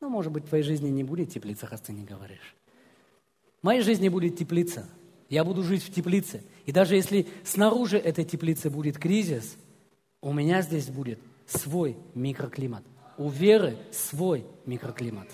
Ну, 0.00 0.08
может 0.08 0.32
быть, 0.32 0.44
в 0.44 0.48
твоей 0.48 0.64
жизни 0.64 0.88
не 0.88 1.04
будет 1.04 1.30
теплица, 1.30 1.66
раз 1.66 1.80
ты 1.82 1.92
не 1.92 2.04
говоришь. 2.04 2.56
В 3.60 3.64
моей 3.64 3.82
жизни 3.82 4.08
будет 4.08 4.38
теплица. 4.38 4.88
Я 5.28 5.44
буду 5.44 5.62
жить 5.62 5.82
в 5.82 5.92
теплице. 5.92 6.42
И 6.64 6.72
даже 6.72 6.96
если 6.96 7.26
снаружи 7.44 7.98
этой 7.98 8.24
теплицы 8.24 8.70
будет 8.70 8.98
кризис, 8.98 9.56
у 10.20 10.32
меня 10.32 10.62
здесь 10.62 10.88
будет 10.88 11.18
свой 11.46 11.96
микроклимат. 12.14 12.84
У 13.18 13.28
веры 13.28 13.76
свой 13.90 14.46
микроклимат. 14.64 15.28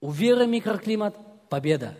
У 0.00 0.10
веры 0.10 0.46
микроклимат– 0.46 1.16
победа. 1.48 1.94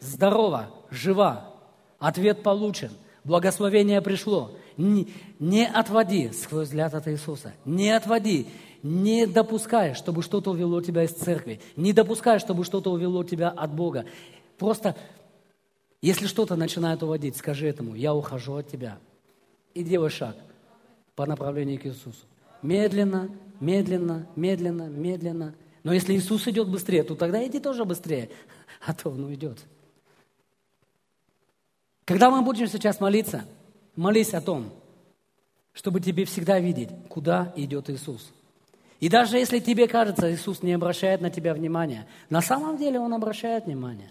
Здорово, 0.00 0.70
жива, 0.90 1.54
ответ 1.98 2.42
получен, 2.42 2.90
благословение 3.24 4.00
пришло. 4.02 4.52
Не, 4.76 5.08
не 5.40 5.66
отводи 5.66 6.30
свой 6.30 6.64
взгляд 6.64 6.94
от 6.94 7.08
Иисуса, 7.08 7.52
не 7.64 7.90
отводи, 7.90 8.46
не 8.82 9.26
допускай, 9.26 9.94
чтобы 9.94 10.22
что-то 10.22 10.52
увело 10.52 10.80
тебя 10.82 11.02
из 11.02 11.10
церкви, 11.10 11.60
не 11.76 11.92
допускай, 11.92 12.38
чтобы 12.38 12.64
что-то 12.64 12.92
увело 12.92 13.24
тебя 13.24 13.48
от 13.48 13.72
Бога. 13.72 14.04
Просто, 14.56 14.94
если 16.00 16.26
что-то 16.26 16.54
начинает 16.54 17.02
уводить, 17.02 17.36
скажи 17.36 17.66
этому, 17.66 17.96
я 17.96 18.14
ухожу 18.14 18.54
от 18.54 18.68
тебя. 18.68 18.98
И 19.74 19.82
делай 19.82 20.10
шаг 20.10 20.36
по 21.16 21.26
направлению 21.26 21.80
к 21.80 21.86
Иисусу. 21.86 22.24
Медленно, 22.62 23.30
медленно, 23.60 24.26
медленно, 24.36 24.82
медленно– 24.84 25.54
но 25.82 25.92
если 25.92 26.14
Иисус 26.14 26.46
идет 26.48 26.68
быстрее, 26.68 27.02
то 27.02 27.14
тогда 27.14 27.44
иди 27.46 27.60
тоже 27.60 27.84
быстрее, 27.84 28.30
а 28.86 28.94
то 28.94 29.10
он 29.10 29.24
уйдет. 29.24 29.58
Когда 32.04 32.30
мы 32.30 32.42
будем 32.42 32.66
сейчас 32.66 33.00
молиться, 33.00 33.44
молись 33.94 34.32
о 34.34 34.40
том, 34.40 34.72
чтобы 35.72 36.00
тебе 36.00 36.24
всегда 36.24 36.58
видеть, 36.58 36.88
куда 37.08 37.52
идет 37.56 37.90
Иисус. 37.90 38.32
И 39.00 39.08
даже 39.08 39.38
если 39.38 39.60
тебе 39.60 39.86
кажется, 39.86 40.32
Иисус 40.32 40.62
не 40.62 40.72
обращает 40.72 41.20
на 41.20 41.30
тебя 41.30 41.54
внимания, 41.54 42.06
на 42.30 42.40
самом 42.40 42.78
деле 42.78 42.98
Он 42.98 43.14
обращает 43.14 43.66
внимание. 43.66 44.10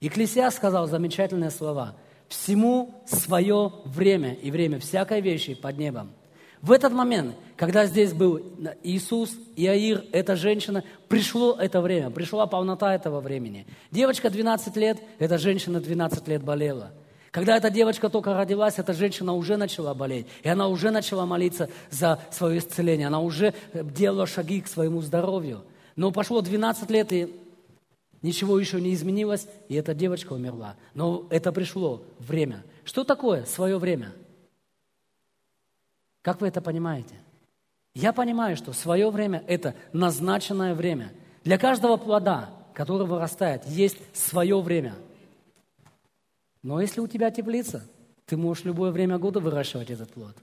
Экклесиас 0.00 0.56
сказал 0.56 0.88
замечательные 0.88 1.50
слова. 1.50 1.96
«Всему 2.28 3.02
свое 3.06 3.72
время 3.84 4.34
и 4.34 4.50
время 4.50 4.80
всякой 4.80 5.20
вещи 5.20 5.54
под 5.54 5.78
небом». 5.78 6.10
В 6.62 6.72
этот 6.72 6.92
момент, 6.92 7.34
когда 7.56 7.86
здесь 7.86 8.12
был 8.12 8.40
Иисус, 8.82 9.36
Иаир, 9.56 10.04
эта 10.12 10.36
женщина, 10.36 10.82
пришло 11.08 11.56
это 11.58 11.80
время, 11.80 12.10
пришла 12.10 12.46
полнота 12.46 12.94
этого 12.94 13.20
времени. 13.20 13.66
Девочка 13.90 14.30
12 14.30 14.76
лет, 14.76 14.98
эта 15.18 15.38
женщина 15.38 15.80
12 15.80 16.28
лет 16.28 16.42
болела– 16.42 16.92
когда 17.36 17.58
эта 17.58 17.68
девочка 17.68 18.08
только 18.08 18.32
родилась, 18.32 18.78
эта 18.78 18.94
женщина 18.94 19.34
уже 19.34 19.58
начала 19.58 19.92
болеть. 19.92 20.26
И 20.42 20.48
она 20.48 20.68
уже 20.68 20.90
начала 20.90 21.26
молиться 21.26 21.68
за 21.90 22.18
свое 22.30 22.60
исцеление. 22.60 23.08
Она 23.08 23.20
уже 23.20 23.52
делала 23.74 24.26
шаги 24.26 24.62
к 24.62 24.66
своему 24.66 25.02
здоровью. 25.02 25.62
Но 25.96 26.10
прошло 26.12 26.40
12 26.40 26.88
лет, 26.88 27.12
и 27.12 27.38
ничего 28.22 28.58
еще 28.58 28.80
не 28.80 28.94
изменилось, 28.94 29.48
и 29.68 29.74
эта 29.74 29.92
девочка 29.92 30.32
умерла. 30.32 30.76
Но 30.94 31.26
это 31.28 31.52
пришло 31.52 32.04
время. 32.18 32.64
Что 32.84 33.04
такое 33.04 33.44
свое 33.44 33.76
время? 33.76 34.14
Как 36.26 36.40
вы 36.40 36.48
это 36.48 36.60
понимаете? 36.60 37.14
Я 37.94 38.12
понимаю, 38.12 38.56
что 38.56 38.72
свое 38.72 39.10
время– 39.10 39.44
это 39.46 39.76
назначенное 39.92 40.74
время. 40.74 41.12
Для 41.44 41.56
каждого 41.56 41.96
плода, 41.96 42.50
который 42.74 43.06
вырастает, 43.06 43.64
есть 43.66 43.98
свое 44.12 44.60
время– 44.60 44.94
но 46.66 46.80
если 46.80 47.00
у 47.00 47.06
тебя 47.06 47.30
теплица, 47.30 47.88
ты 48.24 48.36
можешь 48.36 48.64
любое 48.64 48.90
время 48.90 49.18
года 49.18 49.38
выращивать 49.38 49.88
этот 49.88 50.12
плод. 50.12 50.34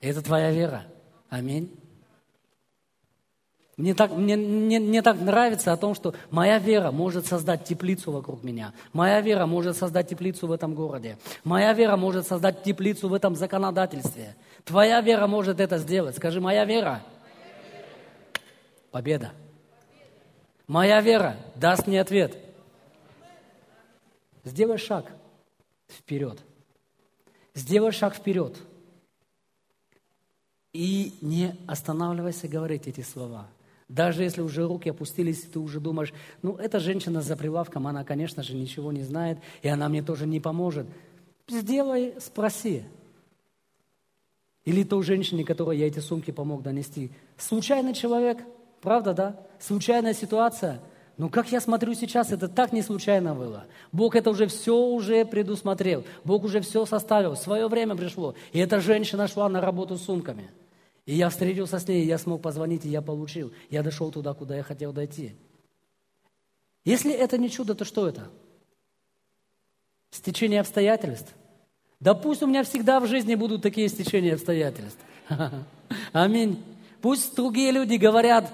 Это 0.00 0.22
твоя 0.22 0.52
вера. 0.52 0.84
Аминь. 1.30 1.68
Мне 3.82 3.94
так, 3.94 4.12
мне, 4.12 4.36
мне, 4.36 4.78
мне 4.78 5.02
так 5.02 5.18
нравится 5.18 5.72
о 5.72 5.76
том, 5.76 5.96
что 5.96 6.14
моя 6.30 6.60
вера 6.60 6.92
может 6.92 7.26
создать 7.26 7.64
теплицу 7.64 8.12
вокруг 8.12 8.44
меня. 8.44 8.72
Моя 8.92 9.20
вера 9.20 9.44
может 9.44 9.76
создать 9.76 10.08
теплицу 10.08 10.46
в 10.46 10.52
этом 10.52 10.72
городе. 10.76 11.18
Моя 11.42 11.72
вера 11.72 11.96
может 11.96 12.24
создать 12.24 12.62
теплицу 12.62 13.08
в 13.08 13.12
этом 13.12 13.34
законодательстве. 13.34 14.36
Твоя 14.64 15.00
вера 15.00 15.26
может 15.26 15.58
это 15.58 15.78
сделать. 15.78 16.14
Скажи, 16.14 16.40
моя 16.40 16.64
вера. 16.64 17.02
Победа. 18.92 19.32
Моя 20.68 21.00
вера 21.00 21.34
даст 21.56 21.88
мне 21.88 22.00
ответ. 22.00 22.36
Сделай 24.44 24.78
шаг 24.78 25.10
вперед. 25.88 26.38
Сделай 27.52 27.90
шаг 27.90 28.14
вперед. 28.14 28.56
И 30.72 31.18
не 31.20 31.56
останавливайся 31.66 32.46
говорить 32.46 32.86
эти 32.86 33.00
слова. 33.00 33.48
Даже 33.92 34.22
если 34.22 34.40
уже 34.40 34.66
руки 34.66 34.88
опустились, 34.88 35.42
ты 35.42 35.58
уже 35.58 35.78
думаешь, 35.78 36.14
ну, 36.40 36.56
эта 36.56 36.80
женщина 36.80 37.20
за 37.20 37.36
прилавком, 37.36 37.86
она, 37.86 38.04
конечно 38.04 38.42
же, 38.42 38.54
ничего 38.54 38.90
не 38.90 39.02
знает, 39.02 39.38
и 39.60 39.68
она 39.68 39.90
мне 39.90 40.02
тоже 40.02 40.26
не 40.26 40.40
поможет. 40.40 40.86
Сделай, 41.46 42.14
спроси. 42.18 42.84
Или 44.64 44.82
той 44.84 45.02
женщине, 45.02 45.44
которой 45.44 45.76
я 45.76 45.86
эти 45.86 45.98
сумки 45.98 46.30
помог 46.30 46.62
донести. 46.62 47.10
Случайный 47.36 47.92
человек, 47.92 48.38
правда, 48.80 49.12
да? 49.12 49.46
Случайная 49.60 50.14
ситуация– 50.14 50.80
но 51.18 51.28
как 51.28 51.52
я 51.52 51.60
смотрю 51.60 51.92
сейчас, 51.92 52.32
это 52.32 52.48
так 52.48 52.72
не 52.72 52.80
случайно 52.80 53.34
было. 53.34 53.66
Бог 53.92 54.16
это 54.16 54.30
уже 54.30 54.46
все 54.46 54.74
уже 54.74 55.26
предусмотрел. 55.26 56.04
Бог 56.24 56.42
уже 56.42 56.60
все 56.62 56.86
составил. 56.86 57.36
Свое 57.36 57.68
время 57.68 57.94
пришло. 57.94 58.34
И 58.52 58.58
эта 58.58 58.80
женщина 58.80 59.28
шла 59.28 59.48
на 59.50 59.60
работу 59.60 59.98
с 59.98 60.04
сумками. 60.04 60.50
И 61.04 61.14
я 61.14 61.28
встретился 61.28 61.78
с 61.78 61.88
ней, 61.88 62.04
я 62.06 62.18
смог 62.18 62.42
позвонить, 62.42 62.84
и 62.84 62.88
я 62.88 63.02
получил. 63.02 63.52
Я 63.70 63.82
дошел 63.82 64.10
туда, 64.12 64.34
куда 64.34 64.56
я 64.56 64.62
хотел 64.62 64.92
дойти. 64.92 65.32
Если 66.84 67.12
это 67.12 67.38
не 67.38 67.50
чудо, 67.50 67.74
то 67.74 67.84
что 67.84 68.08
это? 68.08 68.30
Стечение 70.10 70.60
обстоятельств? 70.60 71.34
Да 72.00 72.14
пусть 72.14 72.42
у 72.42 72.46
меня 72.46 72.64
всегда 72.64 73.00
в 73.00 73.06
жизни 73.06 73.34
будут 73.34 73.62
такие 73.62 73.88
стечения 73.88 74.34
обстоятельств. 74.34 74.98
Аминь. 76.12 76.62
Пусть 77.00 77.34
другие 77.34 77.72
люди 77.72 77.94
говорят, 77.94 78.52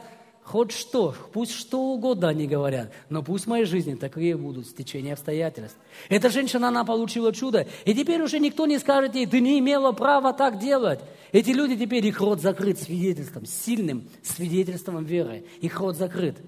Хоть 0.51 0.73
что, 0.73 1.15
пусть 1.35 1.53
что 1.53 1.79
угодно 1.79 2.29
они 2.29 2.47
говорят, 2.47 2.91
но 3.11 3.23
пусть 3.23 3.45
в 3.45 3.49
моей 3.49 3.67
жизни 3.67 3.97
такие 3.97 4.35
будут 4.35 4.67
стечения 4.67 5.13
обстоятельств. 5.13 5.77
Эта 6.09 6.31
женщина, 6.31 6.69
она 6.69 6.87
получила 6.87 7.35
чудо, 7.35 7.67
и 7.85 7.93
теперь 7.93 8.23
уже 8.23 8.39
никто 8.39 8.65
не 8.65 8.79
скажет 8.79 9.15
ей, 9.15 9.27
ты 9.27 9.41
не 9.41 9.59
имела 9.59 9.93
права 9.93 10.33
так 10.33 10.59
делать. 10.59 11.01
Эти 11.33 11.51
люди 11.51 11.77
теперь, 11.77 12.07
их 12.07 12.19
рот 12.23 12.41
закрыт 12.41 12.79
свидетельством, 12.79 13.45
сильным 13.45 14.09
свидетельством 14.23 15.05
веры. 15.05 15.45
Их 15.61 15.79
рот 15.81 15.97
закрыт. 15.97 16.39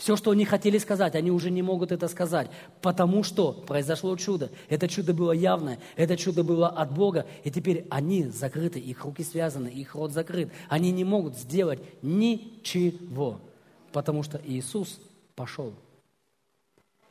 Все, 0.00 0.16
что 0.16 0.30
они 0.30 0.46
хотели 0.46 0.78
сказать, 0.78 1.14
они 1.14 1.30
уже 1.30 1.50
не 1.50 1.60
могут 1.60 1.92
это 1.92 2.08
сказать, 2.08 2.50
потому 2.80 3.22
что 3.22 3.52
произошло 3.52 4.16
чудо. 4.16 4.50
Это 4.70 4.88
чудо 4.88 5.12
было 5.12 5.32
явное, 5.32 5.78
это 5.94 6.16
чудо 6.16 6.42
было 6.42 6.68
от 6.68 6.90
Бога, 6.90 7.26
и 7.44 7.50
теперь 7.50 7.86
они 7.90 8.24
закрыты, 8.24 8.78
их 8.78 9.04
руки 9.04 9.22
связаны, 9.22 9.68
их 9.68 9.94
рот 9.94 10.12
закрыт. 10.12 10.50
Они 10.70 10.90
не 10.90 11.04
могут 11.04 11.36
сделать 11.36 11.80
ничего, 12.00 13.42
потому 13.92 14.22
что 14.22 14.40
Иисус 14.42 14.98
пошел. 15.34 15.74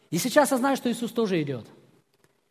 И 0.10 0.18
сейчас 0.18 0.50
я 0.50 0.58
знаю, 0.58 0.76
что 0.76 0.92
Иисус 0.92 1.12
тоже 1.12 1.40
идет. 1.44 1.68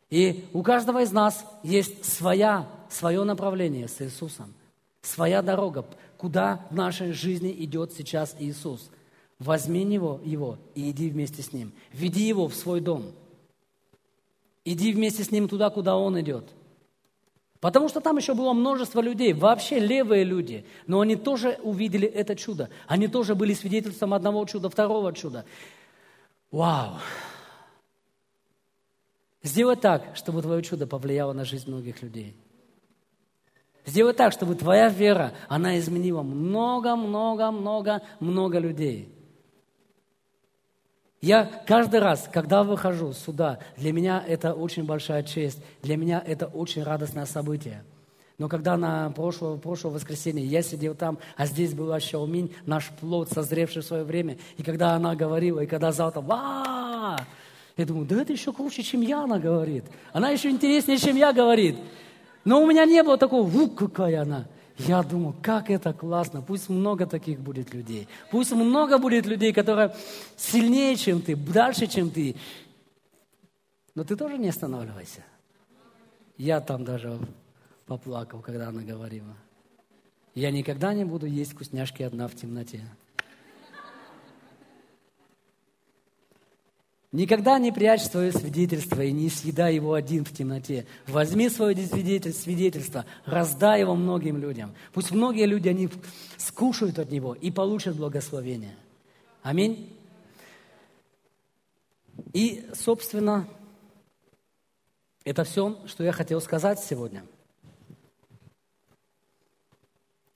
И 0.08 0.44
у 0.52 0.62
каждого 0.62 1.02
из 1.02 1.10
нас 1.10 1.44
есть 1.64 2.04
своя, 2.04 2.68
свое 2.88 3.24
направление 3.24 3.88
с 3.88 4.00
Иисусом, 4.00 4.54
своя 5.02 5.42
дорога, 5.42 5.84
куда 6.16 6.64
в 6.70 6.76
нашей 6.76 7.10
жизни 7.10 7.52
идет 7.58 7.92
сейчас 7.92 8.36
Иисус– 8.38 8.88
Возьми 9.38 9.84
него, 9.84 10.20
его 10.24 10.58
и 10.74 10.90
иди 10.90 11.10
вместе 11.10 11.42
с 11.42 11.52
ним. 11.52 11.72
Веди 11.92 12.26
его 12.26 12.48
в 12.48 12.54
свой 12.54 12.80
дом. 12.80 13.12
Иди 14.64 14.92
вместе 14.92 15.22
с 15.22 15.30
ним 15.30 15.48
туда, 15.48 15.70
куда 15.70 15.96
он 15.96 16.20
идет. 16.20 16.52
Потому 17.60 17.88
что 17.88 18.00
там 18.00 18.16
еще 18.16 18.34
было 18.34 18.52
множество 18.52 19.00
людей, 19.00 19.32
вообще 19.32 19.78
левые 19.80 20.24
люди, 20.24 20.64
но 20.86 21.00
они 21.00 21.16
тоже 21.16 21.58
увидели 21.62 22.06
это 22.06 22.36
чудо. 22.36 22.68
Они 22.86 23.08
тоже 23.08 23.34
были 23.34 23.54
свидетельством 23.54 24.14
одного 24.14 24.44
чуда, 24.44 24.70
второго 24.70 25.12
чуда. 25.12 25.44
Вау! 26.50 26.98
Сделай 29.42 29.76
так, 29.76 30.14
чтобы 30.14 30.40
твое 30.42 30.62
чудо 30.62 30.86
повлияло 30.86 31.32
на 31.32 31.44
жизнь 31.44 31.68
многих 31.68 32.00
людей. 32.02 32.36
Сделай 33.86 34.12
так, 34.12 34.32
чтобы 34.32 34.54
твоя 34.54 34.88
вера, 34.88 35.32
она 35.48 35.76
изменила 35.78 36.22
много-много-много-много 36.22 38.58
людей. 38.58 39.17
Я 41.20 41.50
каждый 41.66 41.98
раз, 42.00 42.28
когда 42.32 42.62
выхожу 42.62 43.12
сюда, 43.12 43.58
для 43.76 43.92
меня 43.92 44.24
это 44.26 44.54
очень 44.54 44.84
большая 44.84 45.24
честь, 45.24 45.60
для 45.82 45.96
меня 45.96 46.22
это 46.24 46.46
очень 46.46 46.84
радостное 46.84 47.26
событие. 47.26 47.82
Но 48.38 48.48
когда 48.48 48.76
на 48.76 49.10
прошлое, 49.10 49.56
прошлое 49.56 49.92
воскресенье 49.94 50.46
я 50.46 50.62
сидел 50.62 50.94
там, 50.94 51.18
а 51.36 51.46
здесь 51.46 51.74
была 51.74 51.98
Шауминь, 51.98 52.54
наш 52.66 52.88
плод, 53.00 53.30
созревший 53.32 53.82
в 53.82 53.84
свое 53.84 54.04
время, 54.04 54.38
и 54.56 54.62
когда 54.62 54.92
она 54.92 55.16
говорила, 55.16 55.58
и 55.58 55.66
когда 55.66 55.90
зал 55.90 56.12
там, 56.12 56.24
ва 56.24 57.18
я 57.76 57.84
думаю, 57.84 58.06
да 58.06 58.22
это 58.22 58.32
еще 58.32 58.52
круче, 58.52 58.82
чем 58.82 59.00
я, 59.00 59.22
она 59.22 59.38
говорит. 59.38 59.84
Она 60.12 60.30
еще 60.30 60.50
интереснее, 60.50 60.98
чем 60.98 61.16
я 61.16 61.32
говорит. 61.32 61.76
Но 62.44 62.60
у 62.60 62.66
меня 62.66 62.84
не 62.84 63.02
было 63.04 63.16
такого, 63.16 63.42
ву, 63.42 63.68
какая 63.68 64.22
она. 64.22 64.46
Я 64.78 65.02
думаю, 65.02 65.34
как 65.42 65.70
это 65.70 65.92
классно, 65.92 66.40
пусть 66.40 66.68
много 66.68 67.06
таких 67.06 67.40
будет 67.40 67.74
людей. 67.74 68.06
Пусть 68.30 68.52
много 68.52 68.98
будет 68.98 69.26
людей, 69.26 69.52
которые 69.52 69.94
сильнее, 70.36 70.94
чем 70.96 71.20
ты, 71.20 71.34
дальше, 71.34 71.88
чем 71.88 72.10
ты. 72.10 72.36
Но 73.94 74.04
ты 74.04 74.14
тоже 74.14 74.38
не 74.38 74.48
останавливайся. 74.48 75.24
Я 76.36 76.60
там 76.60 76.84
даже 76.84 77.18
поплакал, 77.86 78.40
когда 78.40 78.68
она 78.68 78.82
говорила. 78.82 79.36
Я 80.34 80.52
никогда 80.52 80.94
не 80.94 81.04
буду 81.04 81.26
есть 81.26 81.52
вкусняшки 81.52 82.04
одна 82.04 82.28
в 82.28 82.36
темноте. 82.36 82.84
Никогда 87.10 87.58
не 87.58 87.72
прячь 87.72 88.02
свое 88.02 88.32
свидетельство 88.32 89.00
и 89.00 89.12
не 89.12 89.30
съедай 89.30 89.74
его 89.74 89.94
один 89.94 90.26
в 90.26 90.32
темноте. 90.32 90.86
Возьми 91.06 91.48
свое 91.48 91.74
свидетельство, 91.74 93.06
раздай 93.24 93.80
его 93.80 93.94
многим 93.94 94.36
людям. 94.36 94.74
Пусть 94.92 95.10
многие 95.10 95.46
люди, 95.46 95.68
они 95.68 95.88
скушают 96.36 96.98
от 96.98 97.10
него 97.10 97.34
и 97.34 97.50
получат 97.50 97.96
благословение. 97.96 98.76
Аминь. 99.42 99.96
И, 102.34 102.68
собственно, 102.74 103.48
это 105.24 105.44
все, 105.44 105.78
что 105.86 106.04
я 106.04 106.12
хотел 106.12 106.42
сказать 106.42 106.78
сегодня. 106.78 107.24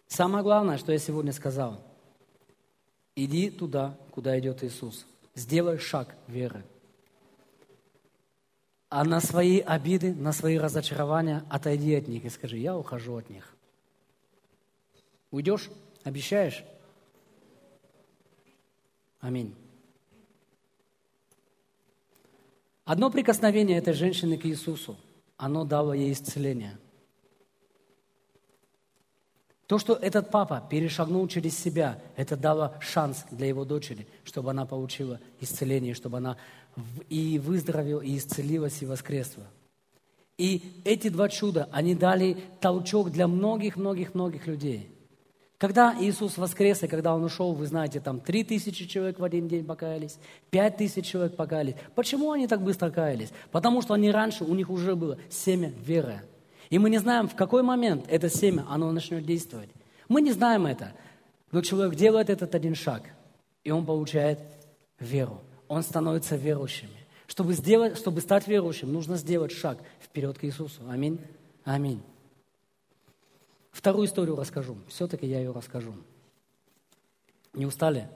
Самое 0.07 0.43
главное, 0.43 0.79
что 0.79 0.93
я 0.93 0.99
сегодня 0.99 1.33
сказал. 1.33 1.83
Иди 3.15 3.51
туда, 3.51 3.99
куда 4.11 4.39
идет 4.39 4.65
Иисус. 4.65 5.05
Сделай 5.35 5.79
шаг 5.79 6.15
веры. 6.27 6.65
А 8.89 9.05
на 9.05 9.21
свои 9.21 9.61
обиды, 9.61 10.15
на 10.15 10.33
свои 10.33 10.59
разочарования 10.59 11.45
отойди 11.49 11.95
от 11.95 12.09
них 12.09 12.25
и 12.25 12.29
скажи, 12.29 12.59
я 12.59 12.77
ухожу 12.77 13.17
от 13.17 13.31
них. 13.31 13.57
Уйдешь? 15.31 15.71
Обещаешь? 16.05 16.63
Аминь. 19.21 19.55
Одно 22.85 23.11
прикосновение 23.11 23.79
этой 23.79 23.95
женщины 23.95 24.37
к 24.37 24.45
Иисусу, 24.45 24.99
оно 25.39 25.65
дало 25.65 25.95
ей 25.95 26.13
исцеление. 26.13 26.79
То, 29.67 29.79
что 29.79 29.95
этот 29.95 30.31
папа 30.31 30.63
перешагнул 30.69 31.27
через 31.29 31.59
себя, 31.59 31.99
это 32.17 32.37
дало 32.37 32.75
шанс 32.81 33.25
для 33.31 33.47
его 33.47 33.65
дочери, 33.65 34.07
чтобы 34.25 34.51
она 34.51 34.67
получила 34.67 35.21
исцеление, 35.41 35.95
чтобы 35.95 36.19
она 36.19 36.37
и 37.09 37.39
выздоровела, 37.39 38.01
и 38.01 38.19
исцелилась, 38.19 38.83
и 38.83 38.87
воскресла. 38.87 39.45
И 40.39 40.63
эти 40.85 41.09
два 41.09 41.29
чуда, 41.29 41.69
они 41.73 41.95
дали 41.95 42.37
толчок 42.61 43.11
для 43.11 43.29
многих-многих-многих 43.29 44.47
людей. 44.47 44.89
Когда 45.59 45.95
Иисус 46.01 46.39
воскрес, 46.39 46.83
и 46.83 46.89
когда 46.89 47.15
Он 47.15 47.23
ушел, 47.23 47.53
вы 47.53 47.67
знаете, 47.67 48.01
там 48.01 48.19
три 48.19 48.43
тысячи 48.43 48.85
человек 48.87 49.21
в 49.21 49.25
один 49.25 49.47
день 49.47 49.65
покаялись, 49.65 50.19
пять 50.51 50.77
тысяч 50.77 51.07
человек 51.07 51.37
покаялись. 51.37 51.77
Почему 51.95 52.33
они 52.33 52.49
так 52.49 52.63
быстро 52.63 52.91
каялись? 52.91 53.31
Потому 53.53 53.81
что 53.81 53.95
они 53.95 54.11
раньше, 54.11 54.43
у 54.43 54.55
них 54.57 54.71
уже 54.71 54.97
было 54.97 55.19
семя 55.31 55.73
веры. 55.87 56.23
И 56.73 56.79
мы 56.79 56.89
не 56.89 56.97
знаем, 56.97 57.29
в 57.29 57.37
какой 57.37 57.63
момент 57.63 58.07
это 58.09 58.31
семя, 58.31 58.65
оно 58.67 58.91
начнет 58.93 59.27
действовать. 59.27 59.69
Мы 60.09 60.23
не 60.23 60.33
знаем 60.33 60.65
это. 60.65 60.95
Но 61.51 61.61
человек 61.61 61.97
делает 61.97 62.31
этот 62.31 62.55
один 62.55 62.75
шаг, 62.75 63.03
и 63.63 63.71
он 63.71 63.85
получает 63.85 64.39
веру. 64.99 65.43
Он 65.69 65.83
становится 65.83 66.35
верующим. 66.35 66.89
Чтобы, 67.27 67.53
сделать, 67.53 67.99
чтобы 67.99 68.23
стать 68.23 68.49
верующим, 68.49 68.91
нужно 68.91 69.19
сделать 69.19 69.53
шаг 69.53 69.81
вперед 70.01 70.39
к 70.39 70.45
Иисусу. 70.45 70.81
Аминь. 70.89 71.21
Аминь. 71.63 72.03
Вторую 73.71 74.07
историю 74.07 74.37
расскажу. 74.37 74.79
Все-таки 74.89 75.27
я 75.27 75.41
ее 75.41 75.53
расскажу. 75.53 75.95
Не 77.53 77.67
устали? 77.67 78.09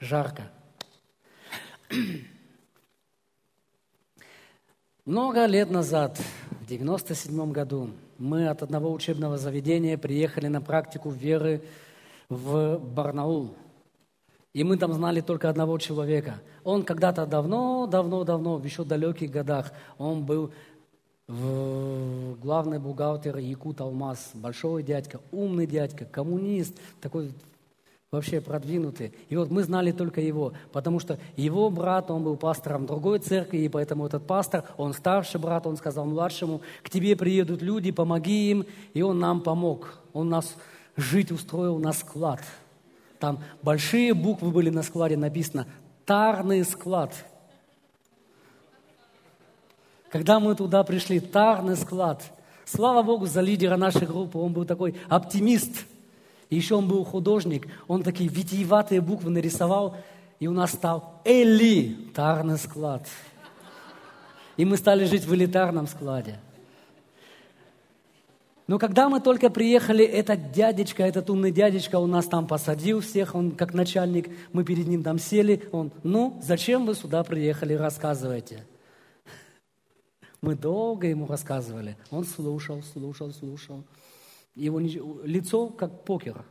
Жарко. 0.00 0.50
Много 5.08 5.46
лет 5.46 5.70
назад, 5.70 6.20
в 6.60 6.66
97 6.66 7.50
году, 7.50 7.88
мы 8.18 8.46
от 8.46 8.62
одного 8.62 8.92
учебного 8.92 9.38
заведения 9.38 9.96
приехали 9.96 10.48
на 10.48 10.60
практику 10.60 11.08
веры 11.08 11.62
в 12.28 12.78
Барнаул– 12.78 13.54
и 14.52 14.64
мы 14.64 14.76
там 14.76 14.92
знали 14.92 15.22
только 15.22 15.48
одного 15.48 15.78
человека. 15.78 16.42
Он 16.62 16.82
когда-то 16.82 17.24
давно, 17.24 17.86
давно, 17.86 18.24
давно, 18.24 18.56
в 18.58 18.64
еще 18.64 18.84
далеких 18.84 19.30
годах, 19.30 19.72
он 19.96 20.26
был 20.26 20.52
в 21.26 22.34
главный 22.40 22.78
бухгалтер 22.78 23.38
Якут 23.38 23.80
Алмаз, 23.80 24.32
большой 24.34 24.82
дядька, 24.82 25.20
умный 25.30 25.66
дядька, 25.66 26.04
коммунист, 26.04 26.78
такой 27.00 27.32
вообще 28.10 28.40
продвинутый. 28.40 29.12
И 29.28 29.36
вот 29.36 29.50
мы 29.50 29.62
знали 29.62 29.92
только 29.92 30.20
его, 30.20 30.52
потому 30.72 30.98
что 31.00 31.18
его 31.36 31.70
брат, 31.70 32.10
он 32.10 32.24
был 32.24 32.36
пастором 32.36 32.86
другой 32.86 33.18
церкви, 33.18 33.58
и 33.58 33.68
поэтому 33.68 34.06
этот 34.06 34.26
пастор, 34.26 34.64
он 34.76 34.94
старший 34.94 35.40
брат, 35.40 35.66
он 35.66 35.76
сказал 35.76 36.06
младшему, 36.06 36.62
к 36.82 36.90
тебе 36.90 37.16
приедут 37.16 37.62
люди, 37.62 37.90
помоги 37.90 38.50
им, 38.50 38.66
и 38.94 39.02
он 39.02 39.18
нам 39.18 39.40
помог. 39.40 39.98
Он 40.12 40.28
нас 40.28 40.56
жить 40.96 41.30
устроил 41.30 41.78
на 41.78 41.92
склад– 41.92 42.40
там 43.18 43.40
большие 43.62 44.14
буквы 44.14 44.50
были 44.50 44.70
на 44.70 44.82
складе 44.82 45.16
написано 45.16 45.66
«Тарный 46.04 46.64
склад». 46.64 47.12
Когда 50.10 50.40
мы 50.40 50.54
туда 50.54 50.84
пришли, 50.84 51.20
тарный 51.20 51.76
склад. 51.76 52.22
Слава 52.64 53.02
Богу 53.02 53.26
за 53.26 53.42
лидера 53.42 53.76
нашей 53.76 54.06
группы. 54.06 54.38
Он 54.38 54.52
был 54.52 54.64
такой 54.64 54.94
оптимист. 55.08 55.84
И 56.50 56.56
еще 56.56 56.76
он 56.76 56.88
был 56.88 57.04
художник. 57.04 57.68
Он 57.86 58.02
такие 58.02 58.28
витиеватые 58.28 59.00
буквы 59.00 59.30
нарисовал. 59.30 59.96
И 60.40 60.46
у 60.46 60.52
нас 60.52 60.72
стал 60.72 61.20
элитарный 61.24 62.58
склад. 62.58 63.06
И 64.56 64.64
мы 64.64 64.76
стали 64.76 65.04
жить 65.04 65.24
в 65.24 65.34
элитарном 65.34 65.86
складе. 65.86 66.38
Но 68.68 68.78
когда 68.78 69.08
мы 69.08 69.20
только 69.20 69.48
приехали, 69.48 70.04
этот 70.04 70.52
дядечка, 70.52 71.02
этот 71.02 71.30
умный 71.30 71.50
дядечка, 71.50 71.98
он 71.98 72.10
нас 72.10 72.26
там 72.26 72.46
посадил 72.46 73.00
всех, 73.00 73.34
он 73.34 73.52
как 73.52 73.72
начальник, 73.72 74.28
мы 74.52 74.62
перед 74.62 74.86
ним 74.86 75.02
там 75.02 75.18
сели, 75.18 75.66
он, 75.72 75.90
ну, 76.02 76.38
зачем 76.42 76.84
вы 76.84 76.94
сюда 76.94 77.24
приехали, 77.24 77.72
рассказывайте. 77.72 78.66
Мы 80.42 80.54
долго 80.54 81.06
ему 81.06 81.26
рассказывали. 81.26 81.96
Он 82.10 82.24
слушал, 82.24 82.82
слушал, 82.82 83.32
слушал. 83.32 83.84
Его 84.58 84.80
лицо 84.80 85.68
как 85.68 86.04
покер. 86.04 86.44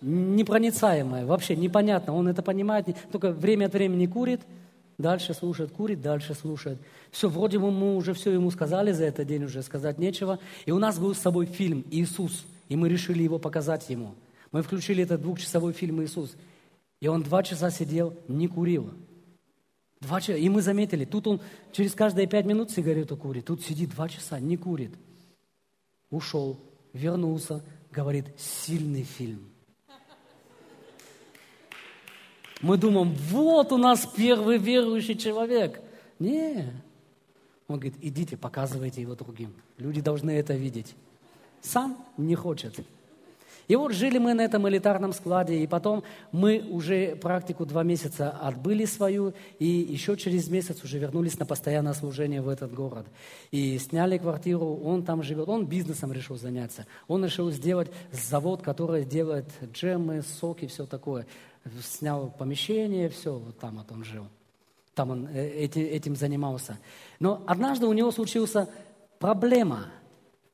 Непроницаемое, 0.00 1.26
вообще 1.26 1.56
непонятно. 1.56 2.14
Он 2.14 2.28
это 2.28 2.42
понимает, 2.42 2.86
только 3.10 3.32
время 3.32 3.66
от 3.66 3.72
времени 3.72 4.06
курит– 4.06 4.40
Дальше 4.98 5.34
слушает, 5.34 5.72
курит, 5.72 6.00
дальше 6.00 6.34
слушает. 6.34 6.78
Все, 7.10 7.28
вроде 7.28 7.58
бы 7.58 7.70
мы 7.70 7.96
уже 7.96 8.14
все 8.14 8.30
ему 8.32 8.50
сказали 8.50 8.92
за 8.92 9.04
этот 9.04 9.26
день, 9.26 9.44
уже 9.44 9.62
сказать 9.62 9.98
нечего. 9.98 10.38
И 10.64 10.70
у 10.72 10.78
нас 10.78 10.98
был 10.98 11.14
с 11.14 11.18
собой 11.18 11.46
фильм 11.46 11.84
«Иисус», 11.90 12.46
и 12.68 12.76
мы 12.76 12.88
решили 12.88 13.22
его 13.22 13.38
показать 13.38 13.90
ему. 13.90 14.14
Мы 14.52 14.62
включили 14.62 15.02
этот 15.02 15.20
двухчасовой 15.20 15.74
фильм 15.74 16.02
«Иисус». 16.02 16.34
И 17.00 17.08
он 17.08 17.22
два 17.22 17.42
часа 17.42 17.70
сидел, 17.70 18.16
не 18.26 18.48
курил. 18.48 18.90
Два 20.00 20.20
часа. 20.22 20.38
И 20.38 20.48
мы 20.48 20.62
заметили, 20.62 21.04
тут 21.04 21.26
он 21.26 21.40
через 21.72 21.92
каждые 21.94 22.26
пять 22.26 22.46
минут 22.46 22.70
сигарету 22.70 23.18
курит, 23.18 23.44
тут 23.44 23.62
сидит 23.62 23.90
два 23.90 24.08
часа, 24.08 24.40
не 24.40 24.56
курит. 24.56 24.94
Ушел, 26.10 26.58
вернулся, 26.96 27.62
говорит, 27.90 28.26
сильный 28.38 29.04
фильм– 29.04 29.50
мы 32.62 32.78
думаем, 32.78 33.12
вот 33.30 33.72
у 33.72 33.76
нас 33.76 34.06
первый 34.06 34.58
верующий 34.58 35.16
человек. 35.16 35.80
Не. 36.18 36.72
Он 37.68 37.78
говорит, 37.78 37.96
идите, 38.00 38.36
показывайте 38.36 39.02
его 39.02 39.14
другим. 39.14 39.54
Люди 39.76 40.00
должны 40.00 40.30
это 40.30 40.54
видеть. 40.54 40.94
Сам 41.60 42.02
не 42.16 42.34
хочет. 42.34 42.78
И 43.68 43.76
вот 43.76 43.92
жили 43.92 44.18
мы 44.18 44.34
на 44.34 44.42
этом 44.42 44.68
элитарном 44.68 45.12
складе, 45.12 45.58
и 45.58 45.66
потом 45.66 46.04
мы 46.32 46.64
уже 46.70 47.16
практику 47.16 47.66
два 47.66 47.82
месяца 47.82 48.30
отбыли 48.30 48.84
свою, 48.84 49.34
и 49.58 49.66
еще 49.66 50.16
через 50.16 50.48
месяц 50.48 50.84
уже 50.84 50.98
вернулись 50.98 51.38
на 51.38 51.46
постоянное 51.46 51.94
служение 51.94 52.42
в 52.42 52.48
этот 52.48 52.72
город. 52.72 53.06
И 53.50 53.78
сняли 53.78 54.18
квартиру, 54.18 54.76
он 54.76 55.04
там 55.04 55.22
живет, 55.22 55.48
он 55.48 55.66
бизнесом 55.66 56.12
решил 56.12 56.36
заняться. 56.36 56.86
Он 57.08 57.24
решил 57.24 57.50
сделать 57.50 57.90
завод, 58.12 58.62
который 58.62 59.04
делает 59.04 59.46
джемы, 59.72 60.22
соки, 60.22 60.66
все 60.66 60.86
такое 60.86 61.26
снял 61.82 62.30
помещение, 62.30 63.08
все, 63.08 63.34
вот 63.34 63.58
там 63.58 63.76
вот 63.76 63.90
он 63.90 64.04
жил. 64.04 64.26
Там 64.94 65.10
он 65.10 65.28
э, 65.28 65.48
эти, 65.48 65.78
этим 65.78 66.16
занимался. 66.16 66.78
Но 67.20 67.42
однажды 67.46 67.86
у 67.86 67.92
него 67.92 68.10
случилась 68.10 68.54
проблема, 69.18 69.86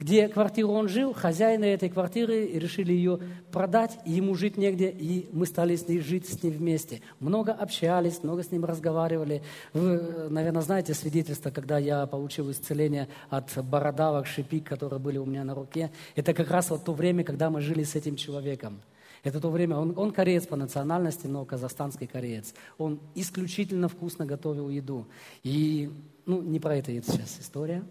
где 0.02 0.26
квартиру 0.26 0.70
он 0.70 0.88
жил, 0.88 1.14
хозяины 1.14 1.64
этой 1.64 1.88
квартиры 1.88 2.48
решили 2.48 2.92
ее 2.92 3.20
продать, 3.52 4.00
ему 4.04 4.34
жить 4.34 4.56
негде, 4.56 4.90
и 4.90 5.28
мы 5.30 5.46
стали 5.46 5.76
с 5.76 5.86
ней 5.86 6.00
жить 6.00 6.28
с 6.28 6.42
ним 6.42 6.54
вместе. 6.54 7.02
Много 7.20 7.52
общались, 7.52 8.20
много 8.24 8.42
с 8.42 8.50
ним 8.50 8.64
разговаривали. 8.64 9.44
Вы, 9.72 10.28
наверное, 10.28 10.62
знаете 10.62 10.92
свидетельство, 10.94 11.50
когда 11.50 11.78
я 11.78 12.04
получил 12.06 12.50
исцеление 12.50 13.06
от 13.30 13.56
бородавок, 13.64 14.26
шипик, 14.26 14.66
которые 14.66 14.98
были 14.98 15.18
у 15.18 15.24
меня 15.24 15.44
на 15.44 15.54
руке. 15.54 15.92
Это 16.16 16.34
как 16.34 16.50
раз 16.50 16.70
вот 16.70 16.82
то 16.84 16.94
время, 16.94 17.22
когда 17.22 17.48
мы 17.48 17.60
жили 17.60 17.84
с 17.84 17.94
этим 17.94 18.16
человеком. 18.16 18.82
Это 19.22 19.40
то 19.40 19.50
время, 19.50 19.76
он, 19.76 19.96
он 19.96 20.10
кореец 20.10 20.48
по 20.48 20.56
национальности, 20.56 21.28
но 21.28 21.44
казахстанский 21.44 22.08
кореец. 22.08 22.54
Он 22.76 22.98
исключительно 23.14 23.86
вкусно 23.86 24.26
готовил 24.26 24.68
еду. 24.68 25.06
И, 25.44 25.92
ну, 26.26 26.42
не 26.42 26.58
про 26.58 26.74
это 26.74 26.90
сейчас 26.90 27.38
история. 27.38 27.84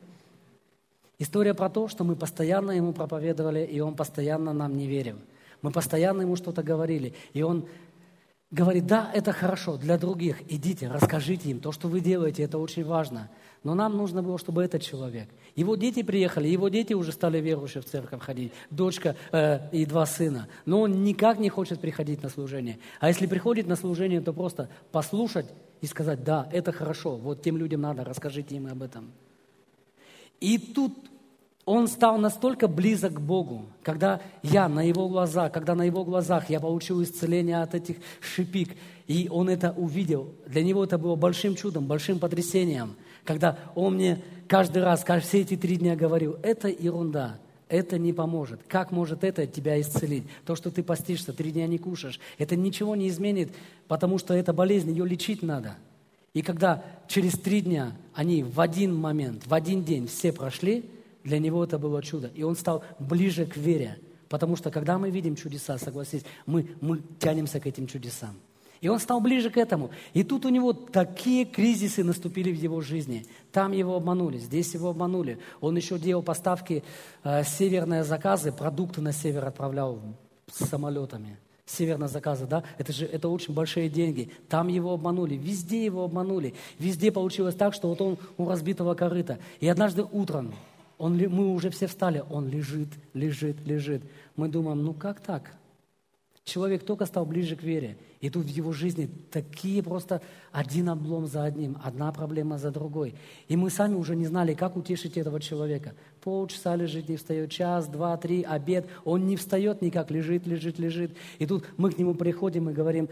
История 1.22 1.54
про 1.54 1.70
то, 1.70 1.88
что 1.88 2.04
мы 2.04 2.16
постоянно 2.16 2.72
ему 2.72 2.94
проповедовали, 2.94 3.64
и 3.64 3.80
он 3.80 3.96
постоянно 3.96 4.54
нам 4.54 4.76
не 4.76 4.88
верил. 4.88 5.18
Мы 5.62 5.72
постоянно 5.72 6.24
ему 6.24 6.36
что-то 6.36 6.64
говорили, 6.64 7.14
и 7.34 7.44
он 7.44 7.68
говорит, 8.50 8.88
да, 8.88 9.12
это 9.14 9.32
хорошо 9.32 9.78
для 9.78 10.00
других, 10.00 10.42
идите, 10.52 10.88
расскажите 10.88 11.52
им, 11.52 11.60
то, 11.60 11.72
что 11.72 11.90
вы 11.90 12.00
делаете, 12.00 12.42
это 12.42 12.58
очень 12.58 12.84
важно. 12.84 13.30
Но 13.64 13.76
нам 13.76 13.98
нужно 13.98 14.24
было, 14.24 14.40
чтобы 14.40 14.64
этот 14.64 14.82
человек. 14.82 15.30
Его 15.56 15.76
дети 15.76 16.02
приехали, 16.02 16.48
его 16.48 16.70
дети 16.70 16.94
уже 16.94 17.12
стали 17.12 17.38
верующие 17.38 17.84
в 17.84 17.86
церковь 17.86 18.24
ходить, 18.24 18.52
дочка 18.72 19.16
э, 19.32 19.70
и 19.72 19.86
два 19.86 20.08
сына. 20.08 20.48
Но 20.66 20.82
он 20.82 21.04
никак 21.04 21.38
не 21.38 21.50
хочет 21.50 21.80
приходить 21.80 22.24
на 22.24 22.30
служение. 22.30 22.80
А 23.00 23.10
если 23.10 23.28
приходит 23.28 23.68
на 23.68 23.76
служение, 23.76 24.22
то 24.22 24.34
просто 24.34 24.70
послушать 24.92 25.46
и 25.82 25.86
сказать, 25.86 26.24
да, 26.24 26.50
это 26.52 26.72
хорошо, 26.72 27.16
вот 27.16 27.44
тем 27.44 27.58
людям 27.58 27.82
надо, 27.82 28.04
расскажите 28.04 28.56
им 28.56 28.66
об 28.66 28.82
этом. 28.82 29.12
И 30.40 30.58
тут 30.58 31.11
он 31.66 31.88
стал 31.88 32.18
настолько 32.18 32.68
близок 32.68 33.14
к 33.14 33.20
Богу, 33.20 33.68
когда 33.84 34.22
я 34.42 34.68
на 34.68 34.82
его 34.82 35.08
глазах, 35.08 35.52
когда 35.52 35.76
на 35.76 35.84
его 35.84 36.04
глазах 36.04 36.50
я 36.50 36.60
получил 36.60 37.04
исцеление 37.04 37.62
от 37.62 37.76
этих 37.76 37.98
шипик, 38.20 38.76
и 39.08 39.28
он 39.30 39.50
это 39.50 39.72
увидел. 39.72 40.34
Для 40.48 40.64
него 40.64 40.84
это 40.84 40.98
было 40.98 41.16
большим 41.16 41.56
чудом, 41.56 41.86
большим 41.86 42.20
потрясением, 42.20 42.96
когда 43.26 43.58
он 43.76 43.96
мне 43.96 44.24
каждый 44.48 44.84
раз, 44.84 45.06
все 45.22 45.42
эти 45.42 45.56
три 45.56 45.78
дня 45.78 45.96
говорил, 45.96 46.38
это 46.42 46.68
ерунда, 46.68 47.38
это 47.70 47.98
не 47.98 48.12
поможет. 48.12 48.62
Как 48.68 48.92
может 48.92 49.24
это 49.24 49.46
тебя 49.46 49.80
исцелить? 49.80 50.24
То, 50.46 50.56
что 50.56 50.72
ты 50.72 50.84
постишься, 50.84 51.32
три 51.32 51.52
дня 51.52 51.68
не 51.68 51.78
кушаешь, 51.78 52.20
это 52.38 52.56
ничего 52.56 52.96
не 52.96 53.08
изменит, 53.08 53.54
потому 53.88 54.18
что 54.18 54.34
эта 54.34 54.52
болезнь, 54.52 54.90
ее 54.90 55.06
лечить 55.06 55.44
надо. 55.44 55.76
И 56.34 56.42
когда 56.42 56.84
через 57.08 57.34
три 57.34 57.62
дня 57.62 57.94
они 58.14 58.44
в 58.44 58.60
один 58.60 58.96
момент, 58.96 59.46
в 59.46 59.54
один 59.54 59.84
день 59.84 60.08
все 60.08 60.32
прошли, 60.32 60.86
для 61.24 61.40
него 61.40 61.64
это 61.64 61.78
было 61.78 62.02
чудо. 62.02 62.32
И 62.34 62.44
он 62.44 62.56
стал 62.56 62.84
ближе 63.00 63.46
к 63.46 63.58
вере. 63.58 64.00
Потому 64.30 64.56
что 64.56 64.72
когда 64.72 64.98
мы 64.98 65.10
видим 65.10 65.36
чудеса, 65.36 65.78
согласитесь, 65.78 66.26
мы, 66.46 66.68
мы 66.80 67.02
тянемся 67.20 67.60
к 67.60 67.68
этим 67.68 67.86
чудесам. 67.86 68.40
И 68.82 68.88
он 68.88 69.00
стал 69.00 69.22
ближе 69.22 69.52
к 69.52 69.58
этому. 69.58 69.92
И 70.14 70.24
тут 70.24 70.46
у 70.46 70.50
него 70.50 70.74
такие 70.74 71.46
кризисы 71.46 72.04
наступили 72.04 72.52
в 72.52 72.56
его 72.56 72.82
жизни. 72.82 73.26
Там 73.52 73.74
его 73.74 73.96
обманули, 73.96 74.40
здесь 74.40 74.74
его 74.74 74.90
обманули. 74.90 75.38
Он 75.62 75.78
еще 75.78 76.00
делал 76.00 76.24
поставки, 76.24 76.84
э, 77.24 77.44
северные 77.44 78.04
заказы, 78.04 78.52
продукты 78.52 79.02
на 79.02 79.14
север 79.14 79.46
отправлял 79.46 80.00
самолетами. 80.52 81.38
Северные 81.68 82.10
заказы, 82.10 82.48
да, 82.48 82.64
это 82.80 82.92
же 82.92 83.06
это 83.06 83.30
очень 83.30 83.54
большие 83.54 83.88
деньги. 83.88 84.32
Там 84.50 84.68
его 84.68 84.94
обманули, 84.94 85.36
везде 85.36 85.86
его 85.86 86.04
обманули. 86.04 86.56
Везде 86.80 87.12
получилось 87.12 87.56
так, 87.56 87.74
что 87.74 87.88
вот 87.88 88.02
он 88.02 88.18
у 88.38 88.50
разбитого 88.50 88.96
корыта. 88.96 89.38
И 89.60 89.68
однажды 89.68 90.04
утром 90.04 90.54
он, 91.02 91.18
мы 91.18 91.52
уже 91.52 91.72
все 91.72 91.88
встали, 91.88 92.24
он 92.30 92.48
лежит, 92.48 92.90
лежит, 93.16 93.60
лежит. 93.66 94.04
Мы 94.36 94.50
думаем, 94.50 94.84
ну 94.84 94.94
как 94.94 95.20
так? 95.20 95.56
Человек 96.44 96.86
только 96.86 97.08
стал 97.08 97.26
ближе 97.26 97.56
к 97.56 97.64
вере. 97.64 97.98
И 98.20 98.30
тут 98.30 98.46
в 98.46 98.50
его 98.50 98.72
жизни 98.72 99.10
такие 99.32 99.82
просто 99.82 100.22
один 100.52 100.90
облом 100.90 101.26
за 101.26 101.44
одним, 101.44 101.76
одна 101.84 102.12
проблема 102.12 102.60
за 102.60 102.70
другой. 102.70 103.16
И 103.48 103.58
мы 103.58 103.72
сами 103.72 103.96
уже 103.96 104.16
не 104.16 104.28
знали, 104.28 104.54
как 104.54 104.78
утешить 104.78 105.18
этого 105.18 105.40
человека. 105.40 105.96
Полчаса 106.24 106.76
лежит, 106.76 107.10
не 107.10 107.18
встает, 107.18 107.50
час, 107.50 107.88
два, 107.88 108.16
три, 108.18 108.44
обед. 108.44 108.88
Он 109.04 109.26
не 109.26 109.38
встает 109.38 109.82
никак, 109.82 110.12
лежит, 110.12 110.46
лежит, 110.46 110.78
лежит. 110.78 111.18
И 111.40 111.48
тут 111.48 111.66
мы 111.78 111.90
к 111.90 111.98
нему 111.98 112.14
приходим 112.14 112.70
и 112.70 112.74
говорим, 112.74 113.10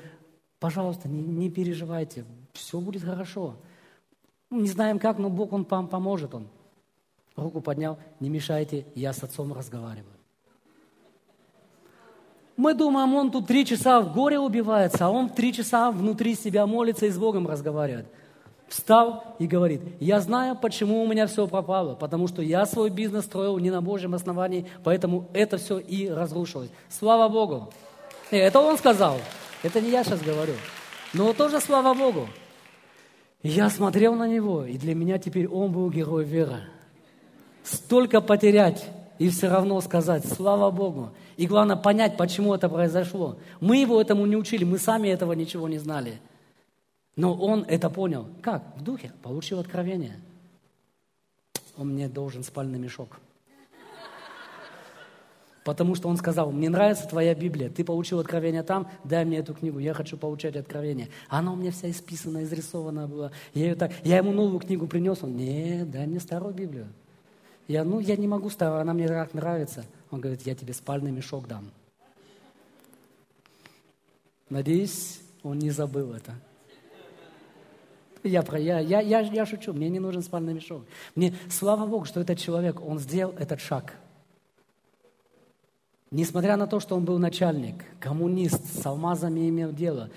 пожалуйста, 0.60 1.10
не, 1.10 1.24
не 1.24 1.50
переживайте, 1.50 2.24
все 2.54 2.80
будет 2.80 3.02
хорошо. 3.02 3.56
Не 4.52 4.70
знаем 4.70 5.00
как, 5.00 5.18
но 5.18 5.32
Бог, 5.32 5.54
Он 5.54 5.66
вам 5.68 5.88
поможет. 5.88 6.36
Он 6.36 6.50
руку 7.36 7.62
поднял, 7.62 7.98
не 8.20 8.30
мешайте, 8.30 8.86
я 8.96 9.14
с 9.14 9.24
отцом 9.24 9.54
разговариваю. 9.54 10.20
Мы 12.60 12.74
думаем, 12.74 13.16
он 13.16 13.32
тут 13.32 13.48
три 13.48 13.66
часа 13.66 14.02
в 14.02 14.14
горе 14.14 14.38
убивается, 14.38 15.06
а 15.06 15.10
он 15.10 15.30
три 15.30 15.54
часа 15.54 15.92
внутри 15.92 16.36
себя 16.36 16.68
молится 16.68 17.06
и 17.06 17.10
с 17.10 17.18
Богом 17.18 17.48
разговаривает. 17.48 18.08
Встал 18.68 19.36
и 19.40 19.48
говорит, 19.48 19.82
я 20.02 20.20
знаю, 20.20 20.58
почему 20.58 21.02
у 21.02 21.08
меня 21.08 21.26
все 21.28 21.48
пропало, 21.48 21.96
потому 21.96 22.28
что 22.28 22.42
я 22.42 22.66
свой 22.66 22.90
бизнес 22.90 23.24
строил 23.24 23.58
не 23.60 23.72
на 23.72 23.82
Божьем 23.82 24.14
основании, 24.14 24.68
поэтому 24.84 25.30
это 25.32 25.58
все 25.58 25.80
и 25.80 26.10
разрушилось. 26.10 26.70
Слава 26.90 27.30
Богу. 27.30 27.72
И 28.30 28.36
это 28.36 28.60
он 28.60 28.78
сказал, 28.78 29.16
это 29.64 29.80
не 29.80 29.90
я 29.90 30.04
сейчас 30.04 30.22
говорю. 30.22 30.54
Но 31.14 31.32
тоже 31.32 31.62
слава 31.62 31.94
Богу. 31.94 32.28
я 33.42 33.70
смотрел 33.70 34.16
на 34.16 34.28
него, 34.28 34.66
и 34.66 34.78
для 34.78 34.96
меня 34.96 35.18
теперь 35.18 35.48
он 35.48 35.72
был 35.72 35.90
герой 35.90 36.26
веры. 36.26 36.64
Столько 37.64 38.22
потерять 38.22 38.90
и 39.20 39.30
все 39.30 39.50
равно 39.50 39.80
сказать, 39.82 40.26
слава 40.26 40.72
Богу. 40.72 41.12
И 41.38 41.46
главное 41.46 41.76
понять, 41.76 42.18
почему 42.18 42.56
это 42.56 42.70
произошло. 42.70 43.38
Мы 43.60 43.78
его 43.78 44.02
этому 44.02 44.26
не 44.26 44.36
учили, 44.36 44.64
мы 44.64 44.78
сами 44.78 45.10
этого 45.10 45.34
ничего 45.34 45.68
не 45.68 45.78
знали. 45.78 46.20
Но 47.16 47.34
он 47.34 47.66
это 47.68 47.90
понял. 47.90 48.28
Как? 48.42 48.64
В 48.78 48.84
духе. 48.84 49.12
Получил 49.22 49.60
откровение. 49.60 50.20
Он 51.78 51.90
мне 51.90 52.08
должен 52.08 52.44
спальный 52.44 52.80
мешок. 52.80 53.20
Потому 55.66 55.96
что 55.96 56.08
он 56.08 56.18
сказал, 56.18 56.52
мне 56.52 56.70
нравится 56.70 57.08
твоя 57.08 57.36
Библия, 57.36 57.70
ты 57.70 57.84
получил 57.84 58.20
откровение 58.20 58.64
там, 58.64 58.90
дай 59.04 59.24
мне 59.26 59.38
эту 59.38 59.54
книгу, 59.54 59.78
я 59.78 59.94
хочу 59.94 60.18
получать 60.18 60.56
откровение. 60.56 61.10
Она 61.28 61.52
у 61.54 61.56
меня 61.56 61.72
вся 61.72 61.92
исписана, 61.92 62.44
изрисована 62.44 63.08
была. 63.08 63.32
Я, 63.54 63.66
ее 63.66 63.76
так, 63.76 63.92
я 64.04 64.18
ему 64.18 64.32
новую 64.32 64.60
книгу 64.60 64.88
принес, 64.88 65.20
он, 65.22 65.36
нет, 65.36 65.92
дай 65.92 66.08
мне 66.08 66.20
старую 66.20 66.54
Библию. 66.54 66.88
Я, 67.70 67.84
ну, 67.84 68.00
я 68.00 68.18
не 68.18 68.28
могу 68.28 68.50
она 68.60 68.94
мне 68.94 69.08
так 69.08 69.36
нравится. 69.36 69.86
Он 70.10 70.20
говорит, 70.20 70.42
я 70.42 70.56
тебе 70.56 70.74
спальный 70.74 71.12
мешок 71.12 71.48
дам. 71.48 71.70
Надеюсь, 74.50 75.22
он 75.44 75.60
не 75.60 75.70
забыл 75.70 76.14
это. 76.14 76.34
Я, 78.24 78.42
про, 78.42 78.60
я, 78.60 78.80
я, 78.80 79.02
я, 79.02 79.20
я 79.20 79.46
шучу, 79.46 79.72
мне 79.72 79.88
не 79.88 80.00
нужен 80.00 80.24
спальный 80.24 80.56
мешок. 80.56 80.84
Мне, 81.14 81.36
слава 81.48 81.86
Богу, 81.86 82.06
что 82.06 82.20
этот 82.20 82.40
человек, 82.40 82.82
он 82.82 82.98
сделал 82.98 83.36
этот 83.38 83.62
шаг. 83.62 83.94
Несмотря 86.10 86.58
на 86.58 86.66
то, 86.66 86.80
что 86.80 86.96
он 86.96 87.06
был 87.06 87.20
начальник, 87.20 87.86
коммунист, 88.00 88.82
с 88.82 88.84
алмазами 88.84 89.48
имел 89.48 89.72
дело, 89.72 90.10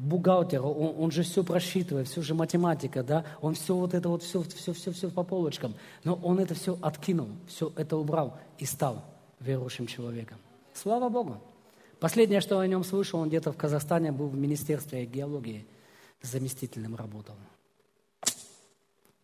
бухгалтер, 0.00 0.64
он, 0.64 0.94
он 0.98 1.10
же 1.10 1.22
все 1.22 1.44
просчитывает, 1.44 2.08
все 2.08 2.22
же 2.22 2.34
математика, 2.34 3.02
да, 3.02 3.24
он 3.40 3.54
все 3.54 3.74
вот 3.74 3.94
это 3.94 4.08
вот, 4.08 4.22
все, 4.22 4.42
все, 4.42 4.72
все, 4.72 4.92
все 4.92 5.10
по 5.10 5.22
полочкам. 5.22 5.74
Но 6.04 6.14
он 6.14 6.38
это 6.38 6.54
все 6.54 6.78
откинул, 6.80 7.28
все 7.46 7.72
это 7.76 7.96
убрал 7.96 8.38
и 8.58 8.64
стал 8.64 9.04
верующим 9.40 9.86
человеком. 9.86 10.38
Слава 10.72 11.08
Богу. 11.08 11.40
Последнее, 11.98 12.40
что 12.40 12.56
я 12.56 12.62
о 12.62 12.66
нем 12.66 12.82
слышал, 12.82 13.20
он 13.20 13.28
где-то 13.28 13.52
в 13.52 13.56
Казахстане 13.56 14.10
был 14.10 14.28
в 14.28 14.36
Министерстве 14.36 15.04
геологии, 15.04 15.66
заместителем 16.22 16.96
работал. 16.96 17.34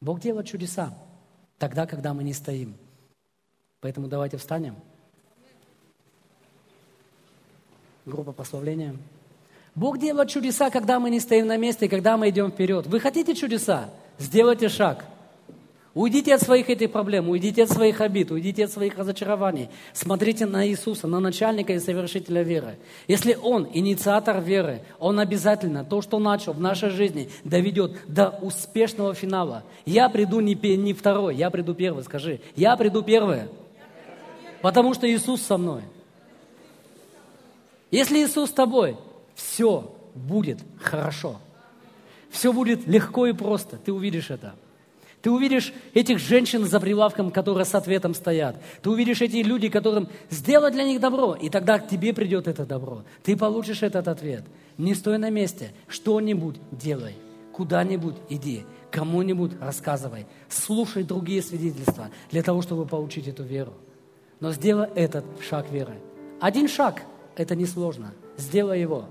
Бог 0.00 0.20
делает 0.20 0.46
чудеса 0.46 0.92
тогда, 1.58 1.86
когда 1.86 2.12
мы 2.12 2.22
не 2.22 2.34
стоим. 2.34 2.76
Поэтому 3.80 4.08
давайте 4.08 4.36
встанем. 4.36 4.76
Группа 8.04 8.32
прославления. 8.32 8.96
Бог 9.76 9.98
делает 9.98 10.30
чудеса, 10.30 10.70
когда 10.70 10.98
мы 10.98 11.10
не 11.10 11.20
стоим 11.20 11.46
на 11.46 11.58
месте, 11.58 11.86
когда 11.86 12.16
мы 12.16 12.30
идем 12.30 12.50
вперед. 12.50 12.86
Вы 12.86 12.98
хотите 12.98 13.34
чудеса? 13.34 13.90
Сделайте 14.18 14.70
шаг. 14.70 15.04
Уйдите 15.92 16.34
от 16.34 16.42
своих 16.42 16.68
этих 16.68 16.92
проблем, 16.92 17.28
уйдите 17.28 17.62
от 17.62 17.70
своих 17.70 18.02
обид, 18.02 18.30
уйдите 18.30 18.64
от 18.64 18.70
своих 18.70 18.98
разочарований. 18.98 19.70
Смотрите 19.94 20.44
на 20.44 20.66
Иисуса, 20.66 21.06
на 21.06 21.20
начальника 21.20 21.72
и 21.72 21.78
совершителя 21.78 22.42
веры. 22.42 22.76
Если 23.06 23.38
Он 23.42 23.66
инициатор 23.72 24.40
веры, 24.40 24.82
Он 24.98 25.20
обязательно 25.20 25.84
то, 25.84 26.02
что 26.02 26.18
начал 26.18 26.52
в 26.52 26.60
нашей 26.60 26.90
жизни, 26.90 27.30
доведет 27.44 27.92
до 28.08 28.30
успешного 28.42 29.14
финала. 29.14 29.62
Я 29.86 30.08
приду 30.10 30.40
не, 30.40 30.54
не 30.54 30.92
второй, 30.92 31.34
я 31.36 31.48
приду 31.48 31.74
первый, 31.74 32.04
скажи. 32.04 32.40
Я 32.56 32.76
приду 32.76 33.02
первый, 33.02 33.44
потому 34.60 34.92
что 34.92 35.10
Иисус 35.10 35.42
со 35.42 35.56
мной. 35.56 35.82
Если 37.90 38.22
Иисус 38.22 38.50
с 38.50 38.52
тобой, 38.52 38.96
все 39.36 39.94
будет 40.16 40.58
хорошо. 40.80 41.36
Все 42.30 42.52
будет 42.52 42.88
легко 42.88 43.26
и 43.26 43.32
просто. 43.32 43.76
Ты 43.76 43.92
увидишь 43.92 44.30
это. 44.30 44.56
Ты 45.22 45.30
увидишь 45.30 45.72
этих 45.94 46.18
женщин 46.18 46.64
за 46.64 46.80
прилавком, 46.80 47.30
которые 47.30 47.64
с 47.64 47.74
ответом 47.74 48.14
стоят. 48.14 48.56
Ты 48.82 48.90
увидишь 48.90 49.22
эти 49.22 49.36
люди, 49.36 49.68
которым 49.68 50.08
сделать 50.30 50.72
для 50.72 50.84
них 50.84 51.00
добро, 51.00 51.34
и 51.34 51.48
тогда 51.48 51.78
к 51.78 51.88
тебе 51.88 52.14
придет 52.14 52.46
это 52.46 52.64
добро. 52.64 53.04
Ты 53.22 53.36
получишь 53.36 53.82
этот 53.82 54.08
ответ. 54.08 54.44
Не 54.78 54.94
стой 54.94 55.18
на 55.18 55.30
месте, 55.30 55.72
что-нибудь 55.88 56.56
делай, 56.70 57.14
куда-нибудь 57.52 58.14
иди, 58.28 58.64
кому-нибудь 58.90 59.60
рассказывай, 59.60 60.26
слушай 60.48 61.02
другие 61.02 61.42
свидетельства 61.42 62.10
для 62.30 62.42
того, 62.42 62.62
чтобы 62.62 62.86
получить 62.86 63.26
эту 63.26 63.42
веру. 63.42 63.72
Но 64.38 64.52
сделай 64.52 64.88
этот 64.94 65.24
шаг 65.42 65.70
веры. 65.70 65.94
Один 66.40 66.68
шаг– 66.68 67.02
это 67.36 67.56
несложно. 67.56 68.12
Сделай 68.36 68.80
его. 68.80 69.06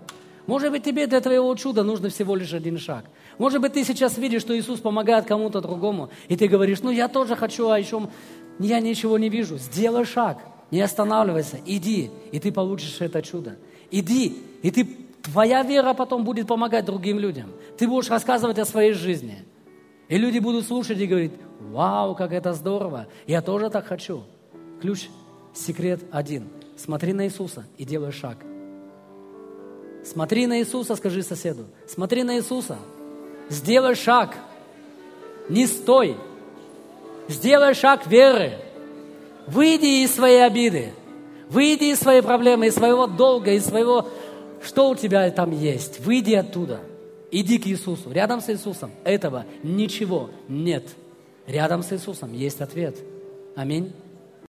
Может 0.48 0.72
быть, 0.72 0.84
тебе 0.84 1.08
для 1.08 1.22
твоего 1.22 1.54
чуда 1.56 1.84
нужно 1.84 2.10
всего 2.10 2.36
лишь 2.36 2.54
один 2.54 2.78
шаг. 2.78 3.06
Может 3.38 3.62
быть, 3.62 3.74
ты 3.74 3.84
сейчас 3.84 4.18
видишь, 4.18 4.41
что 4.41 4.58
Иисус 4.58 4.80
помогает 4.80 5.26
кому-то 5.26 5.60
другому, 5.60 6.10
и 6.28 6.38
ты 6.38 6.48
говоришь, 6.48 6.82
ну 6.82 6.91
я 6.91 7.08
тоже 7.08 7.36
хочу, 7.36 7.70
а 7.70 7.80
еще 7.80 8.08
я 8.60 8.80
ничего 8.80 9.18
не 9.18 9.30
вижу. 9.30 9.58
Сделай 9.58 10.06
шаг, 10.06 10.38
не 10.70 10.82
останавливайся, 10.82 11.60
иди, 11.66 12.12
и 12.32 12.39
ты 12.39 12.52
получишь 12.52 13.02
это 13.02 13.22
чудо. 13.22 13.58
Иди, 13.89 14.38
и 14.62 14.70
ты, 14.70 14.86
твоя 15.24 15.64
вера 15.64 15.93
потом 15.93 16.24
будет 16.24 16.48
помогать 16.48 16.86
другим 16.86 17.18
людям. 17.18 17.52
Ты 17.78 17.88
будешь 17.88 18.10
рассказывать 18.10 18.60
о 18.60 18.66
своей 18.66 18.93
жизни. 18.93 19.43
И 20.10 20.18
люди 20.18 20.38
будут 20.38 20.68
слушать 20.68 21.00
и 21.00 21.08
говорить, 21.08 21.32
вау, 21.60 22.14
как 22.14 22.32
это 22.32 22.54
здорово, 22.54 23.08
я 23.26 23.41
тоже 23.41 23.72
так 23.72 23.88
хочу. 23.88 24.24
Ключ, 24.80 25.08
секрет 25.56 26.02
один. 26.12 26.50
Смотри 26.78 27.14
на 27.14 27.26
Иисуса 27.26 27.66
и 27.78 27.86
делай 27.86 28.12
шаг– 28.12 28.38
Смотри 30.06 30.45
на 30.45 30.60
Иисуса, 30.60 30.95
скажи 30.95 31.24
соседу. 31.24 31.66
Смотри 31.88 32.24
на 32.24 32.38
Иисуса. 32.38 32.78
Сделай 33.49 33.95
шаг. 33.95 34.38
Не 35.49 35.66
стой. 35.66 36.16
Сделай 37.28 37.74
шаг 37.74 38.06
веры. 38.08 38.60
Выйди 39.47 40.03
из 40.03 40.14
своей 40.14 40.45
обиды. 40.45 40.93
Выйди 41.49 41.86
из 41.86 41.99
своей 41.99 42.22
проблемы, 42.22 42.68
из 42.68 42.76
своего 42.76 43.08
долга, 43.08 43.51
из 43.51 43.66
своего... 43.66 44.08
Что 44.64 44.89
у 44.89 44.95
тебя 44.95 45.30
там 45.32 45.51
есть? 45.51 45.99
Выйди 45.99 46.34
оттуда. 46.34 46.80
Иди 47.32 47.58
к 47.58 47.68
Иисусу. 47.68 48.12
Рядом 48.12 48.41
с 48.41 48.49
Иисусом 48.49 48.91
этого 49.03 49.45
ничего 49.64 50.30
нет. 50.47 50.84
Рядом 51.47 51.84
с 51.84 51.91
Иисусом 51.91 52.34
есть 52.34 52.62
ответ. 52.62 52.95
Аминь. 53.56 53.91